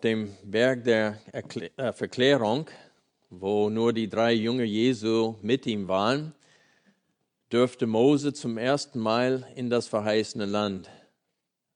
Dem 0.00 0.34
Berg 0.42 0.84
der 0.84 1.18
Erklä 1.32 1.70
äh, 1.76 1.92
Verklärung, 1.92 2.66
wo 3.30 3.70
nur 3.70 3.92
die 3.92 4.08
drei 4.08 4.32
Jünger 4.32 4.64
Jesu 4.64 5.36
mit 5.42 5.66
ihm 5.66 5.88
waren, 5.88 6.34
dürfte 7.52 7.86
Mose 7.86 8.32
zum 8.32 8.58
ersten 8.58 8.98
Mal 8.98 9.46
in 9.54 9.70
das 9.70 9.88
verheißene 9.88 10.46
Land 10.46 10.90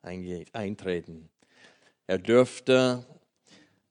eintreten. 0.02 1.28
Er 2.06 2.18
dürfte 2.18 3.04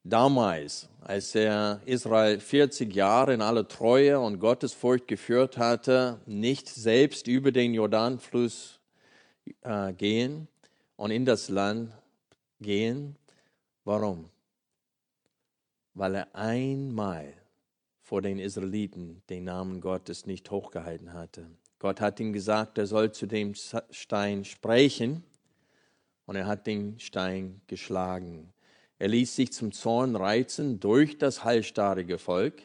damals, 0.03 0.87
als 1.01 1.33
er 1.35 1.81
Israel 1.85 2.39
40 2.39 2.93
Jahre 2.93 3.33
in 3.33 3.41
aller 3.41 3.67
Treue 3.67 4.19
und 4.19 4.39
Gottesfurcht 4.39 5.07
geführt 5.07 5.57
hatte, 5.57 6.19
nicht 6.25 6.69
selbst 6.69 7.27
über 7.27 7.51
den 7.51 7.73
Jordanfluss 7.73 8.79
äh, 9.61 9.93
gehen 9.93 10.47
und 10.95 11.11
in 11.11 11.25
das 11.25 11.49
Land 11.49 11.91
gehen, 12.61 13.15
Warum? 13.85 14.29
Weil 15.93 16.15
er 16.15 16.35
einmal 16.35 17.33
vor 18.01 18.21
den 18.21 18.39
Israeliten 18.39 19.21
den 19.29 19.45
Namen 19.45 19.81
Gottes 19.81 20.25
nicht 20.25 20.49
hochgehalten 20.51 21.13
hatte. 21.13 21.47
Gott 21.79 21.99
hat 21.99 22.19
ihm 22.19 22.33
gesagt, 22.33 22.77
er 22.77 22.87
soll 22.87 23.11
zu 23.11 23.25
dem 23.25 23.53
Stein 23.55 24.45
sprechen 24.45 25.23
und 26.25 26.35
er 26.35 26.47
hat 26.47 26.65
den 26.67 26.99
Stein 26.99 27.61
geschlagen. 27.67 28.53
Er 28.99 29.09
ließ 29.09 29.35
sich 29.35 29.51
zum 29.51 29.71
Zorn 29.71 30.15
reizen 30.15 30.79
durch 30.79 31.17
das 31.17 31.43
halsstarrige 31.43 32.17
Volk 32.17 32.63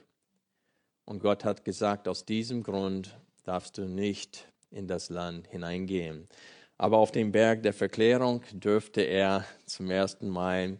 und 1.04 1.20
Gott 1.20 1.44
hat 1.44 1.64
gesagt, 1.64 2.06
aus 2.06 2.26
diesem 2.26 2.62
Grund 2.62 3.18
darfst 3.44 3.78
du 3.78 3.86
nicht 3.86 4.46
in 4.70 4.86
das 4.86 5.08
Land 5.08 5.48
hineingehen. 5.48 6.28
Aber 6.76 6.98
auf 6.98 7.10
dem 7.10 7.32
Berg 7.32 7.62
der 7.62 7.72
Verklärung 7.72 8.42
dürfte 8.52 9.00
er 9.00 9.44
zum 9.66 9.90
ersten 9.90 10.28
Mal 10.28 10.78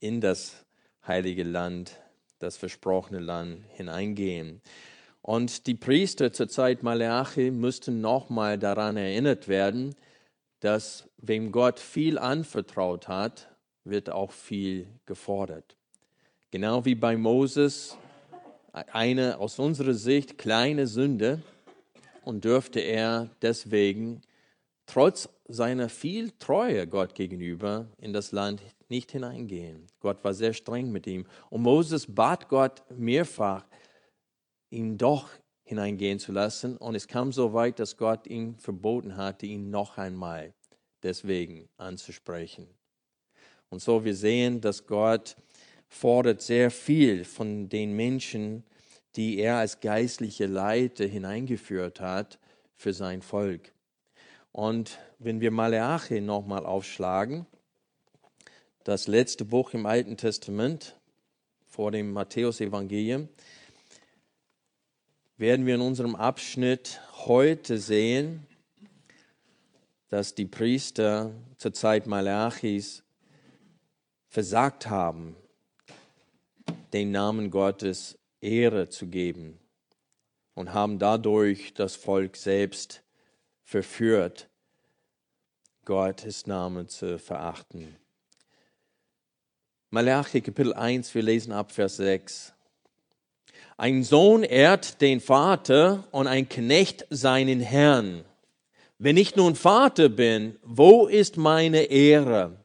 in 0.00 0.20
das 0.20 0.64
heilige 1.06 1.42
Land, 1.42 1.98
das 2.38 2.56
versprochene 2.56 3.20
Land 3.20 3.64
hineingehen. 3.70 4.60
Und 5.22 5.66
die 5.66 5.74
Priester 5.74 6.32
zur 6.32 6.48
Zeit 6.48 6.82
Malachi 6.82 7.50
müssten 7.50 8.00
nochmal 8.00 8.58
daran 8.58 8.96
erinnert 8.96 9.48
werden, 9.48 9.94
dass 10.60 11.08
wem 11.18 11.52
Gott 11.52 11.80
viel 11.80 12.18
anvertraut 12.18 13.08
hat, 13.08 13.48
wird 13.84 14.10
auch 14.10 14.32
viel 14.32 14.86
gefordert. 15.04 15.76
Genau 16.50 16.84
wie 16.84 16.94
bei 16.94 17.16
Moses 17.16 17.96
eine 18.72 19.38
aus 19.38 19.58
unserer 19.58 19.94
Sicht 19.94 20.38
kleine 20.38 20.86
Sünde 20.86 21.42
und 22.24 22.44
dürfte 22.44 22.80
er 22.80 23.30
deswegen 23.42 24.22
trotz 24.86 25.28
seiner 25.48 25.88
viel 25.88 26.32
Treue 26.38 26.86
Gott 26.86 27.14
gegenüber 27.14 27.88
in 27.98 28.12
das 28.12 28.32
Land 28.32 28.60
nicht 28.88 29.12
hineingehen. 29.12 29.86
Gott 30.00 30.22
war 30.24 30.34
sehr 30.34 30.52
streng 30.52 30.90
mit 30.92 31.06
ihm. 31.06 31.26
Und 31.50 31.62
Moses 31.62 32.06
bat 32.08 32.48
Gott 32.48 32.82
mehrfach, 32.90 33.64
ihn 34.70 34.96
doch 34.96 35.28
hineingehen 35.64 36.18
zu 36.18 36.32
lassen. 36.32 36.76
Und 36.76 36.94
es 36.94 37.08
kam 37.08 37.32
so 37.32 37.52
weit, 37.52 37.78
dass 37.78 37.96
Gott 37.96 38.26
ihm 38.26 38.58
verboten 38.58 39.16
hatte, 39.16 39.46
ihn 39.46 39.70
noch 39.70 39.98
einmal 39.98 40.54
deswegen 41.02 41.68
anzusprechen. 41.76 42.68
Und 43.68 43.82
so 43.82 44.04
wir 44.04 44.14
sehen, 44.14 44.60
dass 44.60 44.86
Gott 44.86 45.36
fordert 45.88 46.42
sehr 46.42 46.70
viel 46.70 47.24
von 47.24 47.68
den 47.68 47.94
Menschen, 47.94 48.64
die 49.16 49.38
er 49.38 49.56
als 49.56 49.80
geistliche 49.80 50.46
Leiter 50.46 51.04
hineingeführt 51.04 52.00
hat 52.00 52.38
für 52.74 52.92
sein 52.92 53.22
Volk. 53.22 53.72
Und 54.52 54.98
wenn 55.18 55.40
wir 55.40 55.50
Maleachi 55.50 56.20
nochmal 56.20 56.64
aufschlagen, 56.64 57.46
das 58.86 59.08
letzte 59.08 59.44
Buch 59.44 59.74
im 59.74 59.84
Alten 59.84 60.16
Testament 60.16 60.96
vor 61.66 61.90
dem 61.90 62.12
Matthäusevangelium, 62.12 63.28
werden 65.38 65.66
wir 65.66 65.74
in 65.74 65.80
unserem 65.80 66.14
Abschnitt 66.14 67.00
heute 67.26 67.78
sehen, 67.78 68.46
dass 70.08 70.36
die 70.36 70.44
Priester 70.44 71.32
zur 71.56 71.72
Zeit 71.72 72.06
Malachis 72.06 73.02
versagt 74.28 74.88
haben, 74.88 75.34
den 76.92 77.10
Namen 77.10 77.50
Gottes 77.50 78.16
Ehre 78.40 78.88
zu 78.88 79.08
geben 79.08 79.58
und 80.54 80.72
haben 80.72 81.00
dadurch 81.00 81.74
das 81.74 81.96
Volk 81.96 82.36
selbst 82.36 83.02
verführt, 83.64 84.48
Gottes 85.84 86.46
Namen 86.46 86.88
zu 86.88 87.18
verachten. 87.18 87.96
Malachi 89.96 90.42
Kapitel 90.42 90.74
1, 90.74 91.14
wir 91.14 91.22
lesen 91.22 91.52
ab 91.52 91.72
Vers 91.72 91.96
6. 91.96 92.52
Ein 93.78 94.04
Sohn 94.04 94.42
ehrt 94.42 95.00
den 95.00 95.20
Vater 95.20 96.04
und 96.10 96.26
ein 96.26 96.50
Knecht 96.50 97.06
seinen 97.08 97.60
Herrn. 97.60 98.22
Wenn 98.98 99.16
ich 99.16 99.36
nun 99.36 99.54
Vater 99.54 100.10
bin, 100.10 100.58
wo 100.62 101.06
ist 101.06 101.38
meine 101.38 101.84
Ehre? 101.84 102.62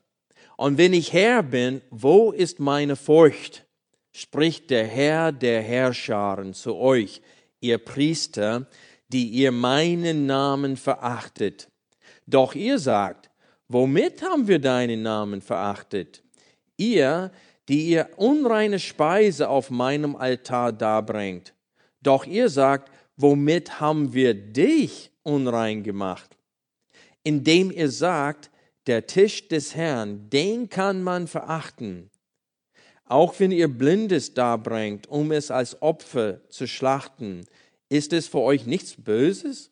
Und 0.57 0.77
wenn 0.77 0.91
ich 0.91 1.13
Herr 1.13 1.41
bin, 1.41 1.81
wo 1.89 2.33
ist 2.33 2.59
meine 2.59 2.97
Furcht? 2.97 3.65
Spricht 4.11 4.69
der 4.69 4.85
Herr 4.85 5.31
der 5.31 5.61
Herrscharen 5.61 6.53
zu 6.53 6.75
euch, 6.75 7.21
ihr 7.61 7.77
Priester, 7.77 8.67
die 9.07 9.29
ihr 9.29 9.53
meinen 9.53 10.25
Namen 10.25 10.75
verachtet. 10.75 11.69
Doch 12.27 12.55
ihr 12.55 12.77
sagt, 12.77 13.29
womit 13.69 14.21
haben 14.21 14.49
wir 14.49 14.59
deinen 14.59 15.01
Namen 15.01 15.41
verachtet? 15.41 16.21
Ihr, 16.81 17.31
die 17.67 17.87
ihr 17.87 18.09
unreine 18.17 18.79
Speise 18.79 19.49
auf 19.49 19.69
meinem 19.69 20.15
Altar 20.15 20.73
darbringt. 20.73 21.53
Doch 22.01 22.25
ihr 22.25 22.49
sagt, 22.49 22.91
womit 23.15 23.79
haben 23.79 24.13
wir 24.13 24.33
dich 24.33 25.11
unrein 25.21 25.83
gemacht? 25.83 26.35
Indem 27.23 27.69
ihr 27.69 27.89
sagt, 27.89 28.49
der 28.87 29.05
Tisch 29.05 29.47
des 29.47 29.75
Herrn, 29.75 30.29
den 30.31 30.69
kann 30.69 31.03
man 31.03 31.27
verachten. 31.27 32.09
Auch 33.05 33.39
wenn 33.39 33.51
ihr 33.51 33.67
Blindes 33.67 34.33
darbringt, 34.33 35.07
um 35.07 35.31
es 35.31 35.51
als 35.51 35.81
Opfer 35.83 36.41
zu 36.49 36.65
schlachten, 36.65 37.45
ist 37.89 38.11
es 38.11 38.27
für 38.27 38.39
euch 38.39 38.65
nichts 38.65 38.95
Böses? 38.97 39.69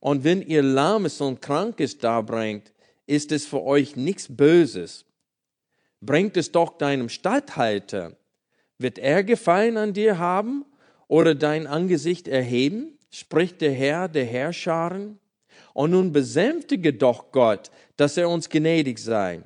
Und 0.00 0.24
wenn 0.24 0.40
ihr 0.40 0.62
Lahmes 0.62 1.20
und 1.20 1.42
Krankes 1.42 1.98
darbringt, 1.98 2.72
ist 3.06 3.32
es 3.32 3.44
für 3.44 3.62
euch 3.62 3.96
nichts 3.96 4.26
Böses. 4.34 5.04
Bringt 6.04 6.36
es 6.36 6.52
doch 6.52 6.76
deinem 6.76 7.08
Statthalter. 7.08 8.16
Wird 8.78 8.98
er 8.98 9.24
Gefallen 9.24 9.78
an 9.78 9.94
dir 9.94 10.18
haben 10.18 10.66
oder 11.08 11.34
dein 11.34 11.66
Angesicht 11.66 12.28
erheben? 12.28 12.98
spricht 13.10 13.60
der 13.60 13.72
Herr 13.72 14.08
der 14.08 14.26
Herrscharen. 14.26 15.18
Und 15.72 15.92
nun 15.92 16.12
besänftige 16.12 16.92
doch 16.92 17.32
Gott, 17.32 17.70
dass 17.96 18.16
er 18.16 18.28
uns 18.28 18.50
gnädig 18.50 18.98
sei. 18.98 19.42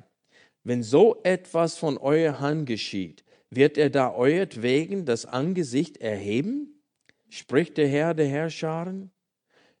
Wenn 0.63 0.83
so 0.83 1.21
etwas 1.23 1.77
von 1.77 1.97
eurer 1.97 2.39
Hand 2.41 2.65
geschieht, 2.65 3.23
wird 3.49 3.77
er 3.77 3.89
da 3.89 4.13
euretwegen 4.13 5.05
das 5.05 5.25
Angesicht 5.25 5.97
erheben? 5.97 6.81
spricht 7.29 7.77
der 7.77 7.87
Herr 7.87 8.13
der 8.15 8.27
Herrscharen, 8.27 9.11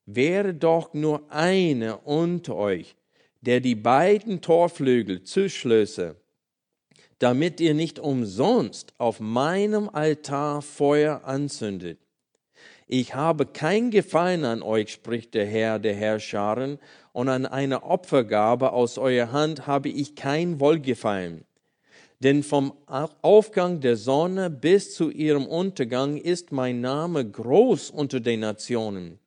wäre 0.05 0.53
doch 0.53 0.93
nur 0.93 1.31
einer 1.31 2.05
unter 2.07 2.55
euch, 2.55 2.95
der 3.41 3.59
die 3.59 3.75
beiden 3.75 4.41
Torflügel 4.41 5.23
zuschlösse, 5.23 6.15
damit 7.19 7.59
ihr 7.59 7.73
nicht 7.73 7.99
umsonst 7.99 8.93
auf 8.97 9.19
meinem 9.19 9.89
Altar 9.89 10.61
Feuer 10.61 11.21
anzündet. 11.25 11.99
Ich 12.87 13.13
habe 13.13 13.45
kein 13.45 13.91
Gefallen 13.91 14.45
an 14.45 14.63
euch, 14.63 14.91
spricht 14.91 15.35
der 15.35 15.45
Herr 15.45 15.77
der 15.77 15.93
Herrscharen, 15.93 16.79
und 17.11 17.29
an 17.29 17.45
einer 17.45 17.83
Opfergabe 17.83 18.71
aus 18.71 18.97
eurer 18.97 19.31
Hand 19.31 19.67
habe 19.67 19.89
ich 19.89 20.15
kein 20.15 20.59
Wohlgefallen. 20.59 21.45
Denn 22.21 22.43
vom 22.43 22.73
Aufgang 22.87 23.79
der 23.79 23.95
Sonne 23.95 24.49
bis 24.49 24.95
zu 24.95 25.09
ihrem 25.09 25.45
Untergang 25.45 26.17
ist 26.17 26.51
mein 26.51 26.81
Name 26.81 27.29
groß 27.29 27.91
unter 27.91 28.19
den 28.19 28.41
Nationen. 28.41 29.19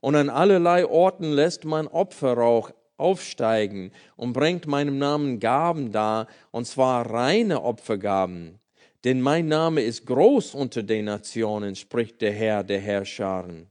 Und 0.00 0.14
an 0.14 0.28
allerlei 0.30 0.86
Orten 0.86 1.32
lässt 1.32 1.64
man 1.64 1.88
Opferrauch 1.88 2.70
aufsteigen 2.96 3.92
und 4.16 4.32
bringt 4.32 4.66
meinem 4.66 4.98
Namen 4.98 5.40
Gaben 5.40 5.92
dar, 5.92 6.26
und 6.50 6.66
zwar 6.66 7.10
reine 7.10 7.62
Opfergaben. 7.62 8.58
Denn 9.04 9.20
mein 9.20 9.46
Name 9.46 9.82
ist 9.82 10.06
groß 10.06 10.54
unter 10.54 10.82
den 10.82 11.04
Nationen, 11.04 11.76
spricht 11.76 12.20
der 12.20 12.32
Herr 12.32 12.64
der 12.64 12.80
Herrscharen. 12.80 13.68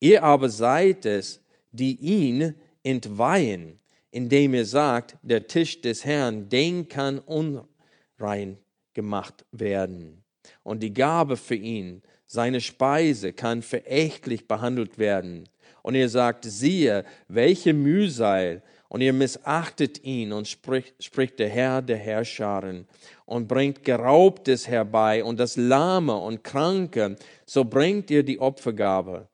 Ihr 0.00 0.22
aber 0.22 0.48
seid 0.48 1.06
es, 1.06 1.40
die 1.70 1.96
ihn 1.96 2.54
entweihen, 2.82 3.78
indem 4.10 4.54
ihr 4.54 4.64
sagt, 4.64 5.16
der 5.22 5.46
Tisch 5.46 5.80
des 5.80 6.04
Herrn, 6.04 6.48
den 6.48 6.88
kann 6.88 7.18
unrein 7.20 8.58
gemacht 8.94 9.44
werden. 9.50 10.22
Und 10.62 10.82
die 10.82 10.92
Gabe 10.92 11.36
für 11.36 11.54
ihn, 11.54 12.02
seine 12.26 12.60
Speise, 12.60 13.32
kann 13.32 13.62
verächtlich 13.62 14.46
behandelt 14.46 14.98
werden. 14.98 15.48
Und 15.84 15.96
ihr 15.96 16.08
sagt, 16.08 16.46
siehe, 16.46 17.04
welche 17.28 17.74
Mühsal, 17.74 18.62
und 18.88 19.02
ihr 19.02 19.12
missachtet 19.12 20.02
ihn, 20.02 20.32
und 20.32 20.48
spricht, 20.48 21.04
spricht 21.04 21.38
der 21.38 21.50
Herr 21.50 21.82
der 21.82 21.98
Herrscharen, 21.98 22.88
und 23.26 23.48
bringt 23.48 23.84
Geraubtes 23.84 24.66
herbei, 24.66 25.22
und 25.22 25.38
das 25.38 25.58
Lahme 25.58 26.16
und 26.16 26.42
Kranke, 26.42 27.16
so 27.44 27.64
bringt 27.64 28.10
ihr 28.10 28.22
die 28.22 28.40
Opfergabe. 28.40 29.28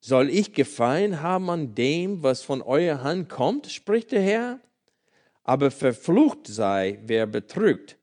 Soll 0.00 0.30
ich 0.30 0.54
Gefallen 0.54 1.20
haben 1.20 1.50
an 1.50 1.74
dem, 1.74 2.22
was 2.22 2.40
von 2.40 2.62
eurer 2.62 3.02
Hand 3.02 3.28
kommt, 3.28 3.66
spricht 3.70 4.12
der 4.12 4.22
Herr? 4.22 4.60
Aber 5.44 5.70
verflucht 5.70 6.46
sei, 6.46 7.00
wer 7.04 7.26
betrügt. 7.26 7.98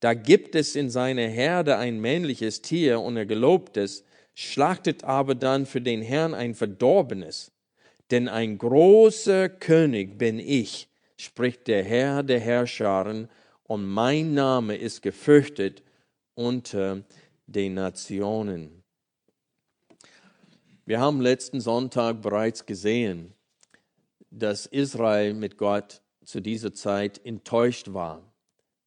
Da 0.00 0.12
gibt 0.12 0.54
es 0.54 0.76
in 0.76 0.90
seiner 0.90 1.26
Herde 1.26 1.78
ein 1.78 2.00
männliches 2.00 2.60
Tier 2.60 3.00
und 3.00 3.16
er 3.16 3.24
gelobt 3.24 3.78
es, 3.78 4.04
schlachtet 4.40 5.02
aber 5.02 5.34
dann 5.34 5.66
für 5.66 5.80
den 5.80 6.00
Herrn 6.00 6.32
ein 6.32 6.54
Verdorbenes. 6.54 7.50
Denn 8.12 8.28
ein 8.28 8.56
großer 8.56 9.48
König 9.48 10.16
bin 10.16 10.38
ich, 10.38 10.88
spricht 11.16 11.66
der 11.66 11.82
Herr 11.82 12.22
der 12.22 12.38
Herrscharen, 12.38 13.28
und 13.64 13.84
mein 13.84 14.34
Name 14.34 14.76
ist 14.76 15.02
gefürchtet 15.02 15.82
unter 16.34 17.02
den 17.46 17.74
Nationen. 17.74 18.84
Wir 20.86 21.00
haben 21.00 21.20
letzten 21.20 21.60
Sonntag 21.60 22.22
bereits 22.22 22.64
gesehen, 22.64 23.34
dass 24.30 24.66
Israel 24.66 25.34
mit 25.34 25.58
Gott 25.58 26.00
zu 26.24 26.40
dieser 26.40 26.72
Zeit 26.72 27.20
enttäuscht 27.26 27.92
war. 27.92 28.22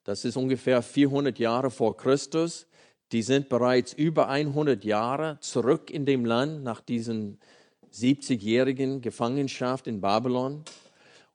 Das 0.05 0.23
ist 0.23 0.37
ungefähr 0.37 0.81
400 0.81 1.37
Jahre 1.37 1.69
vor 1.69 1.97
Christus. 1.97 2.67
Die 3.11 3.21
sind 3.21 3.49
bereits 3.49 3.93
über 3.93 4.29
100 4.29 4.85
Jahre 4.85 5.37
zurück 5.41 5.89
in 5.89 6.05
dem 6.05 6.25
Land 6.25 6.63
nach 6.63 6.79
diesen 6.79 7.39
70-jährigen 7.93 9.01
Gefangenschaft 9.01 9.87
in 9.87 9.99
Babylon. 9.99 10.63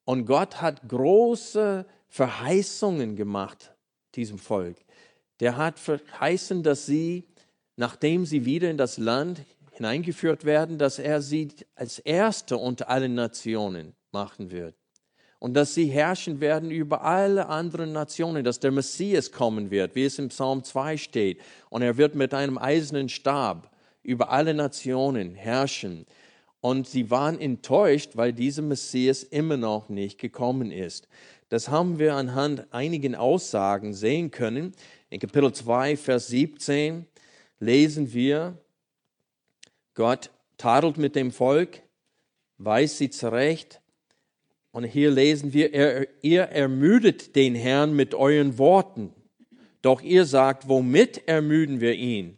Und 0.04 0.24
Gott 0.24 0.62
hat 0.62 0.88
große 0.88 1.84
Verheißungen 2.08 3.16
gemacht 3.16 3.74
diesem 4.14 4.38
Volk. 4.38 4.76
Der 5.40 5.58
hat 5.58 5.78
verheißen, 5.78 6.62
dass 6.62 6.86
sie, 6.86 7.24
nachdem 7.76 8.24
sie 8.24 8.46
wieder 8.46 8.70
in 8.70 8.78
das 8.78 8.96
Land 8.96 9.42
hineingeführt 9.72 10.46
werden, 10.46 10.78
dass 10.78 10.98
er 10.98 11.20
sie 11.20 11.48
als 11.74 11.98
Erste 11.98 12.56
unter 12.56 12.88
allen 12.88 13.14
Nationen 13.14 13.94
machen 14.12 14.50
wird. 14.50 14.74
Und 15.46 15.54
dass 15.54 15.74
sie 15.74 15.86
herrschen 15.86 16.40
werden 16.40 16.72
über 16.72 17.04
alle 17.04 17.46
anderen 17.46 17.92
Nationen, 17.92 18.42
dass 18.42 18.58
der 18.58 18.72
Messias 18.72 19.30
kommen 19.30 19.70
wird, 19.70 19.94
wie 19.94 20.02
es 20.02 20.18
im 20.18 20.30
Psalm 20.30 20.64
2 20.64 20.96
steht. 20.96 21.40
Und 21.70 21.82
er 21.82 21.96
wird 21.96 22.16
mit 22.16 22.34
einem 22.34 22.58
eisernen 22.58 23.08
Stab 23.08 23.70
über 24.02 24.32
alle 24.32 24.54
Nationen 24.54 25.36
herrschen. 25.36 26.04
Und 26.60 26.88
sie 26.88 27.12
waren 27.12 27.38
enttäuscht, 27.38 28.16
weil 28.16 28.32
dieser 28.32 28.62
Messias 28.62 29.22
immer 29.22 29.56
noch 29.56 29.88
nicht 29.88 30.18
gekommen 30.18 30.72
ist. 30.72 31.06
Das 31.48 31.68
haben 31.68 32.00
wir 32.00 32.14
anhand 32.14 32.66
einigen 32.74 33.14
Aussagen 33.14 33.94
sehen 33.94 34.32
können. 34.32 34.72
In 35.10 35.20
Kapitel 35.20 35.52
2, 35.52 35.96
Vers 35.96 36.26
17 36.26 37.06
lesen 37.60 38.12
wir, 38.12 38.58
Gott 39.94 40.30
tadelt 40.58 40.98
mit 40.98 41.14
dem 41.14 41.30
Volk, 41.30 41.82
weist 42.58 42.98
sie 42.98 43.10
zurecht. 43.10 43.80
Und 44.76 44.84
hier 44.84 45.10
lesen 45.10 45.54
wir, 45.54 45.72
er, 45.72 46.06
ihr 46.20 46.42
ermüdet 46.42 47.34
den 47.34 47.54
Herrn 47.54 47.96
mit 47.96 48.14
euren 48.14 48.58
Worten. 48.58 49.10
Doch 49.80 50.02
ihr 50.02 50.26
sagt, 50.26 50.68
womit 50.68 51.26
ermüden 51.26 51.80
wir 51.80 51.94
ihn? 51.94 52.36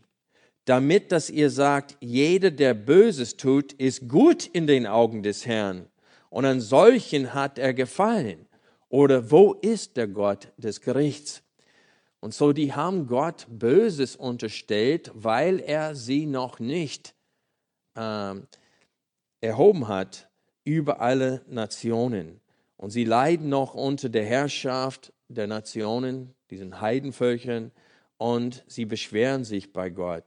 Damit, 0.65 1.11
dass 1.11 1.31
ihr 1.31 1.51
sagt, 1.51 1.97
jeder, 1.99 2.53
der 2.53 2.75
Böses 2.75 3.37
tut, 3.39 3.73
ist 3.73 4.09
gut 4.09 4.47
in 4.47 4.69
den 4.69 4.87
Augen 4.87 5.25
des 5.25 5.47
Herrn. 5.47 5.89
Und 6.31 6.45
an 6.45 6.61
solchen 6.61 7.35
hat 7.35 7.59
er 7.59 7.75
gefallen. 7.75 8.47
Oder 8.89 9.33
wo 9.33 9.55
ist 9.55 9.97
der 9.97 10.07
Gott 10.07 10.53
des 10.59 10.81
Gerichts? 10.81 11.43
Und 12.21 12.35
so, 12.35 12.53
die 12.53 12.73
haben 12.73 13.09
Gott 13.09 13.49
Böses 13.49 14.15
unterstellt, 14.15 15.11
weil 15.13 15.59
er 15.59 15.97
sie 15.97 16.25
noch 16.25 16.61
nicht 16.61 17.17
äh, 17.97 18.35
erhoben 19.41 19.89
hat 19.89 20.28
über 20.69 21.01
alle 21.01 21.43
Nationen. 21.49 22.41
Und 22.77 22.91
sie 22.91 23.05
leiden 23.05 23.49
noch 23.49 23.75
unter 23.75 24.09
der 24.09 24.25
Herrschaft 24.25 25.13
der 25.29 25.47
Nationen, 25.47 26.35
diesen 26.51 26.81
Heidenvölkern, 26.81 27.73
und 28.19 28.65
sie 28.67 28.85
beschweren 28.85 29.45
sich 29.45 29.73
bei 29.73 29.91
Gott. 29.91 30.25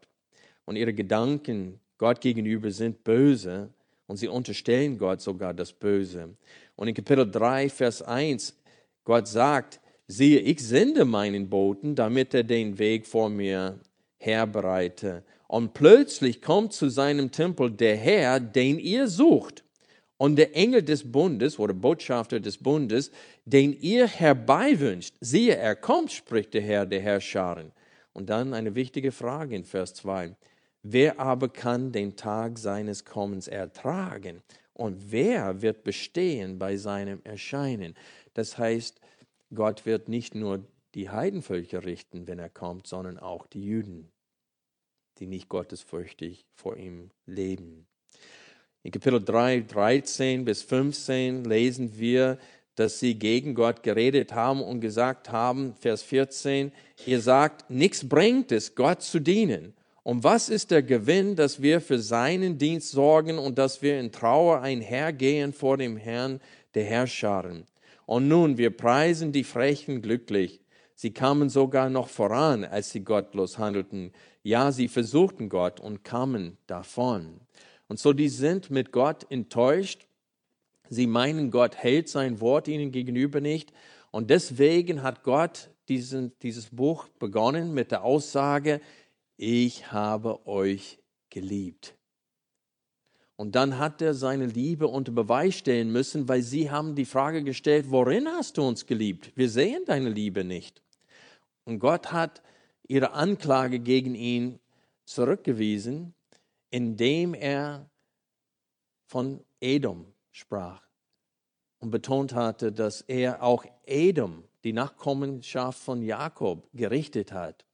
Und 0.66 0.78
ihre 0.78 0.94
Gedanken 0.94 1.80
Gott 1.98 2.22
gegenüber 2.22 2.72
sind 2.72 3.04
böse 3.04 3.70
und 4.08 4.18
sie 4.18 4.28
unterstellen 4.28 4.98
Gott 4.98 5.22
sogar 5.22 5.54
das 5.54 5.72
Böse. 5.72 6.30
Und 6.76 6.88
in 6.88 6.96
Kapitel 6.96 7.30
3, 7.30 7.70
Vers 7.70 8.02
1, 8.02 8.58
Gott 9.04 9.28
sagt, 9.28 9.80
siehe, 10.08 10.40
ich 10.40 10.66
sende 10.66 11.06
meinen 11.06 11.50
Boten, 11.50 11.96
damit 11.96 12.34
er 12.34 12.44
den 12.44 12.80
Weg 12.80 13.06
vor 13.06 13.30
mir 13.30 13.80
herbereite. 14.18 15.24
Und 15.48 15.74
plötzlich 15.74 16.42
kommt 16.42 16.74
zu 16.74 16.90
seinem 16.90 17.32
Tempel 17.32 17.70
der 17.72 17.98
Herr, 17.98 18.40
den 18.40 18.80
ihr 18.80 19.08
sucht. 19.08 19.64
Und 20.22 20.36
der 20.36 20.56
Engel 20.56 20.84
des 20.84 21.12
Bundes 21.12 21.58
oder 21.58 21.74
Botschafter 21.74 22.40
des 22.40 22.60
Bundes, 22.60 23.10
den 23.46 23.74
ihr 23.74 24.06
herbeiwünscht. 24.06 25.16
Siehe, 25.20 25.56
er 25.56 25.76
kommt, 25.76 26.12
spricht 26.12 26.54
der 26.54 26.62
Herr 26.62 26.86
der 26.86 27.02
Herrscharen. 27.02 27.72
Und 28.14 28.30
dann 28.30 28.54
eine 28.54 28.76
wichtige 28.76 29.12
Frage 29.12 29.56
in 29.56 29.64
Vers 29.64 29.96
2. 29.96 30.36
Wer 30.84 31.20
aber 31.20 31.50
kann 31.50 31.92
den 31.92 32.16
Tag 32.18 32.60
seines 32.60 33.04
Kommens 33.04 33.48
ertragen? 33.48 34.44
Und 34.76 35.12
wer 35.12 35.64
wird 35.64 35.84
bestehen 35.84 36.60
bei 36.60 36.78
seinem 36.78 37.22
Erscheinen? 37.24 37.96
Das 38.36 38.60
heißt, 38.60 39.02
Gott 39.56 39.88
wird 39.88 40.08
nicht 40.08 40.36
nur 40.36 40.64
die 40.94 41.10
Heidenvölker 41.10 41.84
richten, 41.84 42.28
wenn 42.28 42.38
er 42.38 42.50
kommt, 42.50 42.86
sondern 42.86 43.18
auch 43.18 43.48
die 43.48 43.66
Juden 43.66 44.12
die 45.22 45.28
nicht 45.28 45.50
gottesfürchtig 45.50 46.48
vor 46.56 46.78
ihm 46.78 47.12
leben. 47.28 47.86
In 48.84 48.90
Kapitel 48.90 49.24
3, 49.24 49.66
13 49.68 50.44
bis 50.44 50.64
15 50.64 51.44
lesen 51.44 52.00
wir, 52.00 52.40
dass 52.74 53.00
sie 53.00 53.14
gegen 53.14 53.54
Gott 53.54 53.84
geredet 53.84 54.34
haben 54.34 54.64
und 54.64 54.82
gesagt 54.82 55.32
haben, 55.32 55.76
Vers 55.76 56.02
14, 56.02 56.72
ihr 57.06 57.22
sagt, 57.22 57.70
nichts 57.70 58.10
bringt 58.10 58.52
es, 58.52 58.74
Gott 58.74 59.04
zu 59.04 59.20
dienen. 59.20 59.76
Und 60.02 60.24
was 60.24 60.50
ist 60.50 60.72
der 60.72 60.82
Gewinn, 60.82 61.36
dass 61.36 61.62
wir 61.62 61.80
für 61.80 62.00
seinen 62.00 62.58
Dienst 62.58 62.90
sorgen 62.90 63.38
und 63.38 63.60
dass 63.60 63.84
wir 63.84 64.00
in 64.00 64.12
Trauer 64.12 64.62
einhergehen 64.62 65.54
vor 65.54 65.78
dem 65.78 65.96
Herrn 65.96 66.42
der 66.74 66.86
Herrscharen? 66.86 67.66
Und 68.08 68.28
nun, 68.28 68.58
wir 68.58 68.76
preisen 68.76 69.32
die 69.32 69.44
Frechen 69.44 70.02
glücklich. 70.02 70.60
Sie 70.96 71.14
kamen 71.14 71.50
sogar 71.50 71.92
noch 71.92 72.10
voran, 72.10 72.64
als 72.64 72.90
sie 72.90 73.04
gottlos 73.04 73.60
handelten. 73.60 74.12
Ja, 74.42 74.72
sie 74.72 74.88
versuchten 74.88 75.50
Gott 75.50 75.80
und 75.80 76.04
kamen 76.04 76.58
davon. 76.66 77.42
Und 77.92 78.00
so, 78.00 78.14
die 78.14 78.30
sind 78.30 78.70
mit 78.70 78.94
Gott 78.94 79.30
enttäuscht. 79.30 80.08
Sie 80.88 81.08
meinen, 81.08 81.52
Gott 81.52 81.76
hält 81.76 82.08
sein 82.08 82.40
Wort 82.40 82.70
ihnen 82.70 82.94
gegenüber 82.94 83.42
nicht. 83.42 83.74
Und 84.12 84.30
deswegen 84.30 85.04
hat 85.04 85.24
Gott 85.24 85.72
diesen, 85.90 86.32
dieses 86.42 86.70
Buch 86.70 87.10
begonnen 87.20 87.74
mit 87.74 87.92
der 87.92 88.06
Aussage, 88.06 88.80
ich 89.36 89.92
habe 89.92 90.48
euch 90.48 91.00
geliebt. 91.30 91.98
Und 93.36 93.56
dann 93.56 93.78
hat 93.78 94.02
er 94.02 94.14
seine 94.14 94.46
Liebe 94.46 94.88
unter 94.88 95.12
Beweis 95.12 95.56
stellen 95.56 95.92
müssen, 95.92 96.30
weil 96.30 96.44
sie 96.44 96.72
haben 96.72 96.96
die 96.96 97.04
Frage 97.04 97.44
gestellt, 97.44 97.88
worin 97.90 98.26
hast 98.26 98.58
du 98.58 98.66
uns 98.66 98.86
geliebt? 98.86 99.34
Wir 99.36 99.50
sehen 99.50 99.84
deine 99.86 100.08
Liebe 100.08 100.46
nicht. 100.46 100.82
Und 101.66 101.80
Gott 101.80 102.14
hat 102.14 102.42
ihre 102.88 103.12
Anklage 103.12 103.80
gegen 103.80 104.16
ihn 104.16 104.60
zurückgewiesen, 105.04 106.14
indem 106.72 107.34
er 107.34 107.90
von 109.06 109.44
Edom 109.60 110.06
sprach 110.32 110.82
und 111.80 111.92
betont 111.92 112.34
hatte, 112.34 112.72
dass 112.72 113.02
er 113.02 113.44
auch 113.44 113.66
Edom, 113.86 114.44
die 114.64 114.74
Nachkommenschaft 114.74 115.80
von 115.80 116.02
Jakob, 116.02 116.70
gerichtet 116.74 117.32
hat. 117.32 117.66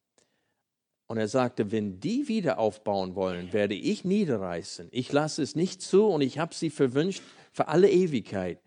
Und 1.05 1.17
er 1.17 1.27
sagte, 1.27 1.71
wenn 1.71 1.99
die 1.99 2.27
wieder 2.27 2.57
aufbauen 2.57 3.15
wollen, 3.15 3.53
werde 3.53 3.75
ich 3.75 4.03
niederreißen. 4.03 4.89
Ich 4.91 5.11
lasse 5.11 5.41
es 5.41 5.55
nicht 5.55 5.81
zu 5.81 6.07
und 6.07 6.21
ich 6.21 6.39
habe 6.39 6.53
sie 6.53 6.69
verwünscht 6.69 7.21
für 7.53 7.67
alle 7.67 7.89
Ewigkeit. 7.89 8.59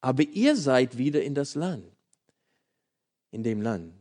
Aber 0.00 0.22
ihr 0.22 0.56
seid 0.56 0.98
wieder 0.98 1.22
in 1.22 1.34
das 1.34 1.54
Land, 1.54 1.84
in 3.30 3.42
dem 3.42 3.62
Land. 3.62 3.94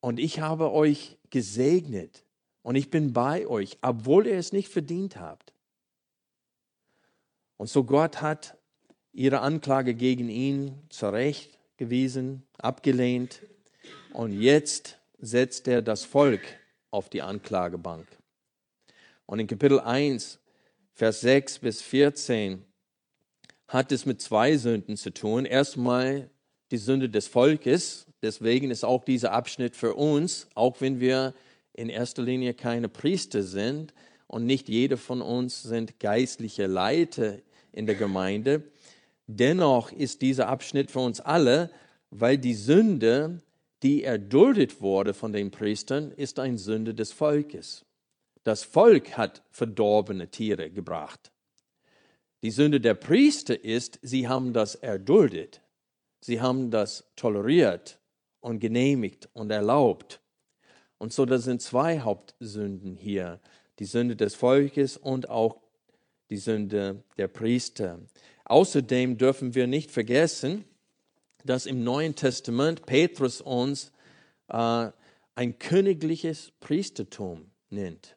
Und 0.00 0.18
ich 0.18 0.40
habe 0.40 0.70
euch 0.70 1.18
gesegnet 1.30 2.24
und 2.62 2.74
ich 2.76 2.90
bin 2.90 3.12
bei 3.12 3.46
euch, 3.46 3.78
obwohl 3.82 4.26
ihr 4.26 4.36
es 4.36 4.52
nicht 4.52 4.68
verdient 4.68 5.18
habt. 5.18 5.52
Und 7.56 7.68
so 7.68 7.84
Gott 7.84 8.20
hat 8.20 8.56
ihre 9.12 9.40
Anklage 9.40 9.94
gegen 9.94 10.28
ihn 10.28 10.74
zurechtgewiesen, 10.90 12.44
abgelehnt. 12.56 13.42
Und 14.12 14.32
jetzt 14.32 14.98
setzt 15.18 15.66
er 15.66 15.82
das 15.82 16.04
Volk 16.04 16.42
auf 16.90 17.08
die 17.08 17.22
Anklagebank. 17.22 18.06
Und 19.26 19.40
in 19.40 19.46
Kapitel 19.46 19.80
1, 19.80 20.38
Vers 20.94 21.20
6 21.20 21.58
bis 21.58 21.82
14 21.82 22.64
hat 23.66 23.92
es 23.92 24.06
mit 24.06 24.20
zwei 24.22 24.56
Sünden 24.56 24.96
zu 24.96 25.12
tun. 25.12 25.44
Erstmal 25.44 26.30
die 26.70 26.78
Sünde 26.78 27.08
des 27.08 27.28
Volkes. 27.28 28.06
Deswegen 28.22 28.70
ist 28.70 28.84
auch 28.84 29.04
dieser 29.04 29.32
Abschnitt 29.32 29.76
für 29.76 29.94
uns, 29.94 30.48
auch 30.54 30.80
wenn 30.80 31.00
wir 31.00 31.34
in 31.78 31.88
erster 31.88 32.22
Linie 32.22 32.54
keine 32.54 32.88
Priester 32.88 33.44
sind 33.44 33.94
und 34.26 34.44
nicht 34.44 34.68
jeder 34.68 34.96
von 34.96 35.22
uns 35.22 35.62
sind 35.62 36.00
geistliche 36.00 36.66
Leiter 36.66 37.38
in 37.72 37.86
der 37.86 37.94
Gemeinde, 37.94 38.64
dennoch 39.28 39.92
ist 39.92 40.20
dieser 40.20 40.48
Abschnitt 40.48 40.90
für 40.90 40.98
uns 40.98 41.20
alle, 41.20 41.70
weil 42.10 42.36
die 42.36 42.54
Sünde, 42.54 43.38
die 43.84 44.02
erduldet 44.02 44.80
wurde 44.80 45.14
von 45.14 45.32
den 45.32 45.52
Priestern, 45.52 46.10
ist 46.10 46.40
eine 46.40 46.58
Sünde 46.58 46.94
des 46.94 47.12
Volkes. 47.12 47.84
Das 48.42 48.64
Volk 48.64 49.16
hat 49.16 49.44
verdorbene 49.50 50.30
Tiere 50.30 50.70
gebracht. 50.70 51.30
Die 52.42 52.50
Sünde 52.50 52.80
der 52.80 52.94
Priester 52.94 53.62
ist, 53.64 54.00
sie 54.02 54.26
haben 54.26 54.52
das 54.52 54.74
erduldet. 54.74 55.60
Sie 56.20 56.40
haben 56.40 56.72
das 56.72 57.04
toleriert 57.14 58.00
und 58.40 58.58
genehmigt 58.58 59.28
und 59.32 59.50
erlaubt. 59.50 60.20
Und 60.98 61.12
so, 61.12 61.24
das 61.24 61.44
sind 61.44 61.62
zwei 61.62 62.00
Hauptsünden 62.00 62.96
hier. 62.96 63.40
Die 63.78 63.84
Sünde 63.84 64.16
des 64.16 64.34
Volkes 64.34 64.96
und 64.96 65.30
auch 65.30 65.60
die 66.30 66.36
Sünde 66.36 67.02
der 67.16 67.28
Priester. 67.28 68.00
Außerdem 68.44 69.16
dürfen 69.16 69.54
wir 69.54 69.66
nicht 69.66 69.90
vergessen, 69.90 70.64
dass 71.44 71.66
im 71.66 71.84
Neuen 71.84 72.14
Testament 72.14 72.84
Petrus 72.84 73.40
uns 73.40 73.92
äh, 74.48 74.90
ein 75.34 75.58
königliches 75.58 76.52
Priestertum 76.58 77.50
nennt 77.70 78.16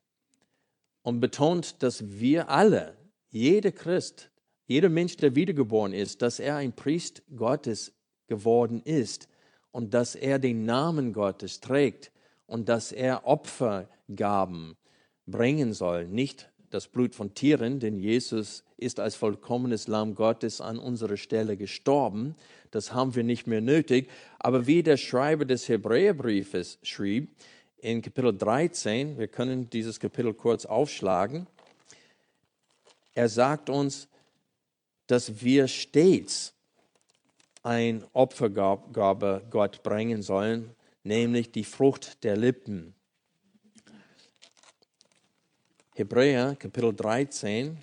und 1.03 1.19
betont, 1.19 1.83
dass 1.83 2.09
wir 2.09 2.49
alle, 2.49 2.97
jeder 3.29 3.71
Christ, 3.71 4.31
jeder 4.65 4.89
Mensch, 4.89 5.17
der 5.17 5.35
wiedergeboren 5.35 5.93
ist, 5.93 6.21
dass 6.21 6.39
er 6.39 6.55
ein 6.55 6.73
Priest 6.73 7.21
Gottes 7.35 7.93
geworden 8.27 8.81
ist 8.83 9.27
und 9.71 9.93
dass 9.93 10.15
er 10.15 10.39
den 10.39 10.65
Namen 10.65 11.13
Gottes 11.13 11.59
trägt 11.59 12.11
und 12.51 12.67
dass 12.67 12.91
er 12.91 13.25
Opfergaben 13.25 14.75
bringen 15.25 15.71
soll, 15.73 16.05
nicht 16.05 16.49
das 16.69 16.89
Blut 16.89 17.15
von 17.15 17.33
Tieren, 17.33 17.79
denn 17.79 17.97
Jesus 17.97 18.65
ist 18.75 18.99
als 18.99 19.15
vollkommenes 19.15 19.87
Lamm 19.87 20.15
Gottes 20.15 20.59
an 20.59 20.77
unserer 20.77 21.15
Stelle 21.15 21.55
gestorben. 21.55 22.35
Das 22.69 22.93
haben 22.93 23.15
wir 23.15 23.23
nicht 23.23 23.47
mehr 23.47 23.61
nötig. 23.61 24.09
Aber 24.37 24.67
wie 24.67 24.83
der 24.83 24.97
Schreiber 24.97 25.45
des 25.45 25.69
Hebräerbriefes 25.69 26.77
schrieb, 26.83 27.29
in 27.77 28.01
Kapitel 28.01 28.37
13, 28.37 29.17
wir 29.17 29.29
können 29.29 29.69
dieses 29.69 29.97
Kapitel 30.01 30.33
kurz 30.33 30.65
aufschlagen, 30.65 31.47
er 33.13 33.29
sagt 33.29 33.69
uns, 33.69 34.09
dass 35.07 35.41
wir 35.41 35.69
stets 35.69 36.53
ein 37.63 38.03
Opfergabe 38.11 39.41
Gott 39.49 39.83
bringen 39.83 40.21
sollen, 40.21 40.75
nämlich 41.03 41.51
die 41.51 41.63
Frucht 41.63 42.23
der 42.23 42.37
Lippen. 42.37 42.95
Hebräer 45.95 46.55
Kapitel 46.55 46.95
13. 46.95 47.77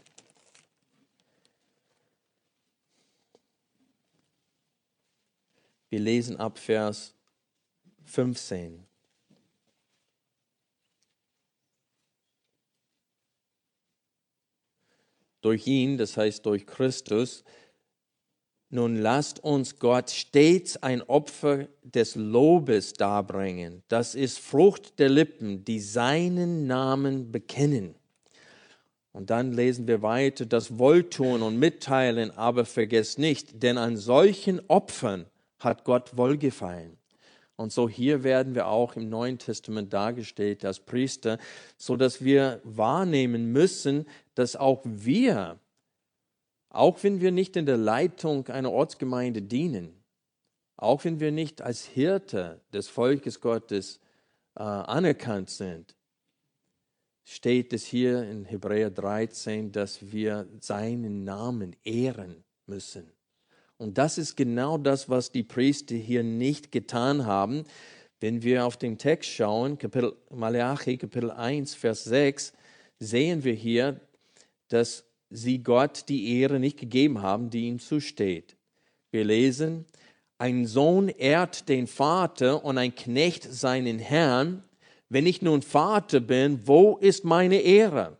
Wir 5.90 6.00
lesen 6.00 6.36
ab 6.36 6.58
Vers 6.58 7.14
15. 8.04 8.88
durch 15.40 15.66
ihn, 15.66 15.96
das 15.96 16.16
heißt 16.16 16.44
durch 16.46 16.66
Christus. 16.66 17.44
Nun 18.70 18.96
lasst 18.96 19.42
uns 19.42 19.78
Gott 19.78 20.10
stets 20.10 20.76
ein 20.82 21.00
Opfer 21.02 21.68
des 21.82 22.16
Lobes 22.16 22.92
darbringen. 22.92 23.82
Das 23.88 24.14
ist 24.14 24.38
Frucht 24.38 24.98
der 24.98 25.08
Lippen, 25.08 25.64
die 25.64 25.80
seinen 25.80 26.66
Namen 26.66 27.32
bekennen. 27.32 27.94
Und 29.12 29.30
dann 29.30 29.52
lesen 29.52 29.88
wir 29.88 30.02
weiter, 30.02 30.44
das 30.44 30.78
Wohltun 30.78 31.42
und 31.42 31.58
Mitteilen 31.58 32.30
aber 32.30 32.66
vergesst 32.66 33.18
nicht, 33.18 33.62
denn 33.62 33.78
an 33.78 33.96
solchen 33.96 34.60
Opfern 34.68 35.24
hat 35.58 35.84
Gott 35.84 36.16
wohlgefallen. 36.16 36.98
Und 37.56 37.72
so 37.72 37.88
hier 37.88 38.22
werden 38.22 38.54
wir 38.54 38.68
auch 38.68 38.94
im 38.94 39.08
Neuen 39.08 39.38
Testament 39.38 39.92
dargestellt 39.92 40.64
als 40.64 40.78
Priester, 40.78 41.38
so 41.76 41.96
dass 41.96 42.22
wir 42.22 42.60
wahrnehmen 42.62 43.50
müssen, 43.50 44.06
dass 44.36 44.54
auch 44.54 44.82
wir, 44.84 45.58
auch 46.70 47.02
wenn 47.02 47.20
wir 47.20 47.32
nicht 47.32 47.56
in 47.56 47.66
der 47.66 47.76
Leitung 47.76 48.48
einer 48.48 48.72
Ortsgemeinde 48.72 49.42
dienen, 49.42 50.02
auch 50.76 51.04
wenn 51.04 51.20
wir 51.20 51.32
nicht 51.32 51.62
als 51.62 51.84
Hirte 51.84 52.60
des 52.72 52.88
Volkes 52.88 53.40
Gottes 53.40 54.00
äh, 54.54 54.62
anerkannt 54.62 55.50
sind, 55.50 55.96
steht 57.24 57.72
es 57.72 57.84
hier 57.84 58.22
in 58.22 58.44
Hebräer 58.44 58.90
13, 58.90 59.72
dass 59.72 60.12
wir 60.12 60.48
seinen 60.60 61.24
Namen 61.24 61.76
ehren 61.84 62.44
müssen. 62.66 63.12
Und 63.76 63.98
das 63.98 64.18
ist 64.18 64.36
genau 64.36 64.78
das, 64.78 65.08
was 65.08 65.30
die 65.30 65.42
Priester 65.42 65.94
hier 65.94 66.22
nicht 66.22 66.72
getan 66.72 67.26
haben. 67.26 67.64
Wenn 68.20 68.42
wir 68.42 68.64
auf 68.64 68.76
den 68.76 68.98
Text 68.98 69.30
schauen, 69.30 69.78
Kapitel 69.78 70.16
Malachi, 70.30 70.96
Kapitel 70.96 71.30
1, 71.30 71.74
Vers 71.74 72.04
6, 72.04 72.52
sehen 72.98 73.44
wir 73.44 73.52
hier, 73.52 74.00
dass 74.68 75.04
sie 75.30 75.62
Gott 75.62 76.08
die 76.08 76.38
Ehre 76.38 76.58
nicht 76.58 76.78
gegeben 76.78 77.22
haben, 77.22 77.50
die 77.50 77.66
ihm 77.66 77.78
zusteht. 77.78 78.56
Wir 79.10 79.24
lesen, 79.24 79.86
ein 80.38 80.66
Sohn 80.66 81.08
ehrt 81.08 81.68
den 81.68 81.86
Vater 81.86 82.64
und 82.64 82.78
ein 82.78 82.94
Knecht 82.94 83.42
seinen 83.42 83.98
Herrn. 83.98 84.62
Wenn 85.08 85.26
ich 85.26 85.42
nun 85.42 85.62
Vater 85.62 86.20
bin, 86.20 86.60
wo 86.66 86.96
ist 86.96 87.24
meine 87.24 87.60
Ehre? 87.60 88.18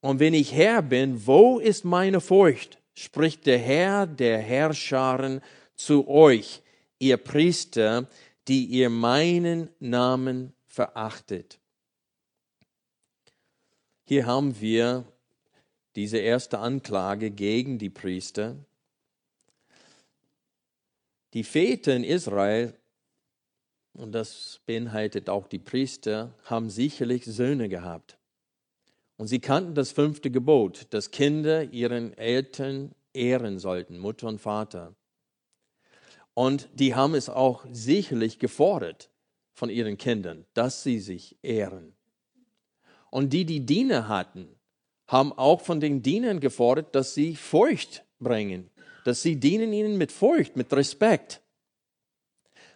Und 0.00 0.20
wenn 0.20 0.34
ich 0.34 0.52
Herr 0.52 0.82
bin, 0.82 1.26
wo 1.26 1.58
ist 1.58 1.84
meine 1.84 2.20
Furcht? 2.20 2.78
spricht 2.94 3.46
der 3.46 3.58
Herr 3.58 4.06
der 4.06 4.38
Herrscharen 4.38 5.42
zu 5.74 6.08
euch, 6.08 6.62
ihr 6.98 7.18
Priester, 7.18 8.08
die 8.48 8.64
ihr 8.64 8.88
meinen 8.88 9.68
Namen 9.80 10.54
verachtet. 10.66 11.58
Hier 14.04 14.24
haben 14.26 14.60
wir 14.60 15.04
diese 15.96 16.18
erste 16.18 16.58
Anklage 16.58 17.30
gegen 17.30 17.78
die 17.78 17.90
Priester. 17.90 18.56
Die 21.32 21.42
Väter 21.42 21.96
in 21.96 22.04
Israel, 22.04 22.74
und 23.94 24.12
das 24.12 24.60
beinhaltet 24.66 25.30
auch 25.30 25.48
die 25.48 25.58
Priester, 25.58 26.34
haben 26.44 26.68
sicherlich 26.68 27.24
Söhne 27.24 27.70
gehabt. 27.70 28.18
Und 29.16 29.28
sie 29.28 29.40
kannten 29.40 29.74
das 29.74 29.92
fünfte 29.92 30.30
Gebot, 30.30 30.86
dass 30.90 31.10
Kinder 31.10 31.72
ihren 31.72 32.16
Eltern 32.18 32.94
ehren 33.14 33.58
sollten, 33.58 33.98
Mutter 33.98 34.28
und 34.28 34.38
Vater. 34.38 34.94
Und 36.34 36.68
die 36.74 36.94
haben 36.94 37.14
es 37.14 37.30
auch 37.30 37.64
sicherlich 37.72 38.38
gefordert 38.38 39.10
von 39.54 39.70
ihren 39.70 39.96
Kindern, 39.96 40.44
dass 40.52 40.82
sie 40.82 41.00
sich 41.00 41.38
ehren. 41.42 41.94
Und 43.08 43.32
die, 43.32 43.46
die 43.46 43.64
Diener 43.64 44.08
hatten, 44.08 44.55
haben 45.06 45.32
auch 45.32 45.60
von 45.60 45.80
den 45.80 46.02
Dienern 46.02 46.40
gefordert, 46.40 46.94
dass 46.94 47.14
sie 47.14 47.36
Furcht 47.36 48.04
bringen, 48.18 48.70
dass 49.04 49.22
sie 49.22 49.36
dienen 49.36 49.72
ihnen 49.72 49.98
mit 49.98 50.12
Furcht, 50.12 50.56
mit 50.56 50.72
Respekt. 50.72 51.40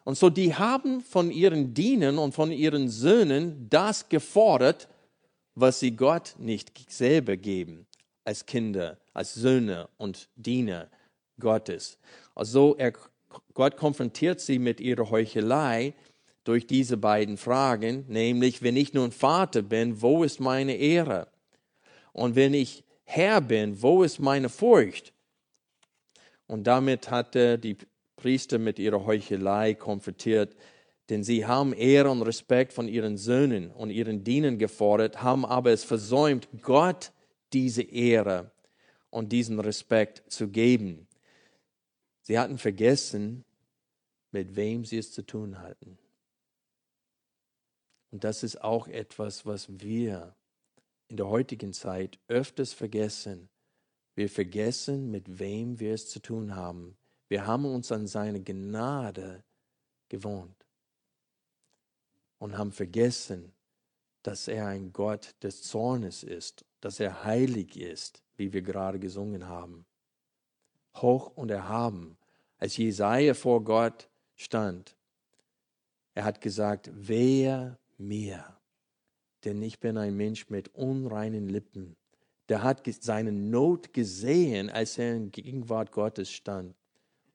Und 0.05 0.17
so, 0.17 0.31
die 0.31 0.55
haben 0.55 1.01
von 1.01 1.31
ihren 1.31 1.75
Dienern 1.75 2.19
und 2.19 2.35
von 2.35 2.51
ihren 2.51 2.89
Söhnen 2.89 3.69
das 3.69 4.09
gefordert, 4.09 4.89
was 5.55 5.81
sie 5.81 5.93
Gott 5.97 6.35
nicht 6.39 6.91
selber 6.91 7.37
geben, 7.37 7.87
als 8.25 8.47
Kinder, 8.47 8.99
als 9.13 9.35
Söhne 9.35 9.89
und 9.99 10.29
Diener 10.37 10.89
Gottes. 11.39 11.99
Also 12.35 12.77
er, 12.77 12.93
Gott 13.55 13.77
konfrontiert 13.77 14.41
sie 14.41 14.59
mit 14.59 14.81
ihrer 14.81 15.11
Heuchelei 15.11 15.95
durch 16.45 16.67
diese 16.67 16.97
beiden 16.97 17.37
Fragen, 17.37 18.05
nämlich, 18.09 18.63
wenn 18.63 18.77
ich 18.77 18.95
nun 18.95 19.13
Vater 19.13 19.63
bin, 19.63 20.01
wo 20.01 20.25
ist 20.25 20.41
meine 20.41 20.75
Ehre? 20.75 21.30
Und 22.21 22.37
wenn 22.37 22.53
ich 22.53 22.85
Herr 23.05 23.41
bin, 23.41 23.81
wo 23.81 24.03
ist 24.03 24.19
meine 24.19 24.51
Furcht? 24.51 25.15
Und 26.47 26.65
damit 26.65 27.11
hat 27.11 27.35
er 27.35 27.57
die 27.57 27.79
Priester 28.17 28.59
mit 28.59 28.79
ihrer 28.79 29.07
Heuchelei 29.07 29.73
konfrontiert, 29.73 30.55
denn 31.09 31.25
sie 31.25 31.47
haben 31.47 31.73
Ehre 31.73 32.11
und 32.11 32.21
Respekt 32.21 32.75
von 32.75 32.89
ihren 32.89 33.17
Söhnen 33.17 33.71
und 33.71 33.89
ihren 33.89 34.23
Dienern 34.23 34.59
gefordert, 34.59 35.23
haben 35.23 35.47
aber 35.47 35.71
es 35.71 35.83
versäumt, 35.83 36.47
Gott 36.61 37.11
diese 37.55 37.81
Ehre 37.81 38.51
und 39.09 39.33
diesen 39.33 39.59
Respekt 39.59 40.31
zu 40.31 40.49
geben. 40.49 41.09
Sie 42.21 42.39
hatten 42.39 42.59
vergessen, 42.59 43.47
mit 44.31 44.57
wem 44.57 44.85
sie 44.85 44.99
es 44.99 45.11
zu 45.11 45.23
tun 45.23 45.59
hatten. 45.59 45.97
Und 48.11 48.25
das 48.25 48.43
ist 48.43 48.63
auch 48.63 48.89
etwas, 48.89 49.47
was 49.47 49.81
wir 49.81 50.37
in 51.11 51.17
der 51.17 51.29
heutigen 51.29 51.73
Zeit 51.73 52.19
öfters 52.29 52.73
vergessen. 52.73 53.49
Wir 54.15 54.29
vergessen, 54.29 55.11
mit 55.11 55.41
wem 55.41 55.81
wir 55.81 55.93
es 55.93 56.09
zu 56.09 56.21
tun 56.21 56.55
haben. 56.55 56.97
Wir 57.29 57.47
haben 57.47 57.65
uns 57.65 57.91
an 57.91 58.07
seine 58.07 58.41
Gnade 58.41 59.43
gewohnt 60.09 60.67
und 62.39 62.57
haben 62.57 62.73
vergessen, 62.73 63.53
dass 64.23 64.47
er 64.47 64.67
ein 64.67 64.93
Gott 64.93 65.35
des 65.43 65.63
Zornes 65.63 66.23
ist, 66.23 66.65
dass 66.81 67.01
er 67.01 67.25
heilig 67.25 67.77
ist, 67.77 68.23
wie 68.37 68.53
wir 68.53 68.63
gerade 68.63 68.99
gesungen 68.99 69.49
haben. 69.49 69.87
Hoch 70.97 71.37
und 71.37 71.51
erhaben. 71.51 72.17
Als 72.59 72.77
Jesaja 72.77 73.35
vor 73.35 73.65
Gott 73.65 74.09
stand, 74.37 74.97
er 76.15 76.25
hat 76.25 76.41
gesagt, 76.41 76.91
wer 76.93 77.79
mir, 77.97 78.60
denn 79.45 79.63
ich 79.63 79.81
bin 79.81 79.97
ein 79.97 80.17
Mensch 80.17 80.49
mit 80.51 80.75
unreinen 80.75 81.49
Lippen. 81.49 81.97
Der 82.49 82.63
hat 82.63 82.83
seine 83.01 83.33
Not 83.33 83.93
gesehen, 83.93 84.71
als 84.71 84.99
er 84.99 85.15
in 85.15 85.31
Gegenwart 85.31 85.93
Gottes 85.93 86.31
stand 86.31 86.75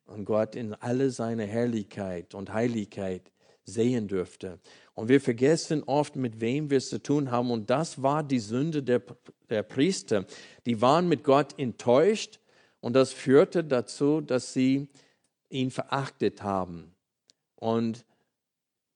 und 0.05 0.25
Gott 0.25 0.55
in 0.55 0.73
alle 0.73 1.09
seine 1.09 1.45
Herrlichkeit 1.45 2.35
und 2.35 2.53
Heiligkeit 2.53 3.31
sehen 3.63 4.07
dürfte. 4.07 4.59
Und 4.93 5.09
wir 5.09 5.19
vergessen 5.19 5.83
oft, 5.83 6.15
mit 6.15 6.39
wem 6.39 6.69
wir 6.69 6.77
es 6.77 6.89
zu 6.89 7.01
tun 7.01 7.31
haben. 7.31 7.51
Und 7.51 7.69
das 7.69 8.01
war 8.01 8.23
die 8.23 8.39
Sünde 8.39 8.83
der, 8.83 9.01
der 9.49 9.63
Priester. 9.63 10.25
Die 10.65 10.81
waren 10.81 11.09
mit 11.09 11.23
Gott 11.23 11.57
enttäuscht 11.57 12.39
und 12.79 12.93
das 12.93 13.11
führte 13.11 13.63
dazu, 13.63 14.21
dass 14.21 14.53
sie 14.53 14.87
ihn 15.49 15.71
verachtet 15.71 16.43
haben 16.43 16.93
und 17.55 18.05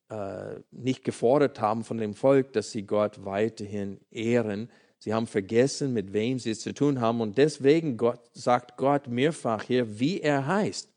äh, 0.10 0.60
nicht 0.72 1.04
gefordert 1.04 1.62
haben 1.62 1.84
von 1.84 1.98
dem 1.98 2.14
Volk, 2.14 2.54
dass 2.54 2.72
sie 2.72 2.84
Gott 2.84 3.26
weiterhin 3.26 4.00
ehren. 4.12 4.70
Sie 4.98 5.14
haben 5.14 5.28
vergessen, 5.28 5.94
mit 5.94 6.14
wem 6.14 6.40
sie 6.40 6.52
es 6.52 6.62
zu 6.62 6.74
tun 6.74 7.00
haben. 7.00 7.22
Und 7.22 7.38
deswegen 7.38 7.96
Gott, 7.96 8.20
sagt 8.34 8.78
Gott 8.78 9.08
mehrfach 9.08 9.64
hier, 9.64 10.00
wie 10.00 10.20
er 10.22 10.48
heißt. 10.48 10.92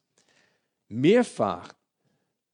Mehrfach 0.88 1.72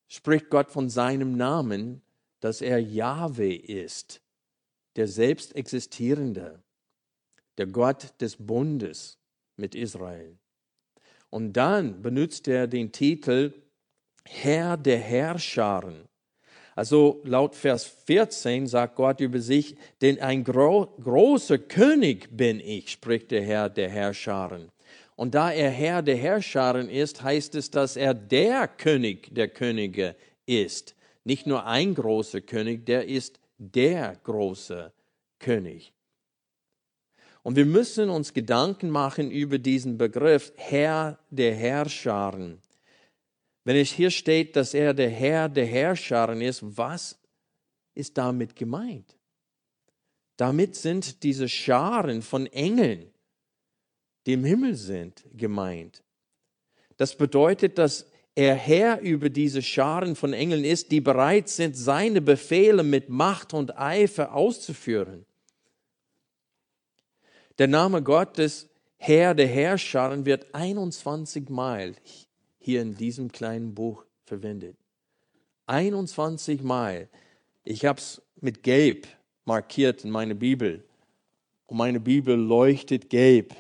spricht 0.09 0.51
Gott 0.51 0.71
von 0.71 0.89
seinem 0.89 1.37
Namen, 1.37 2.03
dass 2.41 2.61
er 2.61 2.79
Yahweh 2.79 3.55
ist, 3.55 4.21
der 4.97 5.07
selbst 5.07 5.55
existierende, 5.55 6.63
der 7.57 7.67
Gott 7.67 8.15
des 8.21 8.37
Bundes 8.37 9.19
mit 9.57 9.75
Israel. 9.75 10.39
Und 11.31 11.53
dann 11.53 12.03
benutzt 12.03 12.49
er 12.49 12.67
den 12.67 12.91
Titel 12.91 13.53
Herr 14.25 14.77
der 14.77 14.99
Herrscharen. 14.99 16.08
Also 16.79 17.21
laut 17.25 17.57
Vers 17.57 17.83
14 18.07 18.69
sagt 18.69 18.95
Gott 18.95 19.21
über 19.21 19.41
sich, 19.41 19.75
denn 20.01 20.21
ein 20.21 20.45
gro 20.45 20.87
großer 21.03 21.59
König 21.59 22.29
bin 22.37 22.61
ich, 22.61 22.93
spricht 22.93 23.33
der 23.33 23.43
Herr 23.43 23.69
der 23.69 23.89
Herrscharen. 23.89 24.71
Und 25.17 25.35
da 25.35 25.51
er 25.51 25.71
Herr 25.71 26.03
der 26.03 26.15
Herrscharen 26.15 26.89
ist, 26.89 27.21
heißt 27.25 27.57
es, 27.57 27.73
dass 27.73 27.97
er 27.97 28.15
der 28.15 28.69
König 28.69 29.35
der 29.35 29.49
Könige 29.49 30.15
ist. 30.47 30.95
Nicht 31.25 31.49
nur 31.49 31.67
ein 31.67 31.97
großer 31.97 32.43
König, 32.43 32.87
der 32.87 33.09
ist 33.09 33.41
der 33.59 34.15
große 34.23 34.93
König. 35.41 35.93
Und 37.43 37.57
wir 37.57 37.67
müssen 37.67 38.09
uns 38.09 38.35
Gedanken 38.35 38.91
machen 38.91 39.33
über 39.33 39.59
diesen 39.59 39.99
Begriff 39.99 40.53
Herr 40.55 41.19
der 41.31 41.57
Herrscharen. 41.57 42.63
Wenn 43.69 43.77
es 43.77 43.93
hier 43.93 44.11
steht, 44.11 44.57
dass 44.57 44.73
er 44.73 44.95
der 44.95 45.11
Herr 45.11 45.47
der 45.47 45.67
Herrscharen 45.67 46.41
ist, 46.41 46.61
was 46.63 47.19
ist 47.95 48.17
damit 48.17 48.57
gemeint? 48.57 49.15
Damit 50.39 50.75
sind 50.75 51.23
diese 51.23 51.51
Scharen 51.51 52.23
von 52.23 52.47
Engeln, 52.47 53.13
die 54.25 54.33
im 54.33 54.45
Himmel 54.45 54.75
sind, 54.75 55.23
gemeint. 55.35 56.03
Das 56.97 57.15
bedeutet, 57.15 57.77
dass 57.77 58.11
er 58.35 58.55
Herr 58.55 59.01
über 59.03 59.29
diese 59.29 59.61
Scharen 59.61 60.17
von 60.17 60.33
Engeln 60.33 60.65
ist, 60.65 60.91
die 60.91 61.03
bereit 61.03 61.51
sind, 61.51 61.77
seine 61.77 62.23
Befehle 62.23 62.83
mit 62.83 63.11
Macht 63.11 63.53
und 63.53 63.77
Eifer 63.77 64.35
auszuführen. 64.35 65.27
Der 67.59 67.69
Name 67.69 68.03
Gottes, 68.03 68.71
Herr 68.97 69.35
der 69.35 69.47
Herrscharen, 69.47 70.25
wird 70.25 70.55
21 70.55 71.51
Mal 71.51 71.95
hier 72.69 72.83
in 72.83 72.95
diesem 72.95 73.33
kleinen 73.33 73.75
Buch 73.75 74.05
verwendet. 74.27 74.77
21 75.69 76.63
Mal. 76.63 77.09
Ich 77.65 77.87
habe 77.87 77.99
es 77.99 78.21
mit 78.43 78.63
Gelb 78.63 79.09
markiert 79.47 80.05
in 80.05 80.11
meiner 80.11 80.35
Bibel. 80.35 80.85
Und 81.65 81.79
meine 81.79 81.99
Bibel 81.99 82.37
leuchtet 82.37 83.09
gelb 83.09 83.57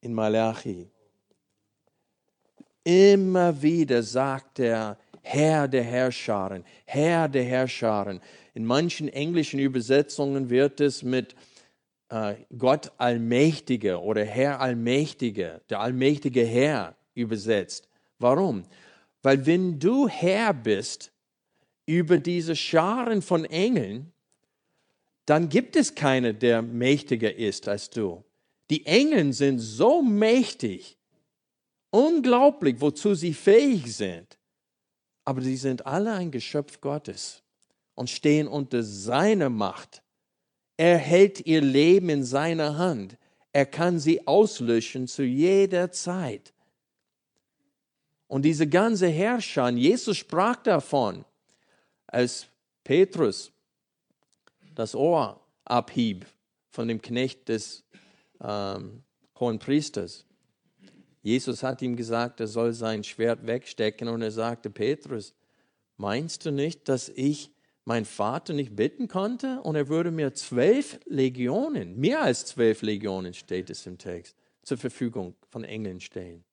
in 0.00 0.12
Malachi. 0.12 0.90
Immer 2.82 3.62
wieder 3.62 4.02
sagt 4.02 4.58
er, 4.58 4.98
Herr 5.22 5.68
der 5.68 5.84
Herrscharen, 5.84 6.64
Herr 6.84 7.28
der 7.28 7.44
Herrscharen. 7.44 8.20
In 8.54 8.64
manchen 8.64 9.08
englischen 9.08 9.60
Übersetzungen 9.60 10.50
wird 10.50 10.80
es 10.80 11.04
mit 11.04 11.36
äh, 12.08 12.34
Gott 12.58 12.90
Allmächtiger 12.98 14.02
oder 14.02 14.24
Herr 14.24 14.60
Allmächtiger, 14.60 15.60
der 15.70 15.78
allmächtige 15.78 16.44
Herr 16.44 16.96
übersetzt. 17.14 17.88
Warum? 18.18 18.64
Weil 19.22 19.44
wenn 19.46 19.78
du 19.78 20.08
Herr 20.08 20.54
bist 20.54 21.12
über 21.86 22.18
diese 22.18 22.54
Scharen 22.54 23.22
von 23.22 23.44
Engeln, 23.44 24.12
dann 25.26 25.48
gibt 25.48 25.76
es 25.76 25.94
keine, 25.94 26.34
der 26.34 26.62
mächtiger 26.62 27.34
ist 27.34 27.68
als 27.68 27.90
du. 27.90 28.24
Die 28.70 28.86
Engel 28.86 29.32
sind 29.32 29.58
so 29.58 30.02
mächtig, 30.02 30.96
unglaublich, 31.90 32.76
wozu 32.80 33.14
sie 33.14 33.34
fähig 33.34 33.94
sind. 33.94 34.38
Aber 35.24 35.42
sie 35.42 35.56
sind 35.56 35.86
alle 35.86 36.12
ein 36.14 36.30
Geschöpf 36.30 36.80
Gottes 36.80 37.42
und 37.94 38.08
stehen 38.08 38.48
unter 38.48 38.82
seiner 38.82 39.50
Macht. 39.50 40.02
Er 40.76 40.96
hält 40.96 41.44
ihr 41.46 41.60
Leben 41.60 42.08
in 42.08 42.24
seiner 42.24 42.78
Hand. 42.78 43.16
Er 43.52 43.66
kann 43.66 43.98
sie 43.98 44.26
auslöschen 44.26 45.08
zu 45.08 45.24
jeder 45.24 45.90
Zeit. 45.90 46.52
Und 48.28 48.42
diese 48.42 48.68
ganze 48.68 49.08
Herrscher, 49.08 49.70
Jesus 49.70 50.18
sprach 50.18 50.56
davon, 50.56 51.24
als 52.06 52.46
Petrus 52.84 53.50
das 54.74 54.94
Ohr 54.94 55.40
abhieb 55.64 56.26
von 56.70 56.88
dem 56.88 57.02
Knecht 57.02 57.48
des 57.48 57.84
ähm, 58.40 59.02
hohen 59.40 59.58
Priesters. 59.58 60.24
Jesus 61.22 61.62
hat 61.62 61.82
ihm 61.82 61.96
gesagt, 61.96 62.40
er 62.40 62.46
soll 62.46 62.72
sein 62.72 63.02
Schwert 63.02 63.46
wegstecken 63.46 64.08
und 64.08 64.22
er 64.22 64.30
sagte, 64.30 64.70
Petrus, 64.70 65.34
meinst 65.96 66.46
du 66.46 66.52
nicht, 66.52 66.88
dass 66.88 67.08
ich 67.08 67.50
meinen 67.84 68.04
Vater 68.04 68.52
nicht 68.52 68.76
bitten 68.76 69.08
konnte 69.08 69.60
und 69.62 69.74
er 69.74 69.88
würde 69.88 70.10
mir 70.10 70.34
zwölf 70.34 71.00
Legionen, 71.06 71.98
mehr 71.98 72.22
als 72.22 72.46
zwölf 72.46 72.82
Legionen 72.82 73.34
steht 73.34 73.70
es 73.70 73.86
im 73.86 73.98
Text, 73.98 74.36
zur 74.62 74.76
Verfügung 74.76 75.34
von 75.48 75.64
Engeln 75.64 76.00
stellen? 76.00 76.44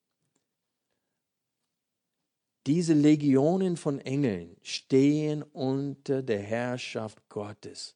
Diese 2.66 2.94
Legionen 2.94 3.76
von 3.76 4.00
Engeln 4.00 4.56
stehen 4.62 5.44
unter 5.44 6.22
der 6.22 6.40
Herrschaft 6.40 7.28
Gottes. 7.28 7.94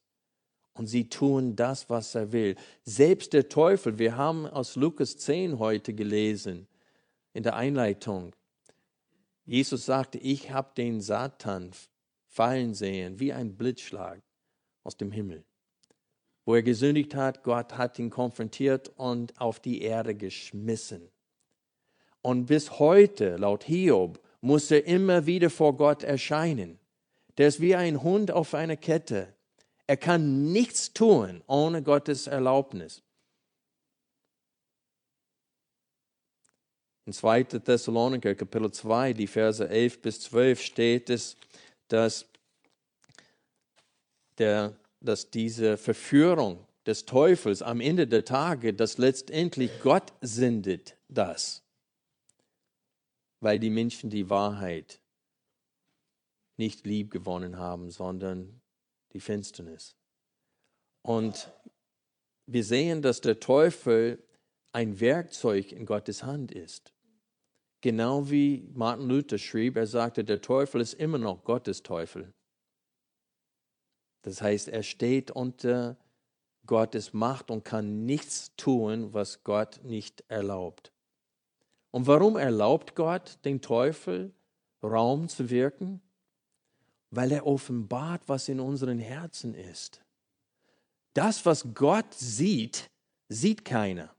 Und 0.75 0.87
sie 0.87 1.09
tun 1.09 1.57
das, 1.57 1.91
was 1.91 2.15
er 2.15 2.31
will. 2.31 2.55
Selbst 2.85 3.33
der 3.33 3.49
Teufel, 3.49 3.99
wir 3.99 4.17
haben 4.17 4.47
aus 4.47 4.77
Lukas 4.77 5.17
10 5.19 5.59
heute 5.59 5.93
gelesen, 5.93 6.69
in 7.33 7.43
der 7.43 7.57
Einleitung. 7.57 8.33
Jesus 9.45 9.87
sagte, 9.87 10.19
ich 10.19 10.53
habe 10.53 10.71
den 10.77 11.01
Satan 11.01 11.73
fallen 12.29 12.73
sehen, 12.73 13.19
wie 13.19 13.33
ein 13.33 13.57
Blitzschlag 13.57 14.23
aus 14.85 14.97
dem 14.97 15.11
Himmel. 15.11 15.45
Wo 16.45 16.55
er 16.55 16.63
gesündigt 16.63 17.17
hat, 17.17 17.43
Gott 17.43 17.77
hat 17.77 17.99
ihn 17.99 18.11
konfrontiert 18.11 18.89
und 18.97 19.39
auf 19.41 19.59
die 19.59 19.83
Erde 19.83 20.15
geschmissen. 20.15 21.11
Und 22.23 22.47
bis 22.47 22.79
heute, 22.79 23.37
laut 23.37 23.65
Hiob, 23.65 24.21
muss 24.41 24.71
er 24.71 24.87
immer 24.87 25.27
wieder 25.27 25.51
vor 25.51 25.77
Gott 25.77 26.03
erscheinen. 26.03 26.79
Der 27.39 27.49
ist 27.49 27.61
wie 27.61 27.75
ein 27.75 28.03
Hund 28.03 28.31
auf 28.31 28.55
einer 28.55 28.77
Kette. 28.77 29.35
Er 29.87 29.97
kann 29.97 30.53
nichts 30.53 30.93
tun 30.93 31.43
ohne 31.47 31.83
Gottes 31.83 32.27
Erlaubnis. 32.27 33.03
In 37.07 37.13
2. 37.13 37.43
Thessaloniker, 37.45 38.35
Kapitel 38.35 38.71
2, 38.71 39.15
die 39.15 39.27
Verse 39.27 39.69
11 39.69 40.03
bis 40.03 40.21
12 40.21 40.63
steht 40.63 41.11
es, 41.11 41.37
dass, 41.89 42.27
der, 44.39 44.77
dass 45.01 45.29
diese 45.29 45.77
Verführung 45.77 46.65
des 46.87 47.07
Teufels 47.07 47.63
am 47.63 47.81
Ende 47.81 48.07
der 48.07 48.25
Tage, 48.25 48.73
dass 48.75 48.99
letztendlich 48.99 49.71
Gott 49.83 50.13
sendet 50.21 50.97
das, 51.09 51.63
weil 53.41 53.59
die 53.59 53.71
Menschen 53.71 54.11
die 54.11 54.31
Wahrheit 54.31 55.01
nicht 56.57 56.87
lieb 56.87 57.11
gewonnen 57.11 57.57
haben, 57.57 57.91
sondern 57.91 58.61
die 59.13 59.21
Finsternis. 59.21 59.97
Und 61.03 61.51
wir 62.47 62.65
sehen, 62.65 63.01
dass 63.03 63.21
der 63.21 63.41
Teufel 63.41 64.23
ein 64.73 65.01
Werkzeug 65.01 65.73
in 65.73 65.87
Gottes 65.87 66.23
Hand 66.23 66.53
ist. 66.53 66.93
Genau 67.81 68.31
wie 68.31 68.69
Martin 68.75 69.09
Luther 69.09 69.39
schrieb, 69.39 69.77
er 69.77 69.87
sagte, 69.87 70.23
der 70.23 70.43
Teufel 70.43 70.81
ist 70.81 70.95
immer 70.95 71.19
noch 71.19 71.45
Gottes 71.45 71.83
Teufel. 71.83 72.35
Das 74.23 74.43
heißt, 74.43 74.69
er 74.69 74.83
steht 74.83 75.31
unter 75.31 75.97
Gottes 76.67 77.15
Macht 77.15 77.51
und 77.51 77.65
kann 77.65 78.05
nichts 78.05 78.55
tun, 78.57 79.15
was 79.15 79.43
Gott 79.45 79.81
nicht 79.83 80.25
erlaubt. 80.29 80.90
Und 81.91 82.07
warum 82.07 82.37
erlaubt 82.37 82.95
Gott 82.95 83.39
den 83.45 83.61
Teufel 83.61 84.33
Raum 84.83 85.29
zu 85.29 85.51
wirken? 85.51 86.01
Weil 87.11 87.33
er 87.33 87.47
offenbart, 87.47 88.23
was 88.27 88.49
in 88.49 88.61
unseren 88.61 88.99
Herzen 88.99 89.55
ist. 89.55 90.01
Das, 91.15 91.45
was 91.45 91.75
Gott 91.75 92.15
sieht, 92.15 92.91
sieht 93.29 93.65
keiner. 93.65 94.15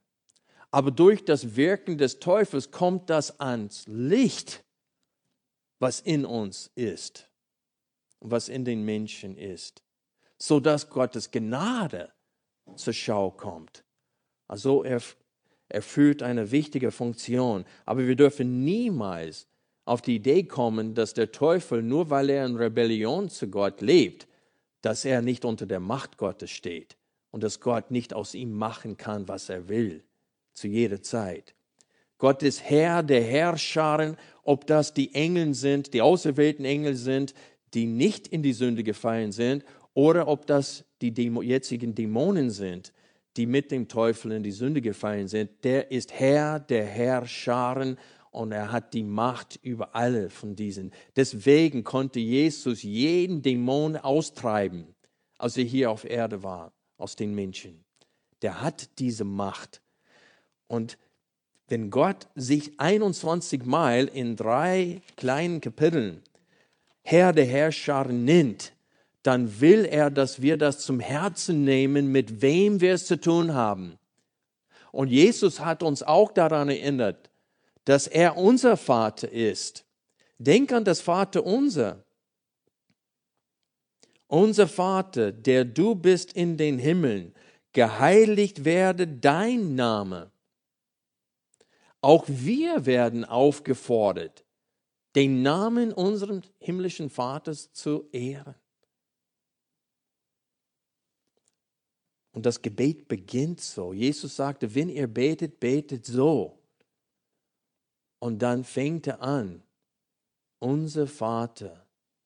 Aber 0.71 0.91
durch 0.91 1.23
das 1.23 1.55
Wirken 1.55 1.97
des 1.97 2.19
Teufels 2.19 2.71
kommt 2.71 3.09
das 3.09 3.39
ans 3.39 3.85
Licht, 3.87 4.63
was 5.79 5.99
in 5.99 6.25
uns 6.25 6.69
ist, 6.75 7.29
was 8.19 8.49
in 8.49 8.65
den 8.65 8.83
Menschen 8.83 9.37
ist, 9.37 9.83
so 10.37 10.59
dass 10.59 10.89
Gottes 10.89 11.31
Gnade 11.31 12.13
zur 12.75 12.93
Schau 12.93 13.31
kommt. 13.31 13.83
Also 14.47 14.83
er 14.83 15.01
erfüllt 15.73 16.23
eine 16.23 16.51
wichtige 16.51 16.91
Funktion. 16.91 17.65
Aber 17.85 18.07
wir 18.07 18.15
dürfen 18.15 18.63
niemals 18.63 19.47
auf 19.85 20.01
die 20.01 20.15
Idee 20.15 20.43
kommen, 20.43 20.93
dass 20.93 21.13
der 21.13 21.31
Teufel, 21.31 21.81
nur 21.81 22.09
weil 22.09 22.29
er 22.29 22.45
in 22.45 22.55
Rebellion 22.55 23.29
zu 23.29 23.49
Gott 23.49 23.81
lebt, 23.81 24.27
dass 24.81 25.05
er 25.05 25.21
nicht 25.21 25.45
unter 25.45 25.65
der 25.65 25.79
Macht 25.79 26.17
Gottes 26.17 26.51
steht 26.51 26.97
und 27.31 27.43
dass 27.43 27.59
Gott 27.59 27.91
nicht 27.91 28.13
aus 28.13 28.33
ihm 28.33 28.53
machen 28.53 28.97
kann, 28.97 29.27
was 29.27 29.49
er 29.49 29.69
will, 29.69 30.03
zu 30.53 30.67
jeder 30.67 31.01
Zeit. 31.01 31.55
Gott 32.17 32.43
ist 32.43 32.61
Herr 32.61 33.01
der 33.01 33.23
Herrscharen, 33.23 34.17
ob 34.43 34.67
das 34.67 34.93
die 34.93 35.13
Engel 35.15 35.55
sind, 35.55 35.93
die 35.93 36.01
auserwählten 36.01 36.65
Engel 36.65 36.95
sind, 36.95 37.33
die 37.73 37.87
nicht 37.87 38.27
in 38.27 38.43
die 38.43 38.53
Sünde 38.53 38.83
gefallen 38.83 39.31
sind, 39.31 39.65
oder 39.93 40.27
ob 40.27 40.45
das 40.45 40.85
die 41.01 41.13
jetzigen 41.41 41.95
Dämonen 41.95 42.51
sind, 42.51 42.93
die 43.37 43.45
mit 43.45 43.71
dem 43.71 43.87
Teufel 43.87 44.31
in 44.31 44.43
die 44.43 44.51
Sünde 44.51 44.81
gefallen 44.81 45.27
sind. 45.27 45.63
Der 45.63 45.91
ist 45.91 46.11
Herr 46.11 46.59
der 46.59 46.85
Herrscharen 46.85 47.97
und 48.31 48.51
er 48.51 48.71
hat 48.71 48.93
die 48.93 49.03
Macht 49.03 49.59
über 49.61 49.95
alle 49.95 50.29
von 50.29 50.55
diesen. 50.55 50.91
Deswegen 51.15 51.83
konnte 51.83 52.19
Jesus 52.19 52.83
jeden 52.83 53.41
Dämon 53.41 53.97
austreiben, 53.97 54.95
als 55.37 55.57
er 55.57 55.63
hier 55.63 55.91
auf 55.91 56.05
Erde 56.05 56.43
war, 56.43 56.73
aus 56.97 57.15
den 57.15 57.35
Menschen. 57.35 57.83
Der 58.41 58.61
hat 58.61 58.99
diese 58.99 59.23
Macht. 59.23 59.81
Und 60.67 60.97
wenn 61.67 61.89
Gott 61.89 62.27
sich 62.35 62.79
21 62.79 63.65
Mal 63.65 64.07
in 64.07 64.35
drei 64.35 65.01
kleinen 65.15 65.61
Kapiteln 65.61 66.21
Herr 67.03 67.33
der 67.33 67.45
Herrscher 67.45 68.05
nennt, 68.05 68.73
dann 69.23 69.61
will 69.61 69.85
er, 69.85 70.09
dass 70.09 70.41
wir 70.41 70.57
das 70.57 70.79
zum 70.79 70.99
Herzen 70.99 71.63
nehmen, 71.63 72.11
mit 72.11 72.41
wem 72.41 72.81
wir 72.81 72.93
es 72.93 73.05
zu 73.05 73.19
tun 73.19 73.53
haben. 73.53 73.97
Und 74.91 75.09
Jesus 75.09 75.59
hat 75.59 75.83
uns 75.83 76.03
auch 76.03 76.31
daran 76.31 76.69
erinnert, 76.69 77.29
dass 77.85 78.07
er 78.07 78.37
unser 78.37 78.77
Vater 78.77 79.31
ist. 79.31 79.85
Denk 80.37 80.71
an 80.71 80.83
das 80.83 81.01
Vater 81.01 81.45
unser. 81.45 82.03
Unser 84.27 84.67
Vater, 84.67 85.31
der 85.31 85.65
du 85.65 85.93
bist 85.93 86.33
in 86.33 86.57
den 86.57 86.79
Himmeln, 86.79 87.33
geheiligt 87.73 88.65
werde 88.65 89.07
dein 89.07 89.75
Name. 89.75 90.31
Auch 92.01 92.25
wir 92.27 92.85
werden 92.85 93.23
aufgefordert, 93.25 94.43
den 95.15 95.41
Namen 95.43 95.93
unseres 95.93 96.41
himmlischen 96.59 97.09
Vaters 97.09 97.71
zu 97.73 98.09
ehren. 98.11 98.55
Und 102.31 102.45
das 102.45 102.61
Gebet 102.61 103.07
beginnt 103.07 103.59
so. 103.59 103.93
Jesus 103.93 104.35
sagte, 104.35 104.73
wenn 104.73 104.89
ihr 104.89 105.07
betet, 105.07 105.59
betet 105.59 106.05
so. 106.05 106.57
Und 108.19 108.39
dann 108.39 108.63
fängt 108.63 109.07
er 109.07 109.21
an, 109.21 109.63
unser 110.59 111.07
Vater, 111.07 111.85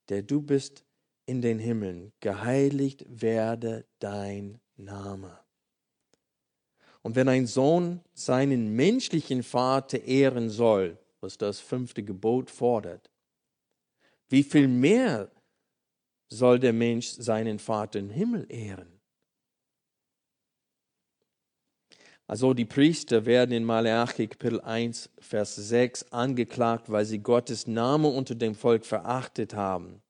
der 0.09 0.21
du 0.21 0.41
bist 0.41 0.83
in 1.25 1.41
den 1.41 1.57
Himmeln, 1.57 2.11
geheiligt 2.19 3.05
werde 3.07 3.85
dein 3.99 4.59
Name. 4.75 5.39
Und 7.01 7.15
wenn 7.15 7.29
ein 7.29 7.47
Sohn 7.47 8.01
seinen 8.13 8.75
menschlichen 8.75 9.43
Vater 9.43 10.03
ehren 10.03 10.49
soll, 10.49 10.97
was 11.21 11.37
das 11.37 11.59
fünfte 11.59 12.03
Gebot 12.03 12.49
fordert, 12.49 13.09
wie 14.27 14.43
viel 14.43 14.67
mehr 14.67 15.31
soll 16.29 16.59
der 16.59 16.73
Mensch 16.73 17.09
seinen 17.09 17.59
Vater 17.59 17.99
im 17.99 18.09
Himmel 18.09 18.45
ehren? 18.49 18.94
Also 22.27 22.55
die 22.55 22.65
Priester 22.65 23.27
werden 23.27 23.51
in 23.51 23.63
Malachi 23.63 24.27
Kapitel 24.27 24.59
1, 24.59 25.11
Vers 25.19 25.55
6 25.55 26.11
angeklagt, 26.11 26.91
weil 26.91 27.05
sie 27.05 27.19
Gottes 27.19 27.67
Name 27.67 28.07
unter 28.07 28.33
dem 28.33 28.55
Volk 28.55 28.83
verachtet 28.85 29.53
haben. 29.53 30.01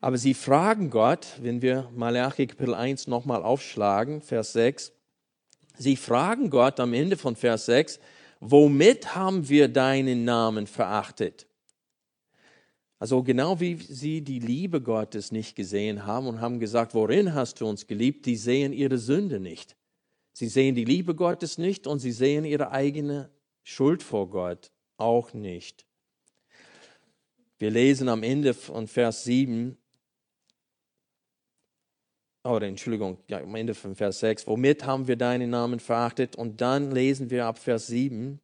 Aber 0.00 0.16
sie 0.16 0.32
fragen 0.32 0.88
Gott, 0.88 1.26
wenn 1.42 1.60
wir 1.60 1.90
Malachi 1.94 2.46
Kapitel 2.46 2.74
1 2.74 3.08
nochmal 3.08 3.42
aufschlagen, 3.42 4.22
Vers 4.22 4.54
6, 4.54 4.92
sie 5.76 5.96
fragen 5.96 6.48
Gott 6.48 6.80
am 6.80 6.94
Ende 6.94 7.18
von 7.18 7.36
Vers 7.36 7.66
6, 7.66 8.00
womit 8.40 9.14
haben 9.14 9.48
wir 9.50 9.68
deinen 9.68 10.24
Namen 10.24 10.66
verachtet? 10.66 11.46
Also 12.98 13.22
genau 13.22 13.60
wie 13.60 13.76
sie 13.76 14.22
die 14.22 14.38
Liebe 14.38 14.80
Gottes 14.80 15.30
nicht 15.30 15.56
gesehen 15.56 16.06
haben 16.06 16.26
und 16.26 16.40
haben 16.40 16.58
gesagt, 16.58 16.94
worin 16.94 17.34
hast 17.34 17.60
du 17.60 17.66
uns 17.66 17.86
geliebt, 17.86 18.24
die 18.24 18.36
sehen 18.36 18.72
ihre 18.72 18.96
Sünde 18.96 19.40
nicht. 19.40 19.76
Sie 20.34 20.48
sehen 20.48 20.74
die 20.74 20.84
Liebe 20.84 21.14
Gottes 21.14 21.58
nicht 21.58 21.86
und 21.86 22.00
sie 22.00 22.10
sehen 22.10 22.44
ihre 22.44 22.72
eigene 22.72 23.30
Schuld 23.62 24.02
vor 24.02 24.28
Gott 24.28 24.72
auch 24.96 25.32
nicht. 25.32 25.86
Wir 27.58 27.70
lesen 27.70 28.08
am 28.08 28.24
Ende 28.24 28.52
von 28.52 28.88
Vers 28.88 29.22
7, 29.24 29.78
oder 32.42 32.66
Entschuldigung, 32.66 33.18
ja, 33.28 33.38
am 33.40 33.54
Ende 33.54 33.74
von 33.74 33.94
Vers 33.94 34.18
6, 34.18 34.48
womit 34.48 34.84
haben 34.84 35.06
wir 35.06 35.16
deinen 35.16 35.50
Namen 35.50 35.78
verachtet? 35.78 36.34
Und 36.34 36.60
dann 36.60 36.90
lesen 36.90 37.30
wir 37.30 37.46
ab 37.46 37.58
Vers 37.58 37.86
7, 37.86 38.40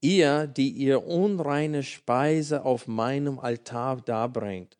ihr, 0.00 0.46
die 0.46 0.70
ihr 0.70 1.06
unreine 1.06 1.82
Speise 1.82 2.64
auf 2.64 2.88
meinem 2.88 3.38
Altar 3.38 4.00
darbringt, 4.00 4.78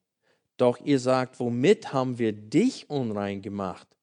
doch 0.57 0.81
ihr 0.81 0.99
sagt, 0.99 1.39
womit 1.39 1.93
haben 1.93 2.19
wir 2.19 2.33
dich 2.33 2.89
unrein 2.89 3.43
gemacht? 3.43 3.94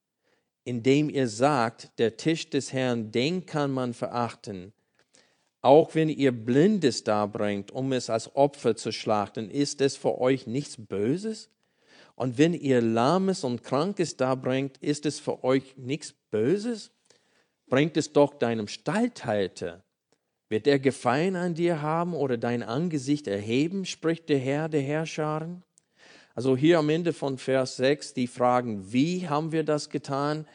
Indem 0.63 1.09
ihr 1.09 1.27
sagt, 1.27 1.89
der 1.97 2.17
Tisch 2.17 2.49
des 2.49 2.71
Herrn, 2.73 3.11
den 3.11 3.45
kann 3.45 3.71
man 3.71 3.93
verachten. 3.93 4.73
Auch 5.61 5.93
wenn 5.93 6.09
ihr 6.09 6.31
Blindes 6.31 7.03
darbringt, 7.03 7.71
um 7.71 7.91
es 7.93 8.09
als 8.09 8.35
Opfer 8.35 8.75
zu 8.75 8.91
schlachten, 8.91 9.49
ist 9.49 9.81
es 9.81 9.95
für 9.95 10.19
euch 10.19 10.47
nichts 10.47 10.77
Böses? 10.77 11.49
Und 12.15 12.37
wenn 12.37 12.53
ihr 12.53 12.81
Lahmes 12.81 13.43
und 13.43 13.63
Krankes 13.63 14.17
darbringt, 14.17 14.77
ist 14.79 15.05
es 15.05 15.19
für 15.19 15.43
euch 15.43 15.77
nichts 15.77 16.13
Böses? 16.31 16.91
Bringt 17.67 17.95
es 17.95 18.11
doch 18.11 18.33
deinem 18.33 18.67
Stallhalter. 18.67 19.83
Wird 20.49 20.67
er 20.67 20.79
Gefallen 20.79 21.35
an 21.35 21.53
dir 21.53 21.81
haben 21.81 22.13
oder 22.13 22.37
dein 22.37 22.63
Angesicht 22.63 23.27
erheben, 23.27 23.85
spricht 23.85 24.29
der 24.29 24.39
Herr 24.39 24.67
der 24.67 24.81
Herrscharen? 24.81 25.63
Also 26.41 26.57
hier 26.57 26.79
am 26.79 26.89
Ende 26.89 27.13
von 27.13 27.37
Vers 27.37 27.75
6 27.75 28.15
die 28.15 28.25
Fragen, 28.25 28.91
wie 28.91 29.29
haben 29.29 29.51
wir 29.51 29.63
das 29.63 29.91
getan? 29.91 30.47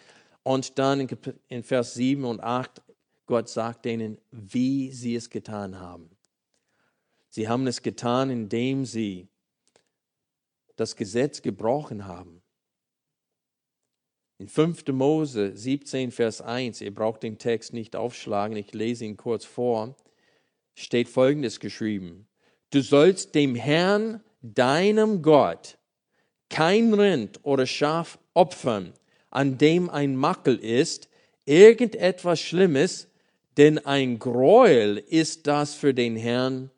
Und 0.43 0.81
dann 0.81 1.07
in 1.47 1.63
Vers 1.63 1.95
7 1.95 2.25
und 2.25 2.41
8, 2.41 2.83
Gott 3.27 3.49
sagt 3.49 3.85
denen, 3.85 4.19
wie 4.33 4.91
sie 4.91 5.15
es 5.15 5.31
getan 5.31 5.79
haben. 5.79 6.11
Sie 7.31 7.49
haben 7.49 7.69
es 7.69 7.83
getan, 7.83 8.31
indem 8.31 8.85
sie 8.85 9.29
das 10.75 10.97
Gesetz 10.97 11.41
gebrochen 11.41 12.05
haben. 12.05 12.43
In 14.39 14.49
5. 14.49 14.89
Mose 14.89 15.57
17, 15.57 16.11
Vers 16.11 16.41
1, 16.41 16.81
ihr 16.81 16.93
braucht 16.93 17.23
den 17.23 17.39
Text 17.39 17.73
nicht 17.73 17.95
aufschlagen, 17.95 18.57
ich 18.57 18.75
lese 18.75 19.05
ihn 19.05 19.17
kurz 19.17 19.45
vor, 19.45 19.95
steht 20.75 21.09
Folgendes 21.09 21.61
geschrieben. 21.61 22.27
Du 22.71 22.83
sollst 22.83 23.37
dem 23.37 23.55
Herrn, 23.55 24.21
deinem 24.55 25.23
Gott, 25.23 25.79
kein 26.49 26.95
Rind 26.95 27.41
oder 27.43 27.67
Schaf 27.67 28.19
opfern, 28.35 28.93
an 29.31 29.59
dem 29.59 29.91
ein 29.91 30.17
Makel 30.17 30.57
ist, 30.57 31.09
irgendetwas 31.45 32.41
Schlimmes, 32.41 33.09
denn 33.57 33.79
ein 33.85 34.19
Gräuel 34.19 34.99
ist 34.99 35.47
das 35.47 35.75
für 35.75 35.95
den 35.95 36.17
Herrn, 36.17 36.71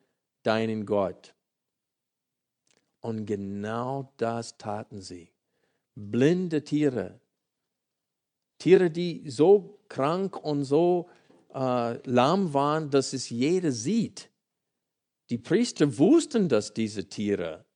deinen 0.43 0.87
Gott. 0.87 1.35
Und 3.01 3.27
genau 3.27 4.13
das 4.17 4.59
taten 4.59 5.01
sie. 5.01 5.31
Blinde 5.95 6.63
Tiere, 6.63 7.21
Tiere, 8.59 8.91
die 8.91 9.31
so 9.31 9.79
krank 9.89 10.37
und 10.37 10.65
so 10.65 11.09
äh, 11.55 12.09
lahm 12.09 12.53
waren, 12.53 12.91
dass 12.91 13.13
es 13.13 13.31
jeder 13.31 13.73
sieht. 13.73 14.29
Die 15.31 15.39
Priester 15.39 15.99
wussten, 15.99 16.49
dass 16.49 16.73
diese 16.73 17.09
Tiere 17.09 17.67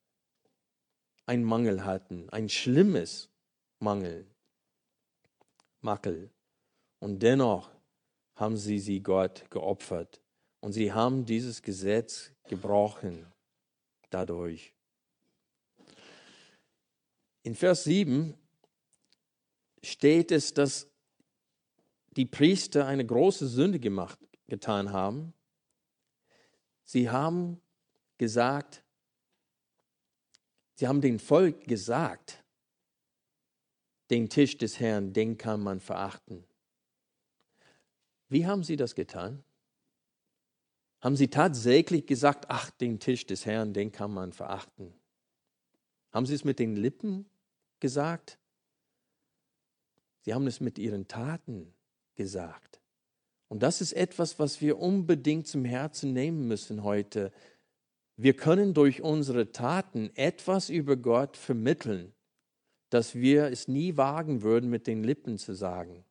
einen 1.27 1.45
Mangel 1.45 1.85
hatten, 1.85 2.29
ein 2.31 2.49
schlimmes 2.49 3.31
Mangel, 3.79 4.27
Makel. 5.81 6.31
Und 6.99 7.23
dennoch 7.23 7.71
haben 8.37 8.57
sie 8.57 8.79
sie 8.79 9.01
Gott 9.01 9.51
geopfert. 9.51 10.21
Und 10.61 10.73
sie 10.73 10.93
haben 10.93 11.27
dieses 11.27 11.63
Gesetz 11.63 12.33
gebrochen 12.49 13.27
dadurch. 14.11 14.73
In 17.43 17.55
Vers 17.55 17.85
7 17.85 18.35
steht 19.83 20.31
es, 20.31 20.55
dass 20.55 20.89
die 22.17 22.27
Priester 22.27 22.87
eine 22.87 23.05
große 23.05 23.49
Sünde 23.49 23.81
gemacht, 23.81 24.19
getan 24.47 24.93
haben. 24.93 25.35
Sie 26.85 27.11
haben 27.11 27.61
gesagt, 28.19 28.85
sie 30.75 30.87
haben 30.87 31.01
dem 31.01 31.19
Volk 31.19 31.65
gesagt, 31.65 32.43
den 34.11 34.29
Tisch 34.29 34.59
des 34.59 34.79
Herrn, 34.79 35.13
den 35.13 35.39
kann 35.39 35.63
man 35.63 35.81
verachten. 35.81 36.45
Wie 38.29 38.47
haben 38.47 38.63
sie 38.63 38.77
das 38.77 38.95
getan? 38.95 39.43
Haben 41.01 41.17
sie 41.17 41.29
tatsächlich 41.29 42.07
gesagt, 42.07 42.47
ach, 42.49 42.71
den 42.71 43.01
Tisch 43.01 43.27
des 43.27 43.47
Herrn, 43.47 43.73
den 43.73 43.91
kann 43.91 44.13
man 44.13 44.33
verachten? 44.33 44.93
Haben 46.13 46.27
sie 46.27 46.35
es 46.35 46.45
mit 46.45 46.59
den 46.59 46.77
Lippen 46.77 47.29
gesagt? 47.81 48.39
Sie 50.21 50.35
haben 50.35 50.47
es 50.47 50.61
mit 50.61 50.79
ihren 50.79 51.09
Taten 51.09 51.75
gesagt. 52.15 52.82
Und 53.53 53.63
das 53.63 53.83
ist 53.83 53.93
etwas, 53.93 54.39
was 54.39 54.63
wir 54.63 54.79
unbedingt 54.79 55.47
zum 55.47 55.67
Herzen 55.67 56.15
nehmen 56.15 56.49
müssen 56.49 56.85
heute. 56.85 57.31
Wir 58.17 58.35
können 58.35 58.73
durch 58.73 59.03
unsere 59.03 59.53
Taten 59.53 60.11
etwas 60.15 60.71
über 60.71 60.97
Gott 60.97 61.37
vermitteln, 61.37 62.15
das 62.89 63.15
wir 63.15 63.49
es 63.49 63.69
nie 63.69 63.99
wagen 63.99 64.41
würden, 64.41 64.71
mit 64.71 64.87
den 64.87 65.05
Lippen 65.05 65.37
zu 65.37 65.53
sagen. 65.53 66.03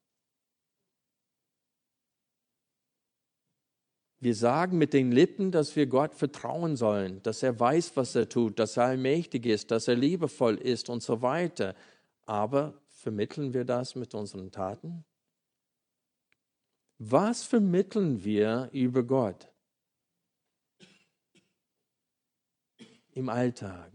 Wir 4.20 4.36
sagen 4.36 4.78
mit 4.78 4.94
den 4.94 5.12
Lippen, 5.12 5.50
dass 5.50 5.76
wir 5.76 5.88
Gott 5.88 6.14
vertrauen 6.14 6.76
sollen, 6.76 7.24
dass 7.24 7.42
er 7.42 7.60
weiß, 7.60 7.98
was 7.98 8.14
er 8.14 8.30
tut, 8.30 8.60
dass 8.60 8.78
er 8.78 8.84
allmächtig 8.84 9.48
ist, 9.48 9.72
dass 9.72 9.88
er 9.88 9.96
liebevoll 9.96 10.58
ist 10.60 10.90
und 10.90 11.02
so 11.02 11.24
weiter. 11.24 11.74
Aber 12.28 12.80
vermitteln 12.86 13.56
wir 13.56 13.66
das 13.66 13.96
mit 13.96 14.14
unseren 14.14 14.52
Taten? 14.52 15.06
Was 17.04 17.42
vermitteln 17.42 18.24
wir 18.24 18.70
über 18.74 19.02
Gott 19.02 19.52
im 23.14 23.28
Alltag? 23.28 23.92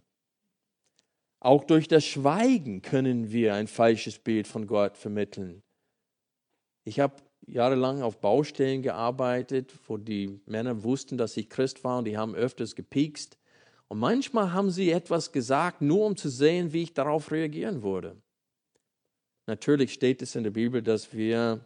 Auch 1.38 1.62
durch 1.62 1.86
das 1.86 2.04
Schweigen 2.04 2.82
können 2.82 3.30
wir 3.30 3.54
ein 3.54 3.68
falsches 3.68 4.18
Bild 4.18 4.48
von 4.48 4.66
Gott 4.66 4.96
vermitteln. 4.96 5.62
Ich 6.82 6.98
habe 6.98 7.22
jahrelang 7.46 8.02
auf 8.02 8.20
Baustellen 8.20 8.82
gearbeitet, 8.82 9.72
wo 9.86 9.98
die 9.98 10.40
Männer 10.44 10.82
wussten, 10.82 11.16
dass 11.16 11.36
ich 11.36 11.48
Christ 11.48 11.84
war 11.84 11.98
und 11.98 12.06
die 12.06 12.18
haben 12.18 12.34
öfters 12.34 12.74
gepiekst. 12.74 13.38
Und 13.86 14.00
manchmal 14.00 14.52
haben 14.52 14.72
sie 14.72 14.90
etwas 14.90 15.30
gesagt, 15.30 15.80
nur 15.80 16.06
um 16.06 16.16
zu 16.16 16.28
sehen, 16.28 16.72
wie 16.72 16.82
ich 16.82 16.92
darauf 16.92 17.30
reagieren 17.30 17.84
würde. 17.84 18.20
Natürlich 19.46 19.92
steht 19.92 20.22
es 20.22 20.34
in 20.34 20.42
der 20.42 20.50
Bibel, 20.50 20.82
dass 20.82 21.12
wir 21.12 21.64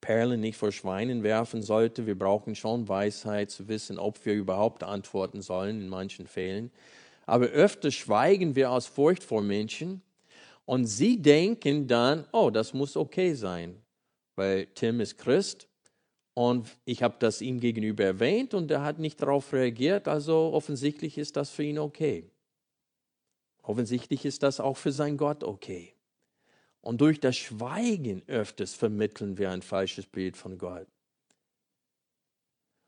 Perlen 0.00 0.40
nicht 0.40 0.56
vor 0.56 0.72
Schweinen 0.72 1.22
werfen 1.22 1.62
sollten. 1.62 2.06
Wir 2.06 2.18
brauchen 2.18 2.54
schon 2.54 2.88
Weisheit 2.88 3.50
zu 3.50 3.68
wissen, 3.68 3.98
ob 3.98 4.24
wir 4.24 4.34
überhaupt 4.34 4.82
antworten 4.82 5.42
sollen 5.42 5.80
in 5.80 5.88
manchen 5.88 6.26
Fällen. 6.26 6.70
Aber 7.26 7.46
öfter 7.46 7.90
schweigen 7.90 8.56
wir 8.56 8.70
aus 8.70 8.86
Furcht 8.86 9.22
vor 9.22 9.42
Menschen 9.42 10.02
und 10.64 10.86
sie 10.86 11.20
denken 11.20 11.86
dann, 11.86 12.26
oh, 12.32 12.50
das 12.50 12.72
muss 12.72 12.96
okay 12.96 13.34
sein, 13.34 13.76
weil 14.36 14.66
Tim 14.74 15.00
ist 15.00 15.18
Christ 15.18 15.68
und 16.34 16.68
ich 16.84 17.02
habe 17.02 17.16
das 17.18 17.42
ihm 17.42 17.58
gegenüber 17.58 18.04
erwähnt 18.04 18.54
und 18.54 18.70
er 18.70 18.82
hat 18.82 18.98
nicht 18.98 19.20
darauf 19.20 19.52
reagiert, 19.52 20.08
also 20.08 20.52
offensichtlich 20.52 21.18
ist 21.18 21.36
das 21.36 21.50
für 21.50 21.64
ihn 21.64 21.78
okay. 21.78 22.30
Offensichtlich 23.62 24.24
ist 24.24 24.42
das 24.42 24.60
auch 24.60 24.76
für 24.78 24.92
sein 24.92 25.18
Gott 25.18 25.44
okay. 25.44 25.97
Und 26.88 27.02
durch 27.02 27.20
das 27.20 27.36
Schweigen 27.36 28.22
öfters 28.28 28.72
vermitteln 28.72 29.36
wir 29.36 29.50
ein 29.50 29.60
falsches 29.60 30.06
Bild 30.06 30.38
von 30.38 30.56
Gott. 30.56 30.86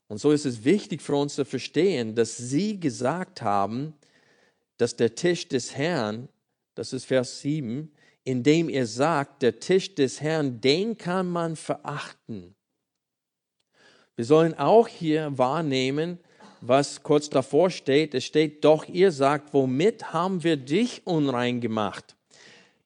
Und 0.09 0.17
so 0.17 0.33
ist 0.33 0.47
es 0.47 0.65
wichtig 0.65 1.03
für 1.03 1.17
uns 1.17 1.35
zu 1.35 1.45
verstehen, 1.45 2.15
dass 2.15 2.35
sie 2.35 2.81
gesagt 2.81 3.43
haben, 3.43 3.93
dass 4.79 4.97
der 4.97 5.15
Tisch 5.15 5.49
des 5.49 5.77
Herrn, 5.77 6.31
das 6.77 6.95
ist 6.95 7.05
Vers 7.05 7.43
7, 7.43 7.93
in 8.25 8.43
dem 8.43 8.71
er 8.71 8.87
sagt, 8.87 9.43
der 9.43 9.61
Tisch 9.61 9.95
des 9.95 10.23
Herrn, 10.23 10.63
den 10.63 10.97
kann 10.97 11.29
man 11.29 11.55
verachten. 11.55 12.55
Wir 14.17 14.25
sollen 14.25 14.55
auch 14.55 14.89
hier 14.89 15.37
wahrnehmen, 15.37 16.19
was 16.63 17.03
kurz 17.03 17.29
davor 17.29 17.69
steht. 17.69 18.15
Es 18.15 18.25
steht, 18.25 18.65
doch 18.65 18.87
ihr 18.87 19.13
sagt, 19.13 19.53
womit 19.53 20.15
haben 20.15 20.43
wir 20.43 20.57
dich 20.57 21.07
unrein 21.07 21.61
gemacht? 21.61 22.17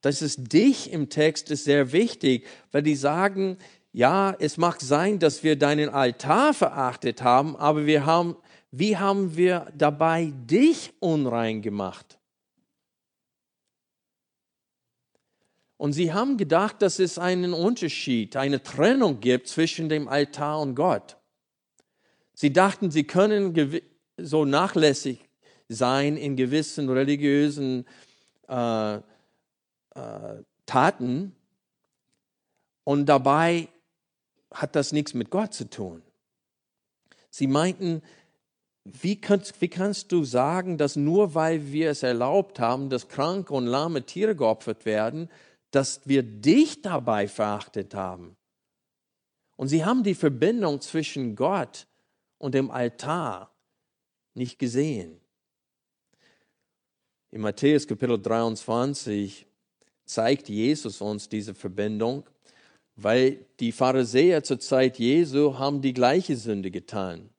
Das 0.05 0.21
ist 0.21 0.53
dich 0.53 0.93
im 0.93 1.09
Text 1.09 1.51
ist 1.51 1.64
sehr 1.64 1.90
wichtig, 1.93 2.47
weil 2.73 2.83
die 2.83 2.95
sagen, 2.95 3.57
ja, 3.90 4.37
es 4.38 4.59
mag 4.59 4.83
sein, 4.83 5.19
dass 5.19 5.43
wir 5.43 5.57
deinen 5.57 5.88
Altar 5.88 6.53
verachtet 6.53 7.23
haben, 7.23 7.57
aber 7.57 7.87
wir 7.87 8.05
haben, 8.05 8.37
wie 8.71 8.99
haben 8.99 9.35
wir 9.35 9.73
dabei 9.75 10.31
dich 10.45 10.93
unrein 11.01 11.62
gemacht? 11.62 12.19
Und 15.79 15.95
sie 15.95 16.12
haben 16.12 16.37
gedacht, 16.37 16.83
dass 16.83 16.99
es 16.99 17.17
einen 17.19 17.55
Unterschied, 17.55 18.37
eine 18.37 18.62
Trennung 18.62 19.21
gibt 19.21 19.49
zwischen 19.49 19.88
dem 19.88 20.07
Altar 20.07 20.61
und 20.61 20.75
Gott. 20.75 21.17
Sie 22.35 22.53
dachten, 22.53 22.90
sie 22.90 23.05
können 23.05 23.81
so 24.19 24.45
nachlässig 24.45 25.31
sein 25.71 26.19
in 26.19 26.37
gewissen 26.37 26.90
religiösen 26.90 27.87
äh, 28.49 28.99
äh, 29.94 30.42
Taten 30.66 31.35
und 32.85 33.07
dabei 33.07 33.68
hat 34.52 34.76
das 34.76 34.92
nichts 34.92 35.14
mit 35.14 35.30
Gott 35.30 35.52
zu 35.52 35.68
tun. 35.68 36.02
Sie 37.30 37.46
meinten, 37.46 38.02
wie 38.85 39.20
kannst, 39.20 39.61
wie 39.61 39.68
kannst 39.68 40.12
du 40.12 40.24
sagen, 40.24 40.78
dass 40.78 40.94
nur 40.94 41.35
weil 41.35 41.72
wir 41.72 41.90
es 41.90 42.02
erlaubt 42.02 42.61
haben, 42.61 42.90
dass 42.90 43.09
kranke 43.09 43.52
und 43.52 43.66
lahme 43.66 44.04
Tiere 44.04 44.37
geopfert 44.37 44.85
werden, 44.85 45.30
dass 45.70 46.07
wir 46.07 46.22
dich 46.22 46.83
dabei 46.83 47.26
verachtet 47.26 47.94
haben? 47.94 48.37
Und 49.57 49.68
sie 49.68 49.85
haben 49.85 50.02
die 50.02 50.14
Verbindung 50.14 50.80
zwischen 50.80 51.35
Gott 51.35 51.87
und 52.38 52.54
dem 52.54 52.70
Altar 52.70 53.50
nicht 54.35 54.59
gesehen. 54.59 55.20
In 57.30 57.40
Matthäus 57.40 57.87
Kapitel 57.87 58.20
23 58.20 59.46
zeigt 60.05 60.49
Jesus 60.49 61.01
uns 61.01 61.29
diese 61.29 61.55
Verbindung, 61.55 62.25
weil 62.97 63.45
die 63.61 63.73
Pharisäer 63.73 64.43
zur 64.43 64.61
Zeit 64.61 64.99
Jesu 64.99 65.59
haben 65.59 65.81
die 65.81 65.95
gleiche 65.95 66.37
Sünde 66.37 66.71
getan. 66.71 67.31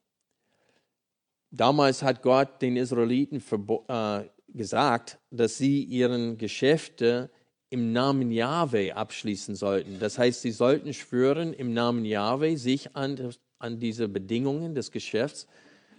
Damals 1.52 2.04
hat 2.04 2.22
Gott 2.22 2.62
den 2.62 2.76
Israeliten 2.76 3.42
äh, 3.88 4.24
gesagt, 4.50 5.20
dass 5.32 5.58
sie 5.58 5.84
ihren 5.84 6.38
Geschäfte 6.38 7.30
im 7.70 7.94
Namen 7.94 8.32
Yahweh 8.32 8.92
abschließen 8.92 9.56
sollten. 9.56 10.00
Das 10.00 10.18
heißt, 10.18 10.42
sie 10.42 10.52
sollten 10.52 10.94
schwören, 10.94 11.54
im 11.54 11.74
Namen 11.74 12.06
Yahweh 12.06 12.56
sich 12.56 12.96
an, 12.96 13.34
an 13.60 13.80
diese 13.80 14.08
Bedingungen 14.08 14.76
des 14.76 14.92
Geschäfts 14.92 15.48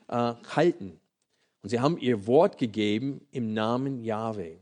äh, 0.08 0.34
halten. 0.54 1.00
Und 1.62 1.70
sie 1.70 1.80
haben 1.80 1.98
ihr 1.98 2.26
Wort 2.26 2.58
gegeben 2.58 3.26
im 3.32 3.52
Namen 3.52 4.04
Yahweh. 4.04 4.58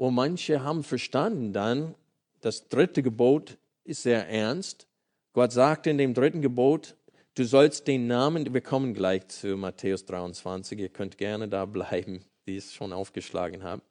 Und 0.00 0.14
manche 0.14 0.64
haben 0.64 0.82
verstanden 0.82 1.52
dann, 1.52 1.94
das 2.40 2.70
dritte 2.70 3.02
Gebot 3.02 3.58
ist 3.84 4.02
sehr 4.02 4.26
ernst. 4.30 4.86
Gott 5.34 5.52
sagt 5.52 5.86
in 5.86 5.98
dem 5.98 6.14
dritten 6.14 6.40
Gebot, 6.40 6.96
du 7.34 7.44
sollst 7.44 7.86
den 7.86 8.06
Namen, 8.06 8.54
wir 8.54 8.62
kommen 8.62 8.94
gleich 8.94 9.28
zu 9.28 9.58
Matthäus 9.58 10.06
23, 10.06 10.78
ihr 10.78 10.88
könnt 10.88 11.18
gerne 11.18 11.48
da 11.48 11.66
bleiben, 11.66 12.24
die 12.46 12.56
es 12.56 12.72
schon 12.72 12.94
aufgeschlagen 12.94 13.62
haben. 13.62 13.82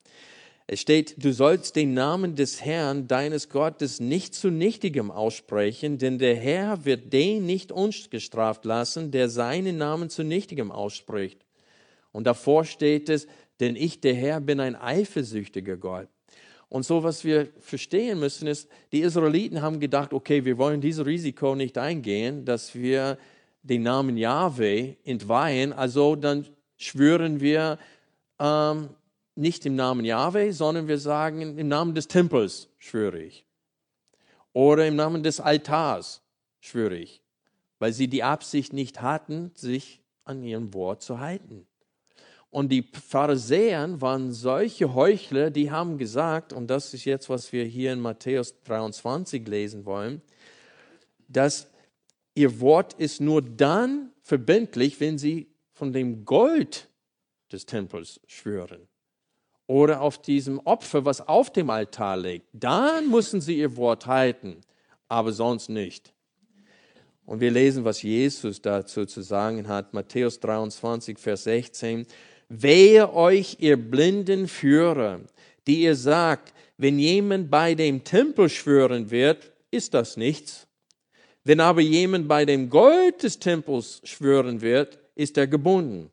Es 0.65 0.79
steht, 0.79 1.23
du 1.23 1.31
sollst 1.31 1.75
den 1.75 1.93
Namen 1.93 2.35
des 2.35 2.65
Herrn, 2.65 3.07
deines 3.07 3.49
Gottes, 3.49 3.99
nicht 3.99 4.33
zu 4.33 4.49
nichtigem 4.49 5.11
aussprechen, 5.11 5.99
denn 5.99 6.17
der 6.17 6.35
Herr 6.35 6.85
wird 6.85 7.13
den 7.13 7.45
nicht 7.45 7.71
ungestraft 7.71 8.65
lassen, 8.65 9.11
der 9.11 9.29
seinen 9.29 9.77
Namen 9.77 10.09
zu 10.09 10.23
nichtigem 10.23 10.71
ausspricht. 10.71 11.45
Und 12.11 12.23
davor 12.23 12.65
steht 12.65 13.09
es, 13.09 13.27
denn 13.59 13.75
ich, 13.75 14.01
der 14.01 14.13
Herr, 14.13 14.39
bin 14.39 14.59
ein 14.59 14.75
eifersüchtiger 14.75 15.77
Gott. 15.77 16.07
Und 16.69 16.83
so, 16.85 17.03
was 17.03 17.23
wir 17.23 17.47
verstehen 17.59 18.19
müssen, 18.19 18.47
ist, 18.47 18.69
die 18.91 19.01
Israeliten 19.01 19.61
haben 19.61 19.79
gedacht, 19.79 20.13
okay, 20.13 20.45
wir 20.45 20.57
wollen 20.57 20.81
dieses 20.81 21.05
Risiko 21.05 21.55
nicht 21.55 21.77
eingehen, 21.77 22.45
dass 22.45 22.75
wir 22.75 23.17
den 23.63 23.83
Namen 23.83 24.17
Yahweh 24.17 24.95
entweihen, 25.03 25.73
also 25.73 26.15
dann 26.15 26.45
schwören 26.77 27.41
wir 27.41 27.77
ähm, 28.39 28.89
nicht 29.35 29.65
im 29.65 29.75
Namen 29.75 30.05
Yahweh, 30.05 30.51
sondern 30.51 30.87
wir 30.87 30.97
sagen, 30.97 31.57
im 31.57 31.67
Namen 31.67 31.95
des 31.95 32.07
Tempels 32.07 32.69
schwöre 32.77 33.19
ich. 33.19 33.45
Oder 34.53 34.87
im 34.87 34.95
Namen 34.95 35.23
des 35.23 35.39
Altars 35.39 36.21
schwöre 36.59 36.95
ich, 36.95 37.21
weil 37.79 37.93
sie 37.93 38.07
die 38.07 38.23
Absicht 38.23 38.73
nicht 38.73 39.01
hatten, 39.01 39.51
sich 39.55 40.01
an 40.23 40.43
ihrem 40.43 40.73
Wort 40.73 41.01
zu 41.01 41.19
halten. 41.19 41.65
Und 42.51 42.71
die 42.71 42.81
Pharisäer 42.81 44.01
waren 44.01 44.31
solche 44.31 44.93
Heuchler, 44.95 45.51
die 45.51 45.69
haben 45.69 45.97
gesagt, 45.97 46.51
und 46.51 46.67
das 46.67 46.93
ist 46.93 47.05
jetzt, 47.05 47.29
was 47.29 47.51
wir 47.53 47.63
hier 47.65 47.93
in 47.93 47.99
Matthäus 47.99 48.55
23 48.63 49.47
lesen 49.47 49.85
wollen, 49.85 50.21
dass 51.27 51.67
ihr 52.33 52.59
Wort 52.59 52.93
ist 52.93 53.21
nur 53.21 53.43
dann 53.43 54.11
verbindlich, 54.23 54.99
wenn 54.99 55.17
sie 55.19 55.47
von 55.73 55.93
dem 55.93 56.25
Gold 56.25 56.89
des 57.51 57.65
Tempels 57.65 58.19
schwören 58.25 58.87
oder 59.67 60.01
auf 60.01 60.19
diesem 60.19 60.59
Opfer, 60.59 61.05
was 61.05 61.27
auf 61.27 61.53
dem 61.53 61.69
Altar 61.69 62.17
liegt, 62.17 62.47
dann 62.53 63.11
müssen 63.11 63.41
sie 63.41 63.59
ihr 63.59 63.77
Wort 63.77 64.07
halten, 64.07 64.61
aber 65.07 65.31
sonst 65.31 65.69
nicht. 65.69 66.13
Und 67.27 67.41
wir 67.41 67.51
lesen, 67.51 67.85
was 67.85 68.01
Jesus 68.01 68.59
dazu 68.59 69.05
zu 69.05 69.21
sagen 69.21 69.67
hat. 69.67 69.93
Matthäus 69.93 70.39
23, 70.39 71.19
Vers 71.19 71.43
16. 71.43 72.07
Wehe 72.49 73.13
euch, 73.13 73.57
ihr 73.59 73.77
blinden 73.77 74.47
Führer, 74.47 75.21
die 75.67 75.83
ihr 75.83 75.95
sagt, 75.95 76.51
wenn 76.77 76.97
jemand 76.97 77.51
bei 77.51 77.75
dem 77.75 78.03
Tempel 78.03 78.49
schwören 78.49 79.11
wird, 79.11 79.51
ist 79.69 79.93
das 79.93 80.17
nichts. 80.17 80.67
Wenn 81.43 81.59
aber 81.59 81.81
jemand 81.81 82.27
bei 82.27 82.45
dem 82.45 82.69
Gold 82.69 83.21
des 83.21 83.39
Tempels 83.39 84.01
schwören 84.03 84.61
wird, 84.61 84.99
ist 85.15 85.37
er 85.37 85.45
gebunden. 85.45 86.09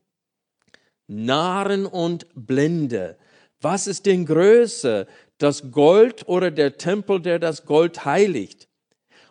Narren 1.07 1.87
und 1.87 2.27
Blinde, 2.35 3.17
was 3.61 3.87
ist 3.87 4.05
denn 4.07 4.27
größer, 4.27 5.07
das 5.39 5.71
Gold 5.71 6.29
oder 6.29 6.51
der 6.51 6.77
Tempel, 6.77 7.21
der 7.21 7.39
das 7.39 7.65
Gold 7.65 8.05
heiligt? 8.05 8.69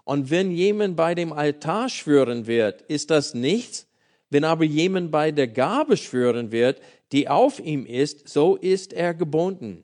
Und 0.03 0.29
wenn 0.29 0.51
jemand 0.51 0.95
bei 0.95 1.13
dem 1.13 1.33
Altar 1.33 1.89
schwören 1.89 2.47
wird, 2.47 2.81
ist 2.83 3.11
das 3.11 3.33
nichts. 3.33 3.87
Wenn 4.29 4.43
aber 4.43 4.63
jemand 4.63 5.11
bei 5.11 5.31
der 5.31 5.47
Gabe 5.47 5.97
schwören 5.97 6.51
wird, 6.51 6.81
die 7.11 7.27
auf 7.27 7.59
ihm 7.59 7.85
ist, 7.85 8.27
so 8.27 8.55
ist 8.55 8.93
er 8.93 9.13
gebunden. 9.13 9.83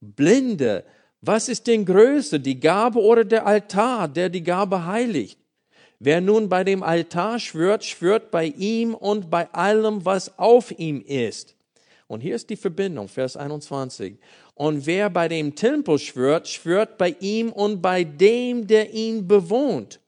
Blinde, 0.00 0.84
was 1.20 1.48
ist 1.48 1.66
denn 1.66 1.84
größer, 1.84 2.38
die 2.38 2.58
Gabe 2.58 3.00
oder 3.00 3.24
der 3.24 3.46
Altar, 3.46 4.08
der 4.08 4.28
die 4.28 4.42
Gabe 4.42 4.86
heiligt? 4.86 5.38
Wer 6.00 6.20
nun 6.20 6.48
bei 6.48 6.64
dem 6.64 6.82
Altar 6.82 7.38
schwört, 7.38 7.84
schwört 7.84 8.32
bei 8.32 8.46
ihm 8.46 8.92
und 8.92 9.30
bei 9.30 9.48
allem, 9.52 10.04
was 10.04 10.36
auf 10.36 10.76
ihm 10.76 11.00
ist. 11.00 11.54
Und 12.08 12.20
hier 12.20 12.34
ist 12.34 12.50
die 12.50 12.56
Verbindung, 12.56 13.06
Vers 13.06 13.36
21. 13.36 14.16
Und 14.54 14.84
wer 14.84 15.08
bei 15.10 15.28
dem 15.28 15.54
Tempel 15.54 16.00
schwört, 16.00 16.48
schwört 16.48 16.98
bei 16.98 17.14
ihm 17.20 17.52
und 17.52 17.80
bei 17.80 18.02
dem, 18.02 18.66
der 18.66 18.92
ihn 18.92 19.28
bewohnt. 19.28 20.00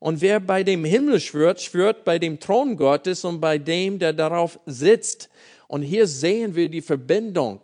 Und 0.00 0.20
wer 0.20 0.40
bei 0.40 0.64
dem 0.64 0.84
Himmel 0.84 1.20
schwört, 1.20 1.60
schwört 1.60 2.04
bei 2.04 2.18
dem 2.18 2.40
Thron 2.40 2.76
Gottes 2.76 3.24
und 3.24 3.40
bei 3.40 3.58
dem, 3.58 3.98
der 3.98 4.12
darauf 4.12 4.58
sitzt. 4.66 5.28
Und 5.72 5.80
hier 5.80 6.06
sehen 6.06 6.54
wir 6.54 6.68
die 6.68 6.82
Verbindung. 6.82 7.62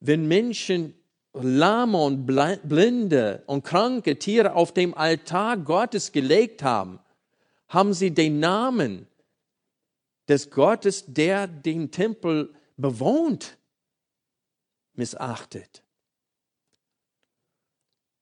Wenn 0.00 0.28
Menschen 0.28 0.92
Lahme 1.32 1.96
und 1.96 2.26
Blinde 2.26 3.42
und 3.46 3.64
kranke 3.64 4.18
Tiere 4.18 4.52
auf 4.54 4.74
dem 4.74 4.92
Altar 4.92 5.56
Gottes 5.56 6.12
gelegt 6.12 6.62
haben, 6.62 6.98
haben 7.70 7.94
sie 7.94 8.10
den 8.10 8.38
Namen 8.38 9.06
des 10.28 10.50
Gottes, 10.50 11.06
der 11.06 11.46
den 11.46 11.90
Tempel 11.90 12.54
bewohnt, 12.76 13.56
missachtet. 14.92 15.82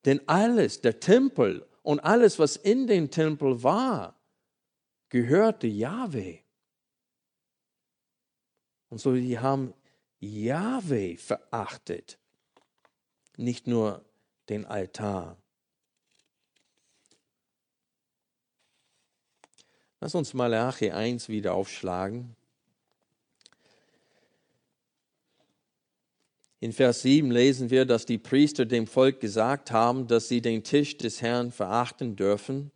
Denn 0.05 0.21
alles, 0.29 0.83
der 0.83 1.01
Tempel 1.01 1.67
und 1.83 1.99
alles, 1.99 2.39
was 2.39 2.55
in 2.55 2.87
dem 2.87 3.11
Tempel 3.11 3.61
war, 3.65 4.15
gehörte 5.09 5.67
Yahweh. 5.67 6.39
Und 8.91 8.99
so, 9.01 9.15
die 9.15 9.39
haben 9.39 9.73
Yahweh 10.19 11.17
verachtet, 11.17 12.19
nicht 13.37 13.67
nur 13.67 14.05
den 14.49 14.67
Altar. 14.67 15.37
Lass 20.01 20.15
uns 20.15 20.35
Malachi 20.35 20.91
1 20.91 21.29
wieder 21.29 21.55
aufschlagen. 21.55 22.37
In 26.63 26.73
Vers 26.73 27.03
7 27.03 27.31
lesen 27.31 27.71
wir, 27.71 27.87
dass 27.87 28.05
die 28.05 28.19
Priester 28.19 28.67
dem 28.67 28.87
Volk 28.87 29.21
gesagt 29.21 29.71
haben, 29.71 30.07
dass 30.07 30.29
sie 30.29 30.43
den 30.43 30.63
Tisch 30.63 30.99
des 30.99 31.23
Herrn 31.23 31.53
verachten 31.53 32.17
dürfen. 32.17 32.71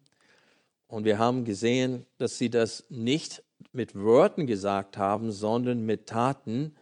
Und 0.88 1.04
wir 1.04 1.18
haben 1.18 1.44
gesehen, 1.44 2.06
dass 2.16 2.38
sie 2.38 2.48
das 2.48 2.84
nicht 2.88 3.42
mit 3.72 3.94
Worten 3.94 4.46
gesagt 4.46 4.96
haben, 4.96 5.32
sondern 5.32 5.84
mit 5.84 6.06
Taten. 6.06 6.74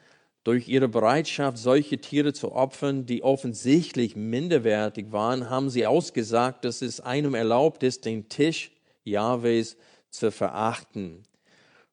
Durch 0.45 0.69
ihre 0.69 0.89
Bereitschaft, 0.89 1.59
solche 1.59 1.99
Tiere 1.99 2.33
zu 2.33 2.53
opfern, 2.53 3.07
die 3.07 3.23
offensichtlich 3.23 4.17
minderwertig 4.17 5.13
waren, 5.13 5.49
haben 5.49 5.71
sie 5.71 5.87
ausgesagt, 5.87 6.65
dass 6.65 6.83
es 6.83 7.01
einem 7.01 7.35
erlaubt 7.35 7.83
ist, 7.83 8.05
den 8.05 8.29
Tisch 8.29 8.73
Jahwes 9.05 9.77
zu 10.11 10.33
verachten. 10.33 11.23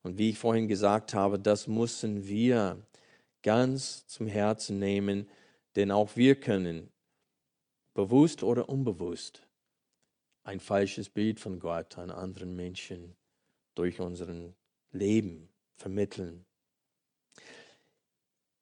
Und 0.02 0.18
wie 0.18 0.32
ich 0.32 0.40
vorhin 0.40 0.68
gesagt 0.68 1.14
habe, 1.14 1.38
das 1.38 1.68
müssen 1.68 2.28
wir 2.28 2.78
ganz 3.44 4.08
zum 4.08 4.28
Herzen 4.28 4.80
nehmen, 4.80 5.28
denn 5.76 5.92
auch 5.92 6.16
wir 6.16 6.36
können, 6.40 6.90
bewusst 7.94 8.44
oder 8.44 8.70
unbewusst, 8.70 9.46
ein 10.44 10.60
falsches 10.60 11.10
Bild 11.10 11.40
von 11.40 11.60
Gott 11.60 11.98
an 11.98 12.10
anderen 12.10 12.56
Menschen 12.56 13.16
durch 13.76 14.00
unseren 14.00 14.56
Leben 14.92 15.50
vermitteln. 15.76 16.46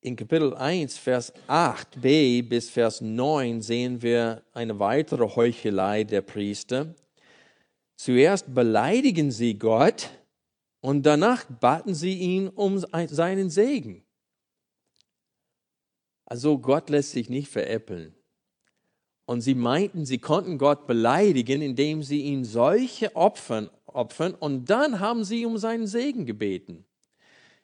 In 0.02 0.16
Kapitel 0.16 0.54
1, 0.54 0.98
Vers 0.98 1.34
8b 1.48 2.48
bis 2.48 2.70
Vers 2.70 3.02
9 3.02 3.62
sehen 3.62 4.02
wir 4.02 4.44
eine 4.54 4.80
weitere 4.80 5.28
Heuchelei 5.36 6.04
der 6.04 6.22
Priester. 6.22 6.96
Zuerst 7.96 8.54
beleidigen 8.54 9.32
sie 9.32 9.58
Gott 9.58 10.10
und 10.82 11.04
danach 11.04 11.46
baten 11.46 11.96
sie 11.96 12.13
ihn 12.13 12.48
um 12.48 12.78
seinen 12.78 13.50
Segen. 13.50 14.06
Also 16.26 16.60
Gott 16.60 16.90
lässt 16.90 17.12
sich 17.12 17.30
nicht 17.30 17.50
veräppeln. 17.50 18.16
Und 19.28 19.42
sie 19.42 19.54
meinten, 19.54 20.06
sie 20.06 20.18
konnten 20.18 20.58
Gott 20.58 20.88
beleidigen, 20.88 21.62
indem 21.62 22.02
sie 22.02 22.22
ihn 22.22 22.44
solche 22.44 23.16
Opfern 23.16 23.70
opfern 23.97 24.36
und 24.36 24.70
dann 24.70 24.99
haben 24.99 25.24
sie 25.24 25.45
um 25.45 25.58
seinen 25.58 25.88
Segen 25.88 26.26
gebeten. 26.26 26.86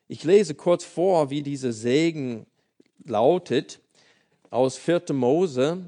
Ich 0.08 0.24
lese 0.24 0.56
kurz 0.56 0.84
vor, 0.84 1.30
wie 1.30 1.42
dieser 1.42 1.72
Segen 1.72 2.46
lautet. 3.06 3.80
Aus 4.50 4.78
4. 4.78 5.14
Mose, 5.14 5.88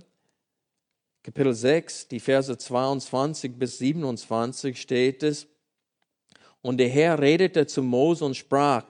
Kapitel 1.24 1.54
6, 1.54 2.08
die 2.08 2.20
Verse 2.20 2.56
22 2.58 3.54
bis 3.58 3.80
27 3.80 4.80
steht 4.80 5.24
es. 5.24 5.48
Und 6.62 6.78
der 6.78 6.90
Herr 6.90 7.20
redete 7.20 7.68
zu 7.68 7.84
Mose 7.84 8.26
und 8.26 8.36
sprach, 8.36 8.86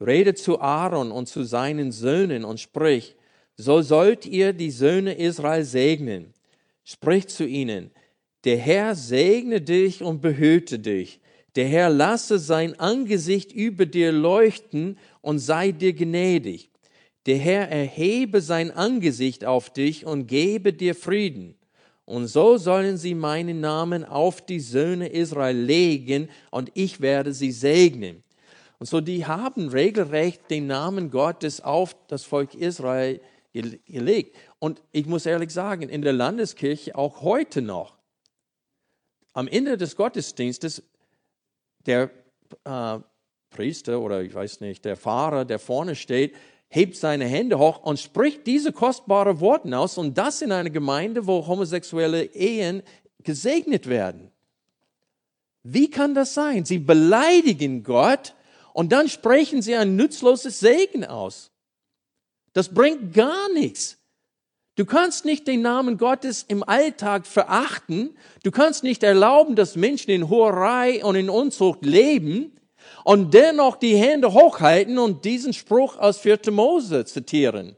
redet 0.00 0.38
zu 0.38 0.60
Aaron 0.60 1.10
und 1.12 1.26
zu 1.26 1.44
seinen 1.44 1.92
Söhnen 1.92 2.44
und 2.44 2.60
sprich, 2.60 3.14
so 3.56 3.82
sollt 3.82 4.26
ihr 4.26 4.52
die 4.52 4.70
Söhne 4.70 5.14
Israel 5.14 5.64
segnen. 5.64 6.32
Spricht 6.84 7.30
zu 7.30 7.46
ihnen, 7.46 7.90
der 8.44 8.58
Herr 8.58 8.94
segne 8.94 9.60
dich 9.60 10.02
und 10.02 10.20
behüte 10.20 10.78
dich. 10.78 11.20
Der 11.56 11.66
Herr 11.66 11.88
lasse 11.88 12.38
sein 12.38 12.78
Angesicht 12.78 13.52
über 13.52 13.86
dir 13.86 14.12
leuchten 14.12 14.98
und 15.22 15.38
sei 15.38 15.70
dir 15.70 15.92
gnädig. 15.92 16.70
Der 17.26 17.38
Herr 17.38 17.68
erhebe 17.70 18.40
sein 18.40 18.70
Angesicht 18.70 19.44
auf 19.44 19.70
dich 19.70 20.04
und 20.04 20.26
gebe 20.26 20.72
dir 20.72 20.94
Frieden. 20.94 21.54
Und 22.04 22.26
so 22.26 22.58
sollen 22.58 22.98
sie 22.98 23.14
meinen 23.14 23.60
Namen 23.60 24.04
auf 24.04 24.44
die 24.44 24.60
Söhne 24.60 25.08
Israel 25.08 25.56
legen 25.56 26.28
und 26.50 26.70
ich 26.74 27.00
werde 27.00 27.32
sie 27.32 27.52
segnen. 27.52 28.22
Und 28.78 28.86
so 28.86 29.00
die 29.00 29.24
haben 29.24 29.68
regelrecht 29.68 30.50
den 30.50 30.66
Namen 30.66 31.10
Gottes 31.10 31.62
auf 31.62 31.96
das 32.08 32.24
Volk 32.24 32.54
Israel 32.54 33.20
gelegt. 33.54 34.36
Und 34.58 34.82
ich 34.92 35.06
muss 35.06 35.26
ehrlich 35.26 35.50
sagen, 35.50 35.88
in 35.88 36.02
der 36.02 36.12
Landeskirche 36.12 36.96
auch 36.96 37.22
heute 37.22 37.62
noch, 37.62 37.96
am 39.32 39.48
Ende 39.48 39.76
des 39.76 39.96
Gottesdienstes, 39.96 40.82
der 41.86 42.10
äh, 42.64 42.98
Priester 43.50 44.00
oder 44.00 44.22
ich 44.22 44.34
weiß 44.34 44.60
nicht, 44.60 44.84
der 44.84 44.96
Pfarrer, 44.96 45.44
der 45.44 45.58
vorne 45.58 45.94
steht, 45.96 46.34
hebt 46.68 46.96
seine 46.96 47.26
Hände 47.26 47.58
hoch 47.58 47.82
und 47.82 48.00
spricht 48.00 48.46
diese 48.46 48.72
kostbaren 48.72 49.40
Worte 49.40 49.76
aus 49.78 49.98
und 49.98 50.18
das 50.18 50.42
in 50.42 50.50
einer 50.50 50.70
Gemeinde, 50.70 51.26
wo 51.26 51.46
homosexuelle 51.46 52.24
Ehen 52.24 52.82
gesegnet 53.22 53.88
werden. 53.88 54.30
Wie 55.62 55.88
kann 55.88 56.14
das 56.14 56.34
sein? 56.34 56.64
Sie 56.64 56.78
beleidigen 56.78 57.84
Gott 57.84 58.34
und 58.72 58.92
dann 58.92 59.08
sprechen 59.08 59.62
sie 59.62 59.74
ein 59.76 59.96
nützloses 59.96 60.60
Segen 60.60 61.04
aus. 61.04 61.53
Das 62.54 62.72
bringt 62.72 63.12
gar 63.12 63.52
nichts. 63.52 63.98
Du 64.76 64.84
kannst 64.86 65.24
nicht 65.24 65.46
den 65.46 65.62
Namen 65.62 65.98
Gottes 65.98 66.44
im 66.48 66.66
Alltag 66.66 67.26
verachten. 67.26 68.16
Du 68.42 68.50
kannst 68.50 68.82
nicht 68.82 69.02
erlauben, 69.02 69.54
dass 69.54 69.76
Menschen 69.76 70.10
in 70.10 70.28
Hurerei 70.28 71.04
und 71.04 71.14
in 71.14 71.30
Unzucht 71.30 71.84
leben 71.84 72.52
und 73.04 73.34
dennoch 73.34 73.76
die 73.76 73.96
Hände 73.96 74.32
hochhalten 74.32 74.98
und 74.98 75.24
diesen 75.24 75.52
Spruch 75.52 75.98
aus 75.98 76.18
4. 76.18 76.50
Mose 76.50 77.04
zitieren. 77.04 77.76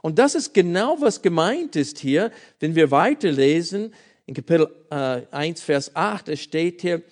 Und 0.00 0.18
das 0.18 0.34
ist 0.34 0.52
genau, 0.52 1.00
was 1.00 1.22
gemeint 1.22 1.74
ist 1.76 1.98
hier, 1.98 2.30
wenn 2.60 2.74
wir 2.74 2.90
weiterlesen 2.90 3.94
in 4.26 4.34
Kapitel 4.34 4.68
äh, 4.90 5.22
1, 5.30 5.62
Vers 5.62 5.94
8, 5.94 6.28
es 6.28 6.40
steht 6.40 6.82
hier, 6.82 7.02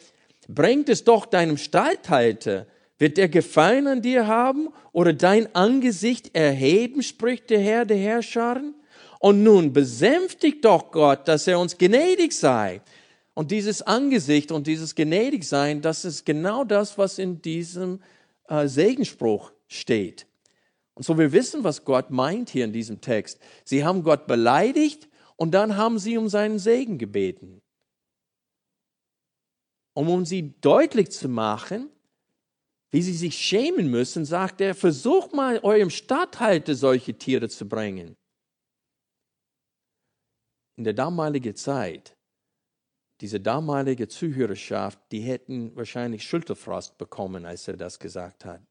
bringt 0.48 0.88
es 0.88 1.04
doch 1.04 1.26
deinem 1.26 1.56
Stallhalter, 1.56 2.66
wird 3.00 3.18
er 3.18 3.30
Gefallen 3.30 3.86
an 3.86 4.02
dir 4.02 4.26
haben 4.26 4.68
oder 4.92 5.14
dein 5.14 5.52
Angesicht 5.54 6.36
erheben, 6.36 7.02
spricht 7.02 7.48
der 7.48 7.58
Herr 7.58 7.86
der 7.86 7.96
Herrscharen? 7.96 8.74
Und 9.18 9.42
nun 9.42 9.72
besänftigt 9.72 10.64
doch 10.64 10.92
Gott, 10.92 11.26
dass 11.26 11.46
er 11.46 11.58
uns 11.58 11.76
gnädig 11.76 12.32
sei. 12.32 12.82
Und 13.34 13.50
dieses 13.50 13.80
Angesicht 13.82 14.52
und 14.52 14.66
dieses 14.66 14.94
Gnädigsein, 14.94 15.80
das 15.80 16.04
ist 16.04 16.26
genau 16.26 16.62
das, 16.62 16.98
was 16.98 17.18
in 17.18 17.40
diesem 17.40 18.00
äh, 18.48 18.68
Segenspruch 18.68 19.50
steht. 19.66 20.26
Und 20.92 21.04
so 21.04 21.16
wir 21.16 21.32
wissen, 21.32 21.64
was 21.64 21.84
Gott 21.84 22.10
meint 22.10 22.50
hier 22.50 22.66
in 22.66 22.72
diesem 22.72 23.00
Text. 23.00 23.40
Sie 23.64 23.82
haben 23.82 24.02
Gott 24.02 24.26
beleidigt 24.26 25.08
und 25.36 25.52
dann 25.52 25.78
haben 25.78 25.98
sie 25.98 26.18
um 26.18 26.28
seinen 26.28 26.58
Segen 26.58 26.98
gebeten. 26.98 27.62
Um, 29.94 30.10
um 30.10 30.26
sie 30.26 30.54
deutlich 30.60 31.10
zu 31.10 31.30
machen, 31.30 31.88
wie 32.90 33.02
sie 33.02 33.14
sich 33.14 33.36
schämen 33.36 33.90
müssen, 33.90 34.24
sagt 34.24 34.60
er, 34.60 34.74
versucht 34.74 35.32
mal 35.32 35.60
eurem 35.60 35.90
Statthalter 35.90 36.74
solche 36.74 37.16
Tiere 37.16 37.48
zu 37.48 37.68
bringen. 37.68 38.16
In 40.76 40.84
der 40.84 40.94
damaligen 40.94 41.54
Zeit 41.54 42.16
diese 43.20 43.38
damalige 43.38 44.08
Zuhörerschaft, 44.08 44.98
die 45.12 45.20
hätten 45.20 45.76
wahrscheinlich 45.76 46.24
Schulterfrost 46.24 46.96
bekommen, 46.96 47.44
als 47.44 47.68
er 47.68 47.76
das 47.76 47.98
gesagt 47.98 48.46
hat. 48.46 48.62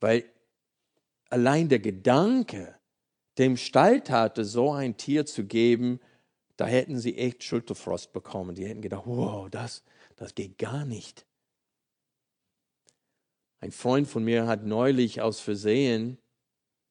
Weil 0.00 0.24
allein 1.30 1.68
der 1.68 1.78
Gedanke, 1.78 2.76
dem 3.38 3.56
Stalltate 3.56 4.44
so 4.44 4.72
ein 4.72 4.96
Tier 4.96 5.24
zu 5.26 5.44
geben, 5.44 6.00
da 6.56 6.66
hätten 6.66 6.98
sie 6.98 7.16
echt 7.16 7.44
Schulterfrost 7.44 8.12
bekommen. 8.12 8.56
Die 8.56 8.66
hätten 8.66 8.82
gedacht, 8.82 9.04
wow, 9.06 9.48
das, 9.48 9.84
das 10.16 10.34
geht 10.34 10.58
gar 10.58 10.84
nicht. 10.84 11.24
Ein 13.62 13.72
Freund 13.72 14.06
von 14.06 14.22
mir 14.22 14.46
hat 14.46 14.66
neulich 14.66 15.22
aus 15.22 15.40
Versehen 15.40 16.18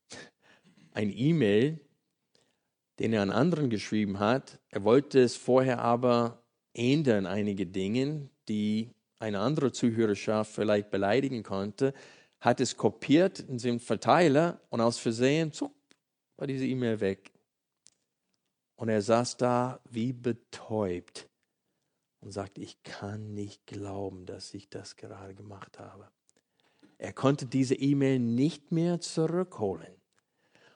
ein 0.93 1.15
E-Mail 1.15 1.79
den 3.01 3.13
er 3.13 3.23
an 3.23 3.31
anderen 3.31 3.71
geschrieben 3.71 4.19
hat. 4.19 4.59
Er 4.69 4.83
wollte 4.83 5.19
es 5.21 5.35
vorher 5.35 5.79
aber 5.79 6.43
ändern, 6.73 7.25
einige 7.25 7.65
Dinge, 7.65 8.29
die 8.47 8.91
eine 9.17 9.39
andere 9.39 9.71
Zuhörerschaft 9.71 10.53
vielleicht 10.53 10.91
beleidigen 10.91 11.41
konnte, 11.41 11.95
hat 12.39 12.59
es 12.59 12.77
kopiert 12.77 13.39
in 13.39 13.57
seinem 13.57 13.79
Verteiler 13.79 14.61
und 14.69 14.81
aus 14.81 14.99
Versehen 14.99 15.51
zuck, 15.51 15.73
war 16.37 16.45
diese 16.45 16.67
E-Mail 16.67 16.99
weg. 16.99 17.31
Und 18.75 18.89
er 18.89 19.01
saß 19.01 19.37
da 19.37 19.79
wie 19.89 20.13
betäubt 20.13 21.27
und 22.19 22.31
sagte, 22.31 22.61
ich 22.61 22.83
kann 22.83 23.33
nicht 23.33 23.65
glauben, 23.65 24.27
dass 24.27 24.53
ich 24.53 24.69
das 24.69 24.95
gerade 24.95 25.33
gemacht 25.33 25.79
habe. 25.79 26.07
Er 27.01 27.13
konnte 27.13 27.47
diese 27.47 27.73
E-Mail 27.73 28.19
nicht 28.19 28.71
mehr 28.71 29.01
zurückholen. 29.01 29.91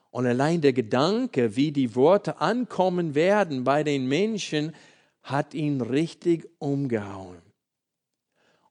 Und 0.09 0.25
allein 0.25 0.59
der 0.59 0.73
Gedanke, 0.73 1.55
wie 1.55 1.71
die 1.71 1.93
Worte 1.93 2.41
ankommen 2.41 3.13
werden 3.13 3.63
bei 3.63 3.83
den 3.83 4.07
Menschen, 4.07 4.73
hat 5.21 5.53
ihn 5.53 5.81
richtig 5.81 6.49
umgehauen. 6.57 7.43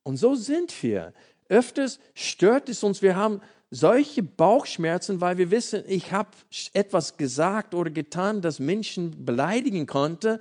Und 0.02 0.16
so 0.16 0.34
sind 0.34 0.82
wir. 0.82 1.14
Öfters 1.48 2.00
stört 2.14 2.68
es 2.68 2.82
uns, 2.82 3.02
wir 3.02 3.14
haben 3.14 3.40
solche 3.70 4.24
Bauchschmerzen, 4.24 5.20
weil 5.20 5.38
wir 5.38 5.52
wissen, 5.52 5.84
ich 5.86 6.10
habe 6.10 6.30
etwas 6.72 7.16
gesagt 7.16 7.72
oder 7.72 7.90
getan, 7.90 8.42
das 8.42 8.58
Menschen 8.58 9.24
beleidigen 9.24 9.86
konnte. 9.86 10.40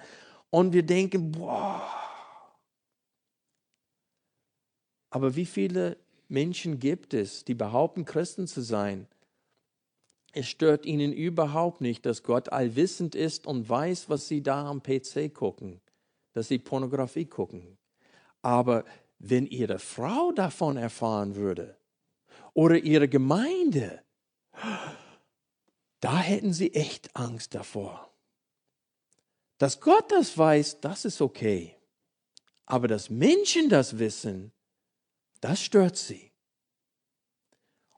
Und 0.50 0.74
wir 0.74 0.84
denken, 0.84 1.32
boah. 1.32 1.88
Aber 5.12 5.36
wie 5.36 5.46
viele 5.46 6.03
Menschen 6.28 6.80
gibt 6.80 7.14
es, 7.14 7.46
die 7.46 7.56
behaupten, 7.56 8.06
Christen 8.06 8.48
zu 8.48 8.62
sein 8.62 9.08
es 10.36 10.48
stört 10.48 10.88
ihnen 10.88 11.14
überhaupt 11.14 11.80
nicht, 11.80 12.08
dass 12.08 12.24
Gott 12.24 12.50
allwissend 12.52 13.14
ist 13.14 13.46
und 13.46 13.70
weiß, 13.70 14.10
was 14.10 14.28
sie 14.28 14.42
da 14.42 14.68
am 14.68 14.82
PC 14.82 15.32
gucken, 15.32 15.80
dass 16.34 16.48
sie 16.48 16.58
Pornografie 16.58 17.26
gucken. 17.26 17.78
Aber 18.42 18.84
wenn 19.20 19.46
ihre 19.46 19.78
Frau 19.78 20.32
davon 20.32 20.76
erfahren 20.76 21.36
würde 21.36 21.78
oder 22.56 22.78
ihre 22.78 23.08
Gemeinde, 23.08 24.02
da 26.00 26.18
hätten 26.18 26.52
sie 26.52 26.74
echt 26.74 27.16
Angst 27.16 27.54
davor. 27.54 28.12
Dass 29.60 29.80
Gott 29.80 30.12
das 30.12 30.36
weiß, 30.36 30.82
das 30.82 31.06
ist 31.06 31.22
okay. 31.22 31.76
Aber 32.66 32.88
dass 32.88 33.12
Menschen 33.12 33.70
das 33.70 34.00
wissen, 34.00 34.52
das 35.44 35.62
stört 35.62 35.98
sie. 35.98 36.32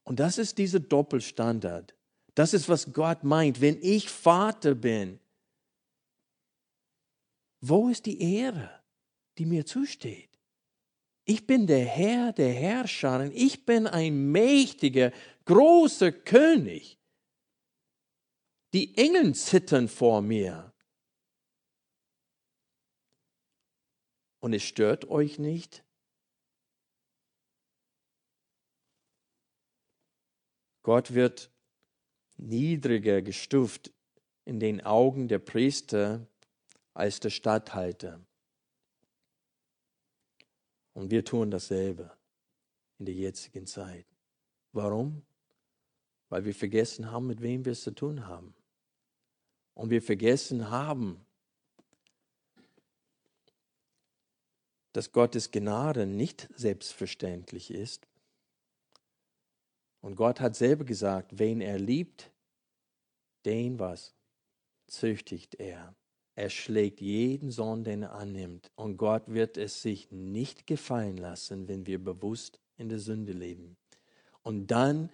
Und 0.03 0.19
das 0.19 0.37
ist 0.37 0.57
dieser 0.57 0.79
Doppelstandard. 0.79 1.95
Das 2.33 2.53
ist, 2.53 2.67
was 2.67 2.91
Gott 2.91 3.23
meint. 3.23 3.61
Wenn 3.61 3.79
ich 3.81 4.09
Vater 4.09 4.75
bin, 4.75 5.19
wo 7.61 7.89
ist 7.89 8.05
die 8.05 8.21
Ehre, 8.21 8.83
die 9.37 9.45
mir 9.45 9.65
zusteht? 9.65 10.29
Ich 11.25 11.47
bin 11.47 11.65
der 11.65 11.85
Herr 11.85 12.33
der 12.33 12.53
Herrscher. 12.53 13.31
Ich 13.31 13.65
bin 13.65 13.87
ein 13.87 14.31
mächtiger, 14.31 15.11
großer 15.45 16.11
König. 16.11 16.99
Die 18.73 18.95
Engel 18.97 19.33
zittern 19.33 19.87
vor 19.87 20.21
mir. 20.21 20.73
Und 24.39 24.53
es 24.53 24.63
stört 24.63 25.05
euch 25.05 25.39
nicht? 25.39 25.84
Gott 30.85 31.15
wird 31.15 31.49
niedriger 32.37 33.23
gestuft 33.23 33.91
in 34.43 34.59
den 34.59 34.81
Augen 34.81 35.27
der 35.27 35.39
Priester 35.39 36.27
als 36.93 37.19
der 37.19 37.31
Statthalter. 37.31 38.23
Und 40.93 41.09
wir 41.09 41.25
tun 41.25 41.49
dasselbe 41.49 42.15
in 42.99 43.07
der 43.07 43.15
jetzigen 43.15 43.65
Zeit. 43.65 44.05
Warum? 44.73 45.23
Weil 46.29 46.45
wir 46.45 46.53
vergessen 46.53 47.09
haben, 47.09 47.25
mit 47.25 47.41
wem 47.41 47.65
wir 47.65 47.71
es 47.71 47.81
zu 47.81 47.89
tun 47.89 48.27
haben. 48.27 48.53
Und 49.73 49.89
wir 49.89 50.03
vergessen 50.03 50.69
haben, 50.69 51.25
dass 54.93 55.11
Gottes 55.11 55.49
Gnade 55.49 56.05
nicht 56.05 56.47
selbstverständlich 56.55 57.71
ist, 57.71 58.07
und 60.05 60.15
Gott 60.15 60.39
hat 60.39 60.55
selber 60.55 60.85
gesagt, 60.85 61.39
wen 61.39 61.61
er 61.61 61.79
liebt, 61.79 62.29
den 63.43 63.79
was 63.79 64.13
züchtigt 64.85 65.55
er. 65.55 65.95
Er 66.35 66.51
schlägt 66.51 67.01
jeden 67.01 67.49
Sohn, 67.49 67.83
den 67.83 68.03
er 68.03 68.13
annimmt. 68.13 68.69
Und 68.75 68.97
Gott 68.97 69.23
wird 69.25 69.57
es 69.57 69.81
sich 69.81 70.11
nicht 70.11 70.67
gefallen 70.67 71.17
lassen, 71.17 71.67
wenn 71.67 71.87
wir 71.87 71.97
bewusst 71.97 72.59
in 72.77 72.87
der 72.87 72.99
Sünde 72.99 73.31
leben. 73.31 73.77
Und 74.43 74.67
dann 74.67 75.09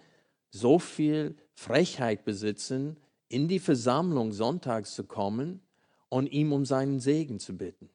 so 0.50 0.78
viel 0.78 1.36
Frechheit 1.54 2.26
besitzen, 2.26 2.98
in 3.28 3.48
die 3.48 3.60
Versammlung 3.60 4.32
sonntags 4.32 4.94
zu 4.94 5.04
kommen 5.04 5.62
und 6.10 6.26
ihm 6.26 6.52
um 6.52 6.66
seinen 6.66 7.00
Segen 7.00 7.38
zu 7.38 7.56
bitten. 7.56 7.88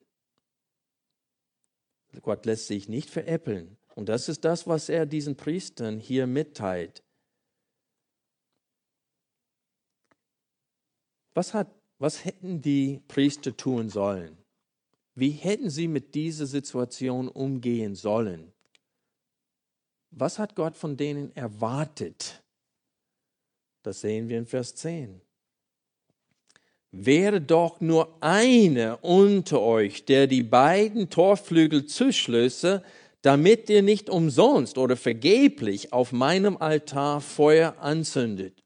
Gott 2.23 2.47
lässt 2.47 2.65
sich 2.65 2.89
nicht 2.89 3.11
veräppeln. 3.11 3.77
Und 3.97 4.09
das 4.09 4.29
ist 4.29 4.45
das, 4.45 4.67
was 4.67 4.89
er 4.89 5.07
diesen 5.07 5.35
Priestern 5.35 5.99
hier 5.99 6.27
mitteilt. 6.27 7.01
Was, 11.33 11.55
hat, 11.55 11.67
was 11.97 12.23
hätten 12.23 12.61
die 12.61 13.01
Priester 13.07 13.57
tun 13.57 13.89
sollen? 13.89 14.37
Wie 15.15 15.31
hätten 15.31 15.71
sie 15.71 15.87
mit 15.87 16.13
dieser 16.13 16.45
Situation 16.45 17.27
umgehen 17.27 17.95
sollen? 17.95 18.53
Was 20.11 20.37
hat 20.37 20.53
Gott 20.53 20.77
von 20.77 20.95
denen 20.95 21.35
erwartet? 21.35 22.43
Das 23.81 24.01
sehen 24.01 24.29
wir 24.29 24.37
in 24.37 24.45
Vers 24.45 24.75
10. 24.75 25.21
Wäre 26.91 27.41
doch 27.41 27.81
nur 27.81 28.15
einer 28.21 29.03
unter 29.03 29.59
euch, 29.59 30.05
der 30.05 30.27
die 30.27 30.43
beiden 30.43 31.09
Torflügel 31.09 31.87
zuschlösse, 31.87 32.83
damit 33.21 33.69
ihr 33.69 33.81
nicht 33.81 34.09
umsonst 34.09 34.77
oder 34.77 34.95
vergeblich 34.95 35.93
auf 35.93 36.11
meinem 36.11 36.57
Altar 36.57 37.21
Feuer 37.21 37.75
anzündet. 37.79 38.63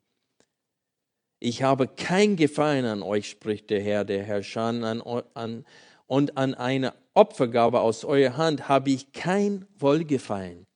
Ich 1.40 1.64
habe 1.64 1.88
kein 1.88 2.36
Gefallen 2.36 2.86
an 2.86 3.02
euch, 3.02 3.30
spricht 3.30 3.70
der 3.70 3.82
Herr, 3.82 4.06
der 4.06 4.24
Herrscher, 4.24 4.62
an, 4.62 5.02
an, 5.34 5.66
und 6.06 6.38
an 6.38 6.54
eine 6.54 6.94
Opfergabe 7.14 7.80
aus 7.80 8.06
eurer 8.06 8.38
Hand 8.38 8.70
habe 8.70 8.92
ich 8.92 9.12
kein 9.12 9.66
Wohlgefallen. 9.80 10.68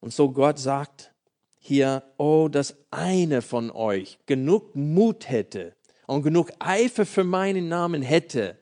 Und 0.00 0.12
so 0.12 0.30
Gott 0.30 0.58
sagt 0.58 1.12
hier, 1.58 2.02
oh, 2.16 2.48
dass 2.50 2.76
einer 2.90 3.42
von 3.42 3.70
euch 3.70 4.18
genug 4.26 4.74
Mut 4.74 5.28
hätte 5.28 5.76
und 6.06 6.22
genug 6.22 6.50
Eifer 6.58 7.06
für 7.06 7.22
meinen 7.22 7.68
Namen 7.68 8.02
hätte, 8.02 8.58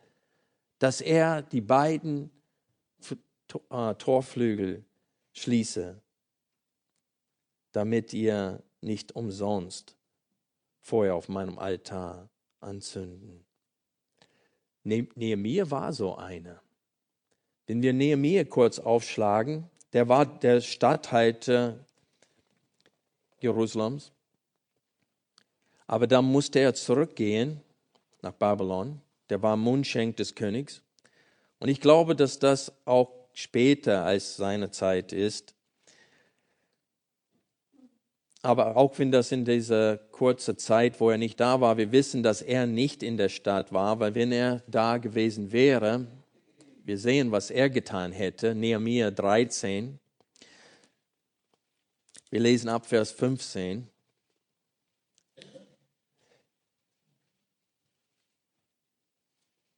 dass 0.79 1.01
er 1.01 1.43
die 1.43 1.63
beiden 1.63 2.31
Torflügel 3.99 4.85
schließe, 5.33 6.01
damit 7.73 8.13
ihr 8.13 8.63
nicht 8.81 9.15
umsonst 9.15 9.97
Feuer 10.81 11.15
auf 11.15 11.29
meinem 11.29 11.59
Altar 11.59 12.29
anzünden. 12.61 13.45
Nehemiah 14.83 15.71
war 15.71 15.93
so 15.93 16.17
einer. 16.17 16.61
Wenn 17.67 17.83
wir 17.83 17.93
Nehemiah 17.93 18.45
kurz 18.45 18.79
aufschlagen, 18.79 19.69
der 19.93 20.09
war 20.09 20.27
der 20.27 20.61
Statthalter 20.61 21.79
Jerusalems. 23.41 24.13
Aber 25.87 26.07
dann 26.07 26.25
musste 26.25 26.61
er 26.61 26.75
zurückgehen 26.75 27.61
nach 28.23 28.33
Babylon. 28.33 29.01
Der 29.29 29.43
war 29.43 29.57
Mundschenk 29.57 30.17
des 30.17 30.35
Königs. 30.35 30.83
Und 31.59 31.69
ich 31.69 31.81
glaube, 31.81 32.17
dass 32.17 32.39
das 32.39 32.73
auch 32.85 33.20
später 33.41 34.05
als 34.05 34.37
seine 34.37 34.71
Zeit 34.71 35.13
ist. 35.13 35.55
Aber 38.43 38.77
auch 38.77 38.99
wenn 38.99 39.13
das 39.13 39.33
in 39.33 39.45
dieser 39.45 39.99
kurzen 39.99 40.57
Zeit, 40.57 40.99
wo 41.01 41.11
er 41.11 41.19
nicht 41.19 41.39
da 41.41 41.61
war, 41.61 41.77
wir 41.77 41.93
wissen, 41.93 42.23
dass 42.23 42.41
er 42.41 42.67
nicht 42.67 43.03
in 43.03 43.17
der 43.17 43.29
Stadt 43.29 43.73
war, 43.73 44.01
weil 44.01 44.15
wenn 44.15 44.33
er 44.33 44.63
da 44.67 44.97
gewesen 44.97 45.53
wäre, 45.53 46.07
wir 46.85 46.97
sehen, 46.97 47.31
was 47.33 47.51
er 47.51 47.69
getan 47.69 48.13
hätte, 48.13 48.55
Nehemiah 48.55 49.11
13. 49.11 49.99
Wir 52.31 52.41
lesen 52.41 52.69
ab 52.69 52.87
Vers 52.87 53.11
15. 53.13 53.87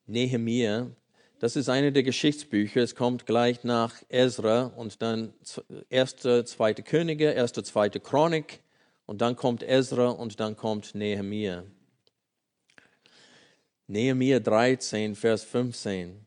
Nehemiah, 0.07 0.91
das 1.43 1.57
ist 1.57 1.69
eine 1.69 1.91
der 1.91 2.05
Geschichtsbücher. 2.05 2.83
Es 2.83 2.95
kommt 2.95 3.27
gleich 3.27 3.65
nach 3.65 3.97
Ezra 4.09 4.67
und 4.77 5.03
dann 5.03 5.35
erste, 5.91 6.45
zweite 6.45 6.85
Könige, 6.85 7.33
erste, 7.33 7.65
zweite 7.65 7.99
Chronik 7.99 8.61
und 9.07 9.21
dann 9.21 9.35
kommt 9.35 9.65
Ezra 9.65 10.11
und 10.11 10.39
dann 10.39 10.57
kommt 10.57 10.95
Nehemiah. 10.95 11.65
Nehemiah 13.89 14.39
13, 14.39 15.17
Vers 15.17 15.43
15. 15.43 16.25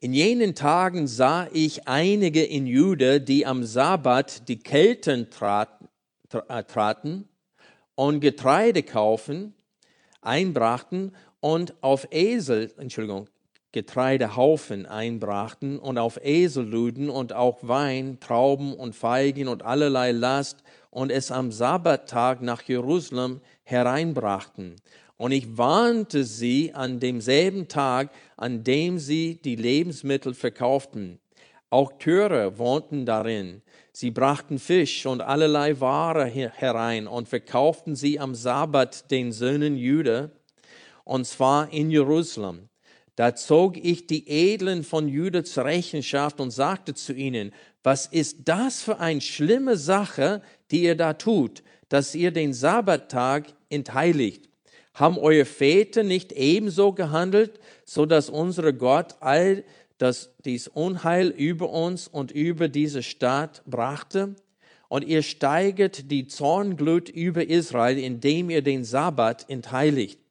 In 0.00 0.14
jenen 0.14 0.56
Tagen 0.56 1.06
sah 1.06 1.48
ich 1.52 1.86
einige 1.86 2.42
in 2.42 2.66
Jude, 2.66 3.20
die 3.20 3.46
am 3.46 3.62
Sabbat 3.62 4.48
die 4.48 4.58
Kelten 4.58 5.28
äh, 5.28 6.64
traten 6.64 7.28
und 7.94 8.18
Getreide 8.18 8.82
kaufen, 8.82 9.54
einbrachten 10.22 11.14
und 11.42 11.74
auf 11.82 12.06
Esel, 12.12 12.72
Entschuldigung, 12.78 13.28
Getreidehaufen 13.72 14.86
einbrachten 14.86 15.78
und 15.78 15.98
auf 15.98 16.22
Esel 16.22 16.64
luden 16.64 17.10
und 17.10 17.32
auch 17.32 17.58
Wein, 17.62 18.18
Trauben 18.20 18.74
und 18.74 18.94
Feigen 18.94 19.48
und 19.48 19.64
allerlei 19.64 20.12
Last 20.12 20.62
und 20.90 21.10
es 21.10 21.32
am 21.32 21.50
Sabbattag 21.50 22.42
nach 22.42 22.62
Jerusalem 22.62 23.40
hereinbrachten. 23.64 24.76
Und 25.16 25.32
ich 25.32 25.58
warnte 25.58 26.24
sie 26.24 26.74
an 26.74 27.00
demselben 27.00 27.66
Tag, 27.66 28.10
an 28.36 28.62
dem 28.62 28.98
sie 28.98 29.40
die 29.42 29.56
Lebensmittel 29.56 30.34
verkauften. 30.34 31.18
Auch 31.70 31.92
Töre 31.98 32.58
wohnten 32.58 33.04
darin. 33.04 33.62
Sie 33.92 34.10
brachten 34.10 34.58
Fisch 34.58 35.06
und 35.06 35.22
allerlei 35.22 35.80
Ware 35.80 36.26
herein 36.26 37.08
und 37.08 37.28
verkauften 37.28 37.96
sie 37.96 38.20
am 38.20 38.34
Sabbat 38.34 39.10
den 39.10 39.32
Söhnen 39.32 39.76
Jude 39.76 40.30
und 41.04 41.26
zwar 41.26 41.72
in 41.72 41.90
Jerusalem. 41.90 42.68
Da 43.16 43.34
zog 43.34 43.76
ich 43.76 44.06
die 44.06 44.28
Edlen 44.28 44.84
von 44.84 45.06
Juda 45.06 45.44
zur 45.44 45.66
Rechenschaft 45.66 46.40
und 46.40 46.50
sagte 46.50 46.94
zu 46.94 47.12
ihnen, 47.12 47.52
was 47.82 48.06
ist 48.06 48.38
das 48.46 48.82
für 48.82 49.00
eine 49.00 49.20
schlimme 49.20 49.76
Sache, 49.76 50.40
die 50.70 50.84
ihr 50.84 50.96
da 50.96 51.12
tut, 51.12 51.62
dass 51.88 52.14
ihr 52.14 52.30
den 52.30 52.54
Sabbattag 52.54 53.52
entheiligt? 53.68 54.48
Haben 54.94 55.18
eure 55.18 55.44
Väter 55.44 56.02
nicht 56.02 56.32
ebenso 56.32 56.92
gehandelt, 56.92 57.58
so 57.84 58.06
dass 58.06 58.30
unser 58.30 58.72
Gott 58.72 59.16
all 59.20 59.64
das, 59.98 60.30
dies 60.44 60.68
Unheil 60.68 61.28
über 61.28 61.70
uns 61.70 62.08
und 62.08 62.30
über 62.30 62.68
diese 62.68 63.02
Stadt 63.02 63.62
brachte? 63.66 64.36
Und 64.88 65.04
ihr 65.04 65.22
steigert 65.22 66.10
die 66.10 66.26
Zornglut 66.26 67.08
über 67.08 67.46
Israel, 67.46 67.98
indem 67.98 68.50
ihr 68.50 68.62
den 68.62 68.84
Sabbat 68.84 69.48
entheiligt. 69.48 70.21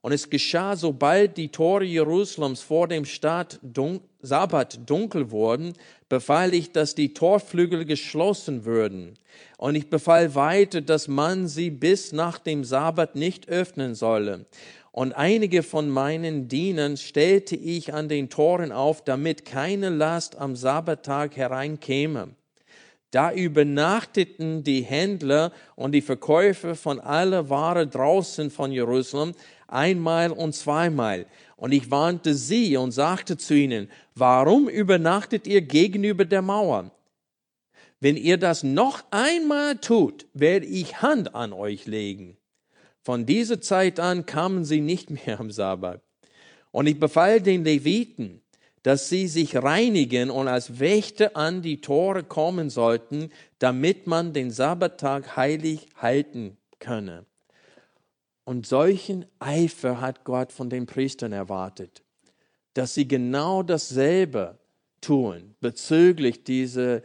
Und 0.00 0.12
es 0.12 0.30
geschah, 0.30 0.76
sobald 0.76 1.36
die 1.36 1.48
Tore 1.48 1.84
Jerusalems 1.84 2.60
vor 2.60 2.88
dem 2.88 3.04
Staat 3.04 3.58
dun 3.62 4.00
Sabbat 4.20 4.80
dunkel 4.88 5.30
wurden, 5.30 5.74
befahl 6.08 6.52
ich, 6.52 6.72
dass 6.72 6.96
die 6.96 7.14
Torflügel 7.14 7.84
geschlossen 7.84 8.64
würden. 8.64 9.14
Und 9.58 9.76
ich 9.76 9.90
befahl 9.90 10.34
weiter, 10.34 10.80
dass 10.80 11.06
man 11.06 11.46
sie 11.46 11.70
bis 11.70 12.12
nach 12.12 12.38
dem 12.38 12.64
Sabbat 12.64 13.14
nicht 13.14 13.48
öffnen 13.48 13.94
solle. 13.94 14.46
Und 14.90 15.12
einige 15.12 15.62
von 15.62 15.88
meinen 15.88 16.48
Dienern 16.48 16.96
stellte 16.96 17.54
ich 17.54 17.94
an 17.94 18.08
den 18.08 18.30
Toren 18.30 18.72
auf, 18.72 19.04
damit 19.04 19.44
keine 19.44 19.90
Last 19.90 20.36
am 20.36 20.56
Sabbattag 20.56 21.36
hereinkäme. 21.36 22.30
Da 23.10 23.32
übernachteten 23.32 24.64
die 24.64 24.82
Händler 24.82 25.52
und 25.76 25.92
die 25.92 26.02
Verkäufer 26.02 26.74
von 26.74 27.00
aller 27.00 27.48
Ware 27.48 27.86
draußen 27.86 28.50
von 28.50 28.70
Jerusalem, 28.70 29.34
einmal 29.68 30.32
und 30.32 30.54
zweimal. 30.54 31.26
Und 31.56 31.72
ich 31.72 31.90
warnte 31.90 32.34
sie 32.34 32.76
und 32.76 32.92
sagte 32.92 33.36
zu 33.36 33.54
ihnen, 33.54 33.90
warum 34.14 34.68
übernachtet 34.68 35.46
ihr 35.46 35.60
gegenüber 35.60 36.24
der 36.24 36.42
Mauer? 36.42 36.90
Wenn 38.00 38.16
ihr 38.16 38.36
das 38.36 38.62
noch 38.62 39.04
einmal 39.10 39.76
tut, 39.78 40.26
werde 40.32 40.66
ich 40.66 41.02
Hand 41.02 41.34
an 41.34 41.52
euch 41.52 41.86
legen. 41.86 42.36
Von 43.02 43.26
dieser 43.26 43.60
Zeit 43.60 43.98
an 43.98 44.26
kamen 44.26 44.64
sie 44.64 44.80
nicht 44.80 45.10
mehr 45.10 45.40
am 45.40 45.50
Sabbat. 45.50 46.00
Und 46.70 46.86
ich 46.86 47.00
befahl 47.00 47.40
den 47.40 47.64
Leviten, 47.64 48.42
dass 48.82 49.08
sie 49.08 49.26
sich 49.26 49.56
reinigen 49.56 50.30
und 50.30 50.46
als 50.46 50.78
Wächter 50.78 51.36
an 51.36 51.62
die 51.62 51.80
Tore 51.80 52.22
kommen 52.22 52.70
sollten, 52.70 53.30
damit 53.58 54.06
man 54.06 54.32
den 54.32 54.50
Sabbattag 54.50 55.36
heilig 55.36 55.88
halten 55.96 56.56
könne. 56.78 57.26
Und 58.48 58.66
solchen 58.66 59.26
Eifer 59.40 60.00
hat 60.00 60.24
Gott 60.24 60.52
von 60.52 60.70
den 60.70 60.86
Priestern 60.86 61.32
erwartet, 61.32 62.02
dass 62.72 62.94
sie 62.94 63.06
genau 63.06 63.62
dasselbe 63.62 64.58
tun 65.02 65.54
bezüglich 65.60 66.44
diese, 66.44 67.02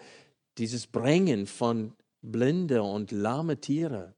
dieses 0.58 0.88
Bringen 0.88 1.46
von 1.46 1.98
blinde 2.22 2.82
und 2.82 3.12
lahme 3.12 3.60
Tiere. 3.60 4.14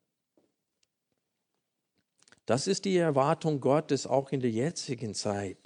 Das 2.46 2.68
ist 2.68 2.86
die 2.86 2.96
Erwartung 2.96 3.60
Gottes 3.60 4.06
auch 4.06 4.32
in 4.32 4.40
der 4.40 4.52
jetzigen 4.52 5.16
Zeit. 5.16 5.58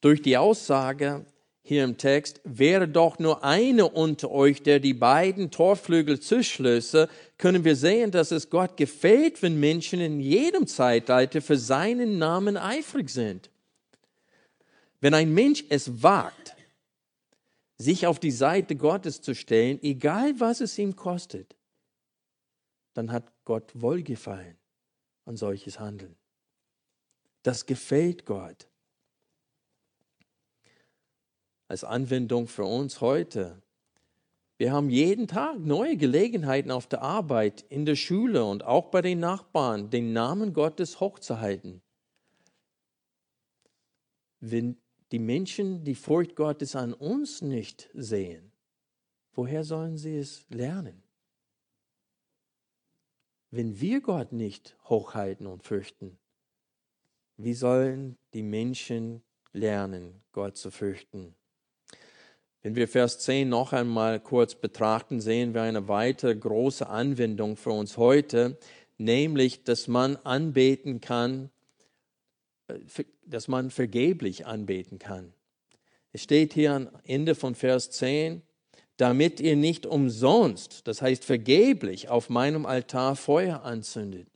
Durch 0.00 0.20
die 0.20 0.36
Aussage 0.36 1.24
hier 1.66 1.82
im 1.82 1.96
Text, 1.96 2.42
wäre 2.44 2.86
doch 2.86 3.18
nur 3.18 3.42
einer 3.42 3.96
unter 3.96 4.30
euch, 4.30 4.62
der 4.62 4.80
die 4.80 4.92
beiden 4.92 5.50
Torflügel 5.50 6.20
zuschlösse, 6.20 7.08
können 7.38 7.64
wir 7.64 7.74
sehen, 7.74 8.10
dass 8.10 8.32
es 8.32 8.50
Gott 8.50 8.76
gefällt, 8.76 9.42
wenn 9.42 9.58
Menschen 9.58 9.98
in 9.98 10.20
jedem 10.20 10.66
Zeitalter 10.66 11.40
für 11.40 11.56
seinen 11.56 12.18
Namen 12.18 12.58
eifrig 12.58 13.08
sind. 13.08 13.50
Wenn 15.00 15.14
ein 15.14 15.32
Mensch 15.32 15.64
es 15.70 16.02
wagt, 16.02 16.54
sich 17.78 18.06
auf 18.06 18.20
die 18.20 18.30
Seite 18.30 18.76
Gottes 18.76 19.22
zu 19.22 19.34
stellen, 19.34 19.82
egal 19.82 20.38
was 20.38 20.60
es 20.60 20.78
ihm 20.78 20.94
kostet, 20.94 21.56
dann 22.92 23.10
hat 23.10 23.32
Gott 23.46 23.72
Wohlgefallen 23.74 24.58
an 25.24 25.38
solches 25.38 25.80
Handeln. 25.80 26.14
Das 27.42 27.64
gefällt 27.64 28.26
Gott 28.26 28.68
als 31.68 31.84
Anwendung 31.84 32.46
für 32.46 32.64
uns 32.64 33.00
heute. 33.00 33.62
Wir 34.56 34.72
haben 34.72 34.88
jeden 34.88 35.26
Tag 35.26 35.58
neue 35.58 35.96
Gelegenheiten 35.96 36.70
auf 36.70 36.86
der 36.86 37.02
Arbeit, 37.02 37.64
in 37.68 37.84
der 37.84 37.96
Schule 37.96 38.44
und 38.44 38.64
auch 38.64 38.90
bei 38.90 39.02
den 39.02 39.20
Nachbarn, 39.20 39.90
den 39.90 40.12
Namen 40.12 40.52
Gottes 40.52 41.00
hochzuhalten. 41.00 41.82
Wenn 44.40 44.76
die 45.10 45.18
Menschen 45.18 45.84
die 45.84 45.94
Furcht 45.94 46.36
Gottes 46.36 46.76
an 46.76 46.92
uns 46.92 47.42
nicht 47.42 47.90
sehen, 47.94 48.52
woher 49.32 49.64
sollen 49.64 49.96
sie 49.96 50.16
es 50.16 50.46
lernen? 50.50 51.02
Wenn 53.50 53.80
wir 53.80 54.00
Gott 54.00 54.32
nicht 54.32 54.76
hochhalten 54.84 55.46
und 55.46 55.62
fürchten, 55.62 56.18
wie 57.36 57.54
sollen 57.54 58.16
die 58.32 58.42
Menschen 58.42 59.22
lernen, 59.52 60.22
Gott 60.32 60.56
zu 60.56 60.70
fürchten? 60.70 61.34
Wenn 62.64 62.76
wir 62.76 62.88
Vers 62.88 63.18
10 63.18 63.46
noch 63.50 63.74
einmal 63.74 64.18
kurz 64.18 64.54
betrachten, 64.54 65.20
sehen 65.20 65.52
wir 65.52 65.60
eine 65.60 65.86
weitere 65.86 66.34
große 66.34 66.86
Anwendung 66.86 67.58
für 67.58 67.72
uns 67.72 67.98
heute, 67.98 68.58
nämlich, 68.96 69.64
dass 69.64 69.86
man 69.86 70.16
anbeten 70.16 71.02
kann, 71.02 71.50
äh, 72.68 72.78
dass 73.26 73.48
man 73.48 73.70
vergeblich 73.70 74.46
anbeten 74.46 74.98
kann. 74.98 75.34
Es 76.12 76.22
steht 76.22 76.54
hier 76.54 76.72
am 76.72 76.88
Ende 77.04 77.34
von 77.34 77.54
Vers 77.54 77.90
10, 77.90 78.40
damit 78.96 79.40
ihr 79.40 79.56
nicht 79.56 79.84
umsonst, 79.84 80.88
das 80.88 81.02
heißt 81.02 81.22
vergeblich, 81.22 82.08
auf 82.08 82.30
meinem 82.30 82.64
Altar 82.64 83.14
Feuer 83.14 83.62
anzündet. 83.62 84.26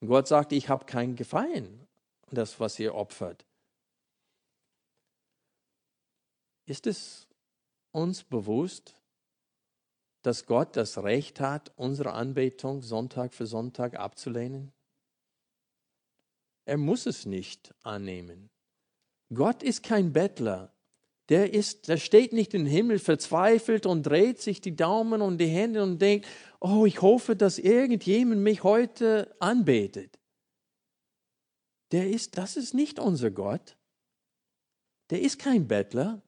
Und 0.00 0.08
Gott 0.08 0.28
sagt, 0.28 0.52
ich 0.52 0.68
habe 0.68 0.84
keinen 0.84 1.16
Gefallen 1.16 1.86
an 2.26 2.34
das, 2.34 2.60
was 2.60 2.78
ihr 2.78 2.94
opfert. 2.94 3.46
Ist 6.66 6.86
es 6.86 7.27
uns 7.92 8.24
bewusst, 8.24 8.94
dass 10.22 10.46
Gott 10.46 10.76
das 10.76 10.98
Recht 10.98 11.40
hat, 11.40 11.72
unsere 11.76 12.12
Anbetung 12.12 12.82
Sonntag 12.82 13.34
für 13.34 13.46
Sonntag 13.46 13.98
abzulehnen? 13.98 14.72
Er 16.64 16.76
muss 16.76 17.06
es 17.06 17.24
nicht 17.24 17.74
annehmen. 17.82 18.50
Gott 19.32 19.62
ist 19.62 19.82
kein 19.82 20.12
Bettler. 20.12 20.74
Der, 21.28 21.52
ist, 21.52 21.88
der 21.88 21.98
steht 21.98 22.32
nicht 22.32 22.54
im 22.54 22.64
Himmel 22.64 22.98
verzweifelt 22.98 23.84
und 23.84 24.02
dreht 24.02 24.40
sich 24.40 24.60
die 24.60 24.76
Daumen 24.76 25.20
und 25.20 25.38
die 25.38 25.46
Hände 25.46 25.82
und 25.82 26.00
denkt, 26.00 26.26
oh, 26.60 26.86
ich 26.86 27.02
hoffe, 27.02 27.36
dass 27.36 27.58
irgendjemand 27.58 28.40
mich 28.40 28.62
heute 28.62 29.34
anbetet. 29.38 30.18
Der 31.92 32.08
ist, 32.08 32.38
das 32.38 32.56
ist 32.56 32.74
nicht 32.74 32.98
unser 32.98 33.30
Gott. 33.30 33.76
Der 35.10 35.20
ist 35.20 35.38
kein 35.38 35.68
Bettler. 35.68 36.22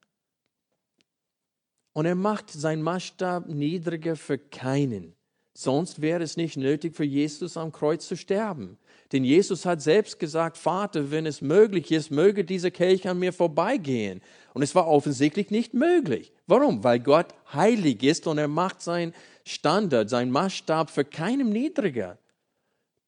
Und 1.92 2.06
er 2.06 2.14
macht 2.14 2.50
seinen 2.50 2.82
Maßstab 2.82 3.48
niedriger 3.48 4.16
für 4.16 4.38
keinen. 4.38 5.14
Sonst 5.54 6.00
wäre 6.00 6.22
es 6.22 6.36
nicht 6.36 6.56
nötig 6.56 6.94
für 6.94 7.04
Jesus 7.04 7.56
am 7.56 7.72
Kreuz 7.72 8.06
zu 8.06 8.16
sterben. 8.16 8.78
Denn 9.12 9.24
Jesus 9.24 9.66
hat 9.66 9.82
selbst 9.82 10.20
gesagt, 10.20 10.56
Vater, 10.56 11.10
wenn 11.10 11.26
es 11.26 11.42
möglich 11.42 11.90
ist, 11.90 12.10
möge 12.10 12.44
dieser 12.44 12.70
Kelch 12.70 13.08
an 13.08 13.18
mir 13.18 13.32
vorbeigehen. 13.32 14.22
Und 14.54 14.62
es 14.62 14.74
war 14.74 14.86
offensichtlich 14.86 15.50
nicht 15.50 15.74
möglich. 15.74 16.32
Warum? 16.46 16.84
Weil 16.84 17.00
Gott 17.00 17.34
heilig 17.52 18.04
ist 18.04 18.28
und 18.28 18.38
er 18.38 18.48
macht 18.48 18.80
seinen 18.80 19.12
Standard, 19.44 20.08
seinen 20.08 20.30
Maßstab 20.30 20.90
für 20.90 21.04
keinem 21.04 21.50
niedriger. 21.50 22.18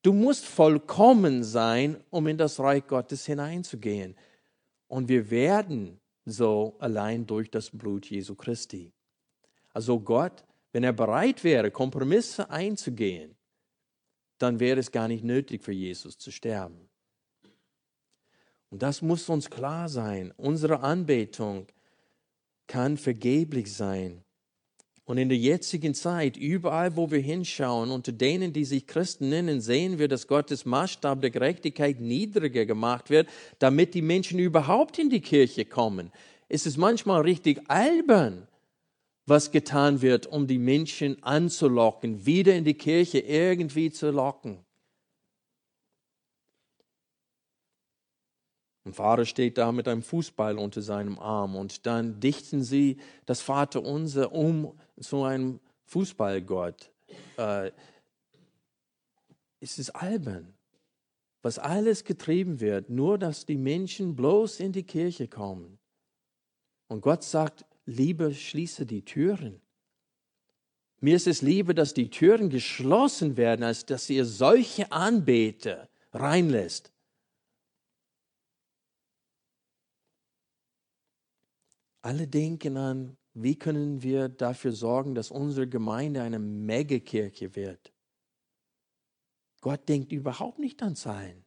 Du 0.03 0.13
musst 0.13 0.45
vollkommen 0.45 1.45
sein, 1.45 1.97
um 2.11 2.27
in 2.27 2.37
das 2.37 2.59
Reich 2.59 2.87
Gottes 2.89 3.25
hineinzugehen. 3.25 4.17
Und 4.89 5.09
wir 5.09 5.31
werden 5.31 6.01
so 6.25 6.77
allein 6.79 7.27
durch 7.27 7.51
das 7.51 7.71
Blut 7.71 8.07
Jesu 8.07 8.35
Christi. 8.35 8.93
Also 9.73 10.01
Gott, 10.01 10.45
wenn 10.73 10.85
er 10.85 10.93
bereit 10.93 11.45
wäre, 11.45 11.71
Kompromisse 11.71 12.51
einzugehen, 12.51 13.37
dann 14.39 14.61
wäre 14.61 14.81
es 14.81 14.91
gar 14.91 15.09
nicht 15.09 15.25
nötig 15.25 15.63
für 15.63 15.73
Jesus 15.73 16.19
zu 16.19 16.31
sterben. 16.31 16.89
Und 18.71 18.83
das 18.83 19.03
muss 19.03 19.29
uns 19.29 19.51
klar 19.51 19.89
sein. 19.89 20.33
Unsere 20.37 20.81
Anbetung 20.81 21.67
kann 22.67 22.97
vergeblich 22.97 23.73
sein. 23.75 24.25
Und 25.13 25.19
in 25.19 25.29
der 25.29 25.37
jetzigen 25.37 25.93
Zeit, 25.93 26.39
überall, 26.39 26.97
wo 26.97 27.11
wir 27.11 27.19
hinschauen, 27.19 27.91
unter 27.91 28.13
denen, 28.13 28.55
die 28.55 28.65
sich 28.65 28.87
Christen 28.87 29.29
nennen, 29.29 29.61
sehen 29.61 29.99
wir, 29.99 30.09
dass 30.09 30.27
Gottes 30.27 30.65
Maßstab 30.65 31.21
der 31.21 31.29
Gerechtigkeit 31.29 32.01
niedriger 32.01 32.65
gemacht 32.65 33.11
wird, 33.11 33.29
damit 33.59 33.93
die 33.93 34.01
Menschen 34.01 34.39
überhaupt 34.39 34.99
in 34.99 35.11
die 35.11 35.21
Kirche 35.21 35.67
kommen. 35.67 36.11
Es 36.49 36.65
ist 36.65 36.79
manchmal 36.79 37.21
richtig 37.21 37.61
albern, 37.69 38.49
was 39.27 39.51
getan 39.51 40.01
wird, 40.01 40.29
um 40.29 40.47
die 40.47 40.57
Menschen 40.57 41.23
anzulocken, 41.23 42.25
wieder 42.25 42.55
in 42.55 42.65
die 42.65 42.73
Kirche 42.73 43.19
irgendwie 43.19 43.91
zu 43.91 44.11
locken. 44.11 44.61
Ein 48.85 48.95
Vater 48.95 49.25
steht 49.25 49.59
da 49.59 49.71
mit 49.71 49.87
einem 49.87 50.03
Fußball 50.03 50.59
unter 50.59 50.83
seinem 50.83 51.19
Arm 51.19 51.55
und 51.55 51.87
dann 51.87 52.19
dichten 52.19 52.65
sie 52.65 52.97
das 53.27 53.41
Vaterunser 53.41 54.33
um 54.33 54.77
zu 54.99 55.23
einem 55.23 55.61
Fußballgott. 55.85 56.91
Äh, 57.37 57.71
es 59.61 59.79
ist 59.79 59.91
albern, 59.91 60.53
was 61.43 61.61
alles 61.61 62.03
getrieben 62.03 62.61
wird, 62.61 62.91
nur 62.91 63.19
dass 63.19 63.47
die 63.47 63.57
Menschen 63.57 64.17
bloß 64.17 64.59
in 64.59 64.73
die 64.73 64.83
Kirche 64.83 65.29
kommen. 65.29 65.79
Und 66.89 67.03
Gott 67.03 67.23
sagt, 67.23 67.65
lieber 67.87 68.33
schließe 68.33 68.85
die 68.85 69.05
Türen. 69.05 69.61
Mir 71.01 71.17
ist 71.17 71.27
es 71.27 71.43
lieber, 71.43 71.75
dass 71.75 71.95
die 71.95 72.11
Türen 72.11 72.51
geschlossen 72.51 73.37
werden, 73.37 73.65
als 73.65 73.87
dass 73.87 74.11
ihr 74.11 74.25
solche 74.25 74.91
Anbeter 74.91 75.89
reinlässt. 76.13 76.93
Alle 82.03 82.27
denken 82.27 82.77
an, 82.77 83.17
wie 83.35 83.57
können 83.57 84.03
wir 84.03 84.29
dafür 84.29 84.73
sorgen, 84.73 85.15
dass 85.15 85.31
unsere 85.31 85.69
Gemeinde 85.69 86.23
eine 86.23 86.39
Megakirche 86.39 87.55
wird. 87.57 87.93
Gott 89.61 89.89
denkt 89.89 90.13
überhaupt 90.13 90.59
nicht 90.59 90.83
an 90.83 90.97
Zahlen. 90.97 91.45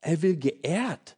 Er 0.00 0.20
will 0.22 0.36
geehrt. 0.36 1.16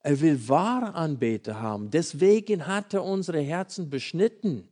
Er 0.00 0.20
will 0.20 0.48
wahre 0.48 0.94
Anbeter 0.94 1.60
haben. 1.60 1.90
Deswegen 1.90 2.66
hat 2.66 2.92
er 2.92 3.04
unsere 3.04 3.40
Herzen 3.40 3.88
beschnitten. 3.88 4.68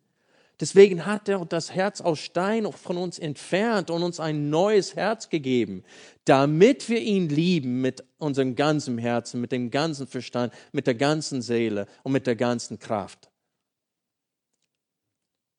Deswegen 0.62 1.06
hat 1.06 1.28
er 1.28 1.44
das 1.44 1.74
Herz 1.74 2.00
aus 2.00 2.20
Stein 2.20 2.70
von 2.70 2.96
uns 2.96 3.18
entfernt 3.18 3.90
und 3.90 4.04
uns 4.04 4.20
ein 4.20 4.48
neues 4.48 4.94
Herz 4.94 5.28
gegeben, 5.28 5.82
damit 6.24 6.88
wir 6.88 7.00
ihn 7.00 7.28
lieben 7.28 7.80
mit 7.80 8.04
unserem 8.18 8.54
ganzen 8.54 8.96
Herzen, 8.96 9.40
mit 9.40 9.50
dem 9.50 9.72
ganzen 9.72 10.06
Verstand, 10.06 10.54
mit 10.70 10.86
der 10.86 10.94
ganzen 10.94 11.42
Seele 11.42 11.88
und 12.04 12.12
mit 12.12 12.28
der 12.28 12.36
ganzen 12.36 12.78
Kraft. 12.78 13.28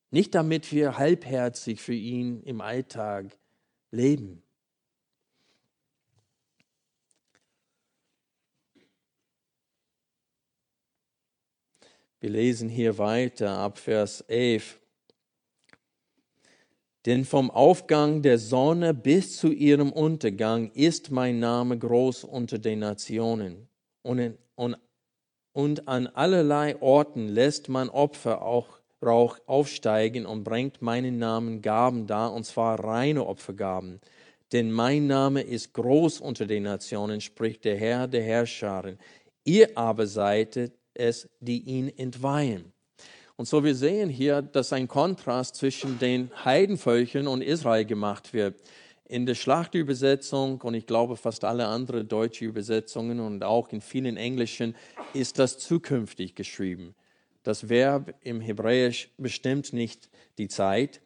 Nicht 0.09 0.33
damit 0.35 0.71
wir 0.71 0.97
halbherzig 0.97 1.81
für 1.81 1.93
ihn 1.93 2.41
im 2.43 2.61
Alltag 2.61 3.37
leben. 3.91 4.41
Wir 12.21 12.29
lesen 12.29 12.69
hier 12.69 12.97
weiter 12.97 13.57
ab 13.57 13.77
Vers 13.77 14.21
11. 14.21 14.79
Denn 17.05 17.25
vom 17.25 17.51
Aufgang 17.51 18.21
der 18.21 18.37
Sonne 18.37 18.93
bis 18.93 19.37
zu 19.37 19.51
ihrem 19.51 19.91
Untergang 19.91 20.71
ist 20.71 21.11
mein 21.11 21.39
Name 21.39 21.77
groß 21.77 22.23
unter 22.23 22.59
den 22.59 22.79
Nationen. 22.79 23.67
Und, 24.03 24.19
in, 24.19 24.37
und, 24.55 24.77
und 25.51 25.87
an 25.87 26.07
allerlei 26.07 26.81
Orten 26.81 27.27
lässt 27.27 27.67
man 27.67 27.89
Opfer 27.89 28.41
auch 28.41 28.79
Rauch 29.03 29.37
aufsteigen 29.45 30.25
und 30.25 30.43
bringt 30.43 30.81
meinen 30.81 31.17
Namen 31.17 31.61
Gaben 31.61 32.07
dar, 32.07 32.33
und 32.33 32.45
zwar 32.45 32.83
reine 32.83 33.25
Opfergaben. 33.25 33.99
Denn 34.51 34.71
mein 34.71 35.07
Name 35.07 35.41
ist 35.41 35.73
groß 35.73 36.21
unter 36.21 36.45
den 36.45 36.63
Nationen, 36.63 37.21
spricht 37.21 37.65
der 37.65 37.77
Herr 37.77 38.07
der 38.07 38.23
Herrscharen. 38.23 38.97
Ihr 39.43 39.77
aber 39.77 40.07
seid, 40.07 40.71
es, 40.93 41.29
die 41.39 41.61
ihn 41.63 41.89
entweihen. 41.89 42.72
Und 43.35 43.47
so 43.47 43.63
wir 43.63 43.73
sehen 43.73 44.09
hier, 44.09 44.41
dass 44.41 44.73
ein 44.73 44.87
Kontrast 44.87 45.55
zwischen 45.55 45.97
den 45.97 46.29
Heidenvölkern 46.45 47.27
und 47.27 47.41
Israel 47.41 47.85
gemacht 47.85 48.33
wird. 48.33 48.61
In 49.05 49.25
der 49.25 49.35
Schlachtübersetzung 49.35 50.61
und 50.61 50.75
ich 50.75 50.85
glaube 50.85 51.17
fast 51.17 51.43
alle 51.43 51.67
anderen 51.67 52.07
deutschen 52.07 52.47
Übersetzungen 52.47 53.19
und 53.19 53.43
auch 53.43 53.69
in 53.69 53.81
vielen 53.81 54.17
englischen 54.17 54.75
ist 55.13 55.39
das 55.39 55.57
zukünftig 55.57 56.35
geschrieben. 56.35 56.95
Das 57.41 57.69
Verb 57.69 58.13
im 58.21 58.39
Hebräisch 58.39 59.09
bestimmt 59.17 59.73
nicht 59.73 60.09
die 60.37 60.47
Zeit, 60.47 61.01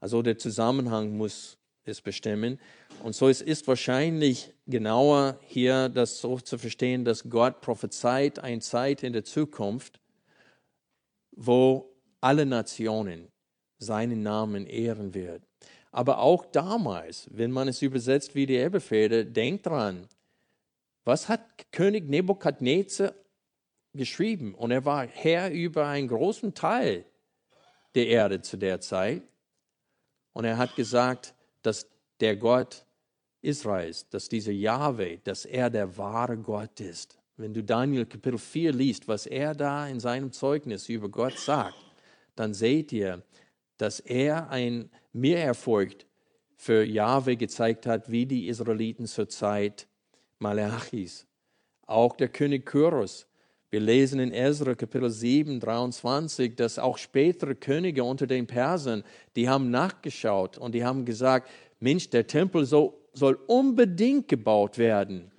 also 0.00 0.22
der 0.22 0.38
Zusammenhang 0.38 1.16
muss 1.16 1.58
es 1.84 2.00
bestimmen. 2.00 2.58
Und 3.02 3.14
so 3.14 3.28
es 3.28 3.40
ist 3.40 3.66
wahrscheinlich 3.68 4.52
genauer 4.66 5.38
hier 5.46 5.88
das 5.88 6.20
so 6.20 6.38
zu 6.38 6.58
verstehen, 6.58 7.04
dass 7.04 7.28
Gott 7.28 7.60
prophezeit 7.60 8.38
eine 8.38 8.60
Zeit 8.60 9.02
in 9.02 9.12
der 9.12 9.24
Zukunft, 9.24 9.99
wo 11.42 11.96
alle 12.20 12.44
Nationen 12.44 13.32
seinen 13.78 14.22
Namen 14.22 14.66
ehren 14.66 15.14
wird. 15.14 15.42
Aber 15.90 16.18
auch 16.18 16.44
damals, 16.44 17.28
wenn 17.32 17.50
man 17.50 17.66
es 17.66 17.80
übersetzt 17.80 18.34
wie 18.34 18.44
die 18.44 18.58
Elberfelder, 18.58 19.24
denkt 19.24 19.66
dran, 19.66 20.06
was 21.04 21.30
hat 21.30 21.40
König 21.72 22.08
Nebukadnezar 22.10 23.14
geschrieben? 23.94 24.54
Und 24.54 24.70
er 24.70 24.84
war 24.84 25.06
Herr 25.06 25.50
über 25.50 25.86
einen 25.86 26.08
großen 26.08 26.54
Teil 26.54 27.06
der 27.94 28.06
Erde 28.08 28.42
zu 28.42 28.58
der 28.58 28.80
Zeit. 28.82 29.22
Und 30.34 30.44
er 30.44 30.58
hat 30.58 30.76
gesagt, 30.76 31.34
dass 31.62 31.86
der 32.20 32.36
Gott 32.36 32.84
Israels, 33.40 34.06
dass 34.10 34.28
dieser 34.28 34.52
Yahweh, 34.52 35.16
dass 35.24 35.46
er 35.46 35.70
der 35.70 35.96
wahre 35.96 36.36
Gott 36.36 36.80
ist. 36.80 37.19
Wenn 37.40 37.54
du 37.54 37.64
Daniel 37.64 38.04
Kapitel 38.04 38.36
4 38.36 38.70
liest, 38.70 39.08
was 39.08 39.24
er 39.24 39.54
da 39.54 39.88
in 39.88 39.98
seinem 39.98 40.30
Zeugnis 40.30 40.90
über 40.90 41.08
Gott 41.08 41.38
sagt, 41.38 41.74
dann 42.36 42.52
seht 42.52 42.92
ihr, 42.92 43.22
dass 43.78 43.98
er 43.98 44.50
ein 44.50 44.90
Mehrerfolg 45.14 46.04
für 46.58 46.84
Jahwe 46.84 47.38
gezeigt 47.38 47.86
hat, 47.86 48.10
wie 48.10 48.26
die 48.26 48.48
Israeliten 48.48 49.06
zur 49.06 49.30
Zeit 49.30 49.88
Malachis. 50.38 51.26
Auch 51.86 52.14
der 52.14 52.28
König 52.28 52.66
Kyros. 52.66 53.26
Wir 53.70 53.80
lesen 53.80 54.20
in 54.20 54.34
Ezra 54.34 54.74
Kapitel 54.74 55.08
7, 55.08 55.60
23, 55.60 56.56
dass 56.56 56.78
auch 56.78 56.98
spätere 56.98 57.54
Könige 57.54 58.04
unter 58.04 58.26
den 58.26 58.46
Persern, 58.46 59.02
die 59.34 59.48
haben 59.48 59.70
nachgeschaut 59.70 60.58
und 60.58 60.74
die 60.74 60.84
haben 60.84 61.06
gesagt, 61.06 61.48
Mensch, 61.78 62.10
der 62.10 62.26
Tempel 62.26 62.66
soll, 62.66 62.92
soll 63.14 63.38
unbedingt 63.46 64.28
gebaut 64.28 64.76
werden 64.76 65.32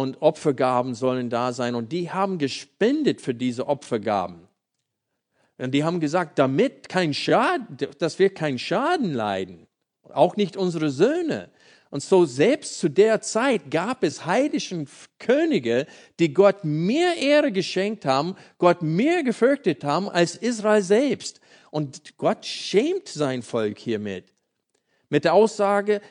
und 0.00 0.22
Opfergaben 0.22 0.94
sollen 0.94 1.30
da 1.30 1.52
sein. 1.52 1.74
Und 1.74 1.92
die 1.92 2.10
haben 2.10 2.38
gespendet 2.38 3.20
für 3.20 3.34
diese 3.34 3.66
Opfergaben. 3.66 4.48
Und 5.58 5.72
die 5.72 5.82
haben 5.82 6.00
gesagt, 6.00 6.38
damit 6.38 6.88
kein 6.88 7.12
Schaden, 7.12 7.76
dass 7.98 8.18
wir 8.18 8.32
keinen 8.32 8.58
Schaden 8.58 9.12
leiden, 9.12 9.66
auch 10.12 10.36
nicht 10.36 10.56
unsere 10.56 10.90
Söhne. 10.90 11.50
Und 11.90 12.02
so 12.02 12.26
selbst 12.26 12.78
zu 12.78 12.88
der 12.88 13.22
Zeit 13.22 13.70
gab 13.70 14.04
es 14.04 14.26
heidischen 14.26 14.88
Könige, 15.18 15.86
die 16.20 16.32
Gott 16.32 16.64
mehr 16.64 17.16
Ehre 17.16 17.50
geschenkt 17.50 18.04
haben, 18.04 18.36
Gott 18.58 18.82
mehr 18.82 19.22
gefürchtet 19.22 19.84
haben 19.84 20.08
als 20.08 20.36
Israel 20.36 20.82
selbst. 20.82 21.40
Und 21.70 22.16
Gott 22.18 22.44
schämt 22.46 23.08
sein 23.08 23.42
Volk 23.42 23.78
hiermit. 23.78 24.32
Mit 25.08 25.24
der 25.24 25.34
Aussage, 25.34 26.02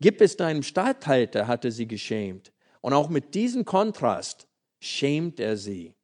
gib 0.00 0.20
es 0.20 0.36
deinem 0.36 0.62
Statthalter, 0.62 1.46
hatte 1.46 1.72
sie 1.72 1.88
geschämt. 1.88 2.51
Und 2.82 2.92
auch 2.92 3.08
mit 3.08 3.34
diesem 3.34 3.64
Kontrast 3.64 4.46
schämt 4.80 5.40
er 5.40 5.56
sie. 5.56 5.94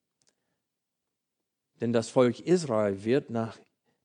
Denn 1.81 1.93
das 1.93 2.09
Volk 2.09 2.41
Israel 2.41 3.05
wird 3.05 3.29
nach 3.31 3.59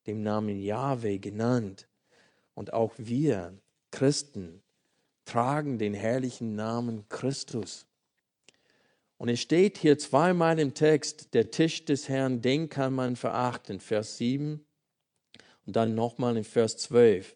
dem 0.05 0.21
Namen 0.21 0.59
Yahweh 0.59 1.19
genannt. 1.19 1.87
Und 2.55 2.73
auch 2.73 2.93
wir, 2.97 3.57
Christen, 3.91 4.61
tragen 5.25 5.77
den 5.77 5.93
herrlichen 5.93 6.55
Namen 6.55 7.07
Christus. 7.09 7.85
Und 9.17 9.29
es 9.29 9.39
steht 9.39 9.77
hier 9.77 9.97
zweimal 9.97 10.59
im 10.59 10.73
Text, 10.73 11.33
der 11.33 11.51
Tisch 11.51 11.85
des 11.85 12.09
Herrn, 12.09 12.41
den 12.41 12.69
kann 12.69 12.93
man 12.93 13.15
verachten, 13.15 13.79
Vers 13.79 14.17
7 14.17 14.65
und 15.65 15.75
dann 15.75 15.95
nochmal 15.95 16.35
in 16.37 16.43
Vers 16.43 16.77
12. 16.77 17.35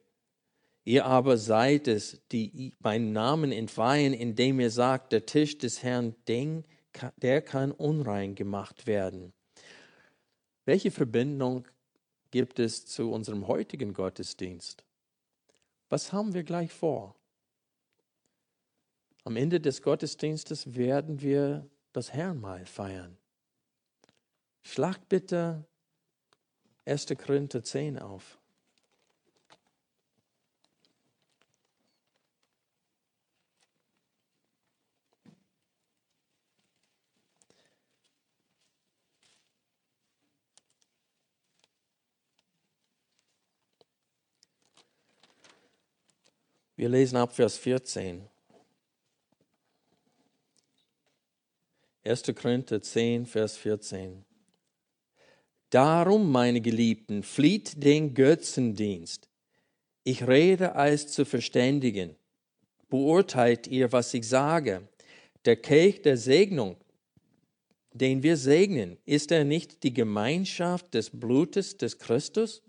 Ihr 0.87 1.05
aber 1.05 1.35
seid 1.37 1.89
es, 1.89 2.21
die 2.31 2.73
meinen 2.79 3.11
Namen 3.11 3.51
entweihen, 3.51 4.13
indem 4.13 4.61
ihr 4.61 4.71
sagt, 4.71 5.11
der 5.11 5.25
Tisch 5.25 5.57
des 5.57 5.83
Herrn, 5.83 6.15
der 7.17 7.41
kann 7.41 7.73
unrein 7.73 8.35
gemacht 8.35 8.87
werden. 8.87 9.33
Welche 10.63 10.89
Verbindung 10.89 11.67
gibt 12.31 12.59
es 12.59 12.85
zu 12.85 13.11
unserem 13.11 13.49
heutigen 13.49 13.91
Gottesdienst? 13.91 14.85
Was 15.89 16.13
haben 16.13 16.33
wir 16.33 16.45
gleich 16.45 16.71
vor? 16.71 17.17
Am 19.25 19.35
Ende 19.35 19.59
des 19.59 19.81
Gottesdienstes 19.81 20.73
werden 20.73 21.19
wir 21.19 21.69
das 21.91 22.13
Herrnmal 22.13 22.65
feiern. 22.65 23.17
Schlagt 24.61 25.09
bitte 25.09 25.65
1. 26.85 27.07
Korinther 27.17 27.61
10 27.61 27.99
auf. 27.99 28.36
Wir 46.77 46.89
lesen 46.89 47.17
ab 47.17 47.33
Vers 47.33 47.57
14. 47.57 48.21
1. 52.03 52.23
Korinther 52.35 52.79
10, 52.79 53.25
Vers 53.25 53.57
14. 53.57 54.23
Darum, 55.71 56.31
meine 56.31 56.61
Geliebten, 56.61 57.23
flieht 57.23 57.83
den 57.83 58.13
Götzendienst. 58.13 59.27
Ich 60.03 60.27
rede 60.27 60.75
als 60.75 61.07
zu 61.07 61.25
verständigen. 61.25 62.15
Beurteilt 62.89 63.65
ihr, 63.65 63.91
was 63.91 64.13
ich 64.13 64.29
sage. 64.29 64.87
Der 65.45 65.55
Kelch 65.55 66.03
der 66.03 66.15
Segnung, 66.15 66.77
den 67.91 68.21
wir 68.21 68.37
segnen, 68.37 68.99
ist 69.03 69.31
er 69.31 69.45
nicht 69.45 69.81
die 69.81 69.95
Gemeinschaft 69.95 70.93
des 70.93 71.09
Blutes 71.09 71.75
des 71.75 71.97
Christus? 71.97 72.61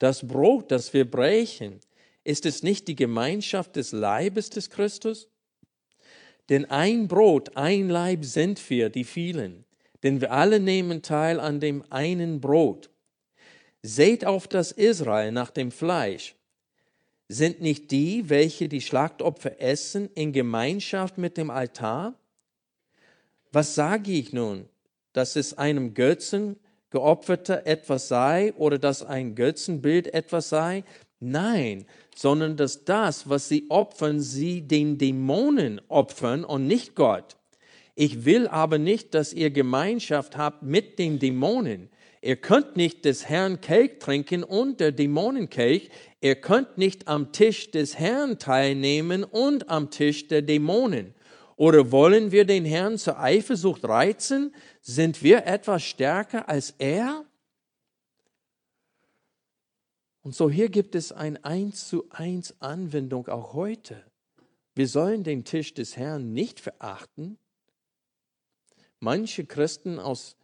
Das 0.00 0.26
Brot, 0.26 0.72
das 0.72 0.92
wir 0.92 1.08
brechen, 1.08 1.78
ist 2.24 2.46
es 2.46 2.62
nicht 2.62 2.88
die 2.88 2.96
Gemeinschaft 2.96 3.76
des 3.76 3.92
Leibes 3.92 4.50
des 4.50 4.70
Christus? 4.70 5.28
Denn 6.48 6.64
ein 6.70 7.08
Brot, 7.08 7.56
ein 7.56 7.88
Leib 7.88 8.24
sind 8.24 8.68
wir, 8.70 8.90
die 8.90 9.04
vielen, 9.04 9.64
denn 10.02 10.20
wir 10.20 10.32
alle 10.32 10.60
nehmen 10.60 11.02
teil 11.02 11.40
an 11.40 11.60
dem 11.60 11.84
einen 11.90 12.40
Brot. 12.40 12.90
Seht 13.82 14.24
auf 14.24 14.46
das 14.48 14.72
Israel 14.72 15.32
nach 15.32 15.50
dem 15.50 15.70
Fleisch. 15.70 16.34
Sind 17.28 17.60
nicht 17.60 17.90
die, 17.90 18.28
welche 18.28 18.68
die 18.68 18.80
Schlachtopfer 18.80 19.60
essen, 19.60 20.10
in 20.14 20.32
Gemeinschaft 20.32 21.18
mit 21.18 21.36
dem 21.36 21.50
Altar? 21.50 22.14
Was 23.52 23.74
sage 23.74 24.12
ich 24.12 24.32
nun? 24.32 24.68
Dass 25.12 25.36
es 25.36 25.56
einem 25.56 25.94
Götzen 25.94 26.56
geopferter 26.90 27.66
etwas 27.66 28.08
sei 28.08 28.52
oder 28.54 28.78
dass 28.78 29.02
ein 29.02 29.34
Götzenbild 29.34 30.12
etwas 30.12 30.48
sei? 30.50 30.84
Nein, 31.22 31.86
sondern 32.16 32.56
dass 32.56 32.84
das, 32.84 33.28
was 33.28 33.48
sie 33.48 33.66
opfern, 33.68 34.20
sie 34.20 34.62
den 34.62 34.98
Dämonen 34.98 35.80
opfern 35.88 36.44
und 36.44 36.66
nicht 36.66 36.96
Gott. 36.96 37.36
Ich 37.94 38.24
will 38.24 38.48
aber 38.48 38.78
nicht, 38.78 39.14
dass 39.14 39.32
ihr 39.32 39.50
Gemeinschaft 39.50 40.36
habt 40.36 40.64
mit 40.64 40.98
den 40.98 41.20
Dämonen. 41.20 41.90
Ihr 42.22 42.36
könnt 42.36 42.76
nicht 42.76 43.04
des 43.04 43.28
Herrn 43.28 43.60
Kelch 43.60 44.00
trinken 44.00 44.42
und 44.42 44.80
der 44.80 44.90
Dämonenkelch. 44.90 45.90
Ihr 46.20 46.34
könnt 46.34 46.76
nicht 46.76 47.06
am 47.06 47.30
Tisch 47.30 47.70
des 47.70 47.98
Herrn 47.98 48.40
teilnehmen 48.40 49.22
und 49.22 49.68
am 49.68 49.90
Tisch 49.90 50.26
der 50.26 50.42
Dämonen. 50.42 51.14
Oder 51.54 51.92
wollen 51.92 52.32
wir 52.32 52.44
den 52.44 52.64
Herrn 52.64 52.98
zur 52.98 53.20
Eifersucht 53.20 53.84
reizen? 53.84 54.52
Sind 54.80 55.22
wir 55.22 55.46
etwas 55.46 55.84
stärker 55.84 56.48
als 56.48 56.74
er? 56.78 57.24
Und 60.22 60.34
so 60.34 60.48
hier 60.48 60.68
gibt 60.68 60.94
es 60.94 61.12
ein 61.12 61.42
eins 61.44 61.88
zu 61.88 62.06
eins 62.10 62.54
Anwendung 62.60 63.28
auch 63.28 63.52
heute. 63.54 64.04
Wir 64.74 64.88
sollen 64.88 65.24
den 65.24 65.44
Tisch 65.44 65.74
des 65.74 65.96
Herrn 65.96 66.32
nicht 66.32 66.60
verachten. 66.60 67.38
Manche 69.00 69.44
Christen 69.44 69.98
aus 69.98 70.36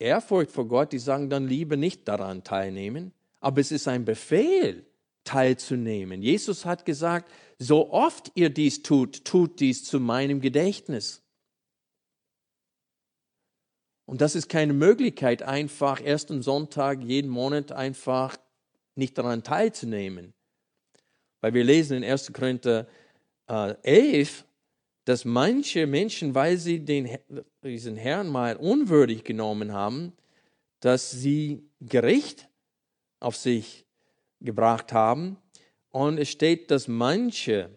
Ehrfurcht 0.00 0.50
vor 0.50 0.66
Gott, 0.66 0.92
die 0.92 0.98
sagen 0.98 1.30
dann 1.30 1.46
lieber 1.46 1.76
nicht 1.76 2.08
daran 2.08 2.42
teilnehmen. 2.42 3.12
Aber 3.40 3.60
es 3.60 3.70
ist 3.70 3.86
ein 3.86 4.04
Befehl, 4.04 4.84
teilzunehmen. 5.22 6.22
Jesus 6.22 6.64
hat 6.64 6.84
gesagt, 6.84 7.30
so 7.58 7.90
oft 7.90 8.32
ihr 8.34 8.50
dies 8.50 8.82
tut, 8.82 9.24
tut 9.24 9.60
dies 9.60 9.84
zu 9.84 10.00
meinem 10.00 10.40
Gedächtnis. 10.40 11.22
Und 14.06 14.20
das 14.20 14.34
ist 14.34 14.48
keine 14.48 14.74
Möglichkeit, 14.74 15.42
einfach 15.42 16.00
ersten 16.00 16.42
Sonntag 16.42 17.02
jeden 17.02 17.30
Monat 17.30 17.72
einfach 17.72 18.36
nicht 18.94 19.16
daran 19.18 19.42
teilzunehmen. 19.42 20.34
Weil 21.40 21.54
wir 21.54 21.64
lesen 21.64 22.02
in 22.02 22.10
1. 22.10 22.32
Korinther 22.32 22.86
äh, 23.48 23.74
11, 23.82 24.44
dass 25.04 25.24
manche 25.24 25.86
Menschen, 25.86 26.34
weil 26.34 26.56
sie 26.56 26.80
den, 26.80 27.18
diesen 27.62 27.96
Herrn 27.96 28.28
mal 28.28 28.56
unwürdig 28.56 29.24
genommen 29.24 29.72
haben, 29.72 30.12
dass 30.80 31.10
sie 31.10 31.68
Gericht 31.80 32.48
auf 33.20 33.36
sich 33.36 33.86
gebracht 34.40 34.92
haben. 34.92 35.36
Und 35.90 36.18
es 36.18 36.30
steht, 36.30 36.70
dass 36.70 36.88
manche 36.88 37.70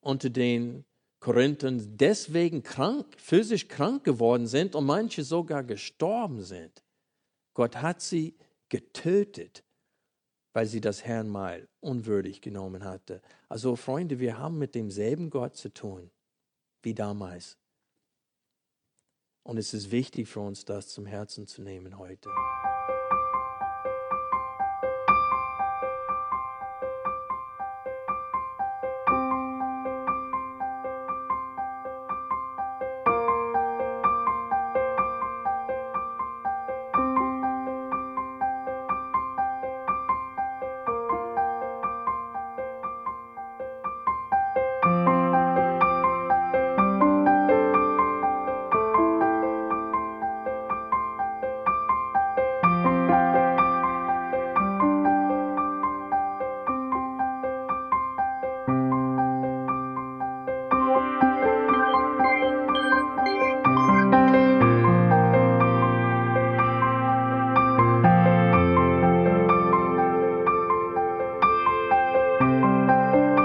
unter 0.00 0.30
den 0.30 0.84
Korinthern 1.20 1.96
deswegen 1.96 2.62
krank, 2.62 3.06
physisch 3.18 3.68
krank 3.68 4.04
geworden 4.04 4.46
sind 4.46 4.74
und 4.74 4.86
manche 4.86 5.24
sogar 5.24 5.64
gestorben 5.64 6.42
sind. 6.42 6.82
Gott 7.54 7.76
hat 7.76 8.00
sie 8.00 8.36
getötet, 8.68 9.64
weil 10.58 10.66
sie 10.66 10.80
das 10.80 11.04
Herrn 11.04 11.28
mal 11.28 11.68
unwürdig 11.78 12.40
genommen 12.40 12.82
hatte. 12.82 13.22
Also 13.48 13.76
Freunde, 13.76 14.18
wir 14.18 14.38
haben 14.38 14.58
mit 14.58 14.74
demselben 14.74 15.30
Gott 15.30 15.54
zu 15.54 15.72
tun 15.72 16.10
wie 16.82 16.94
damals. 16.94 17.56
Und 19.44 19.56
es 19.56 19.72
ist 19.72 19.92
wichtig 19.92 20.26
für 20.26 20.40
uns, 20.40 20.64
das 20.64 20.88
zum 20.88 21.06
Herzen 21.06 21.46
zu 21.46 21.62
nehmen 21.62 21.96
heute. 21.96 22.28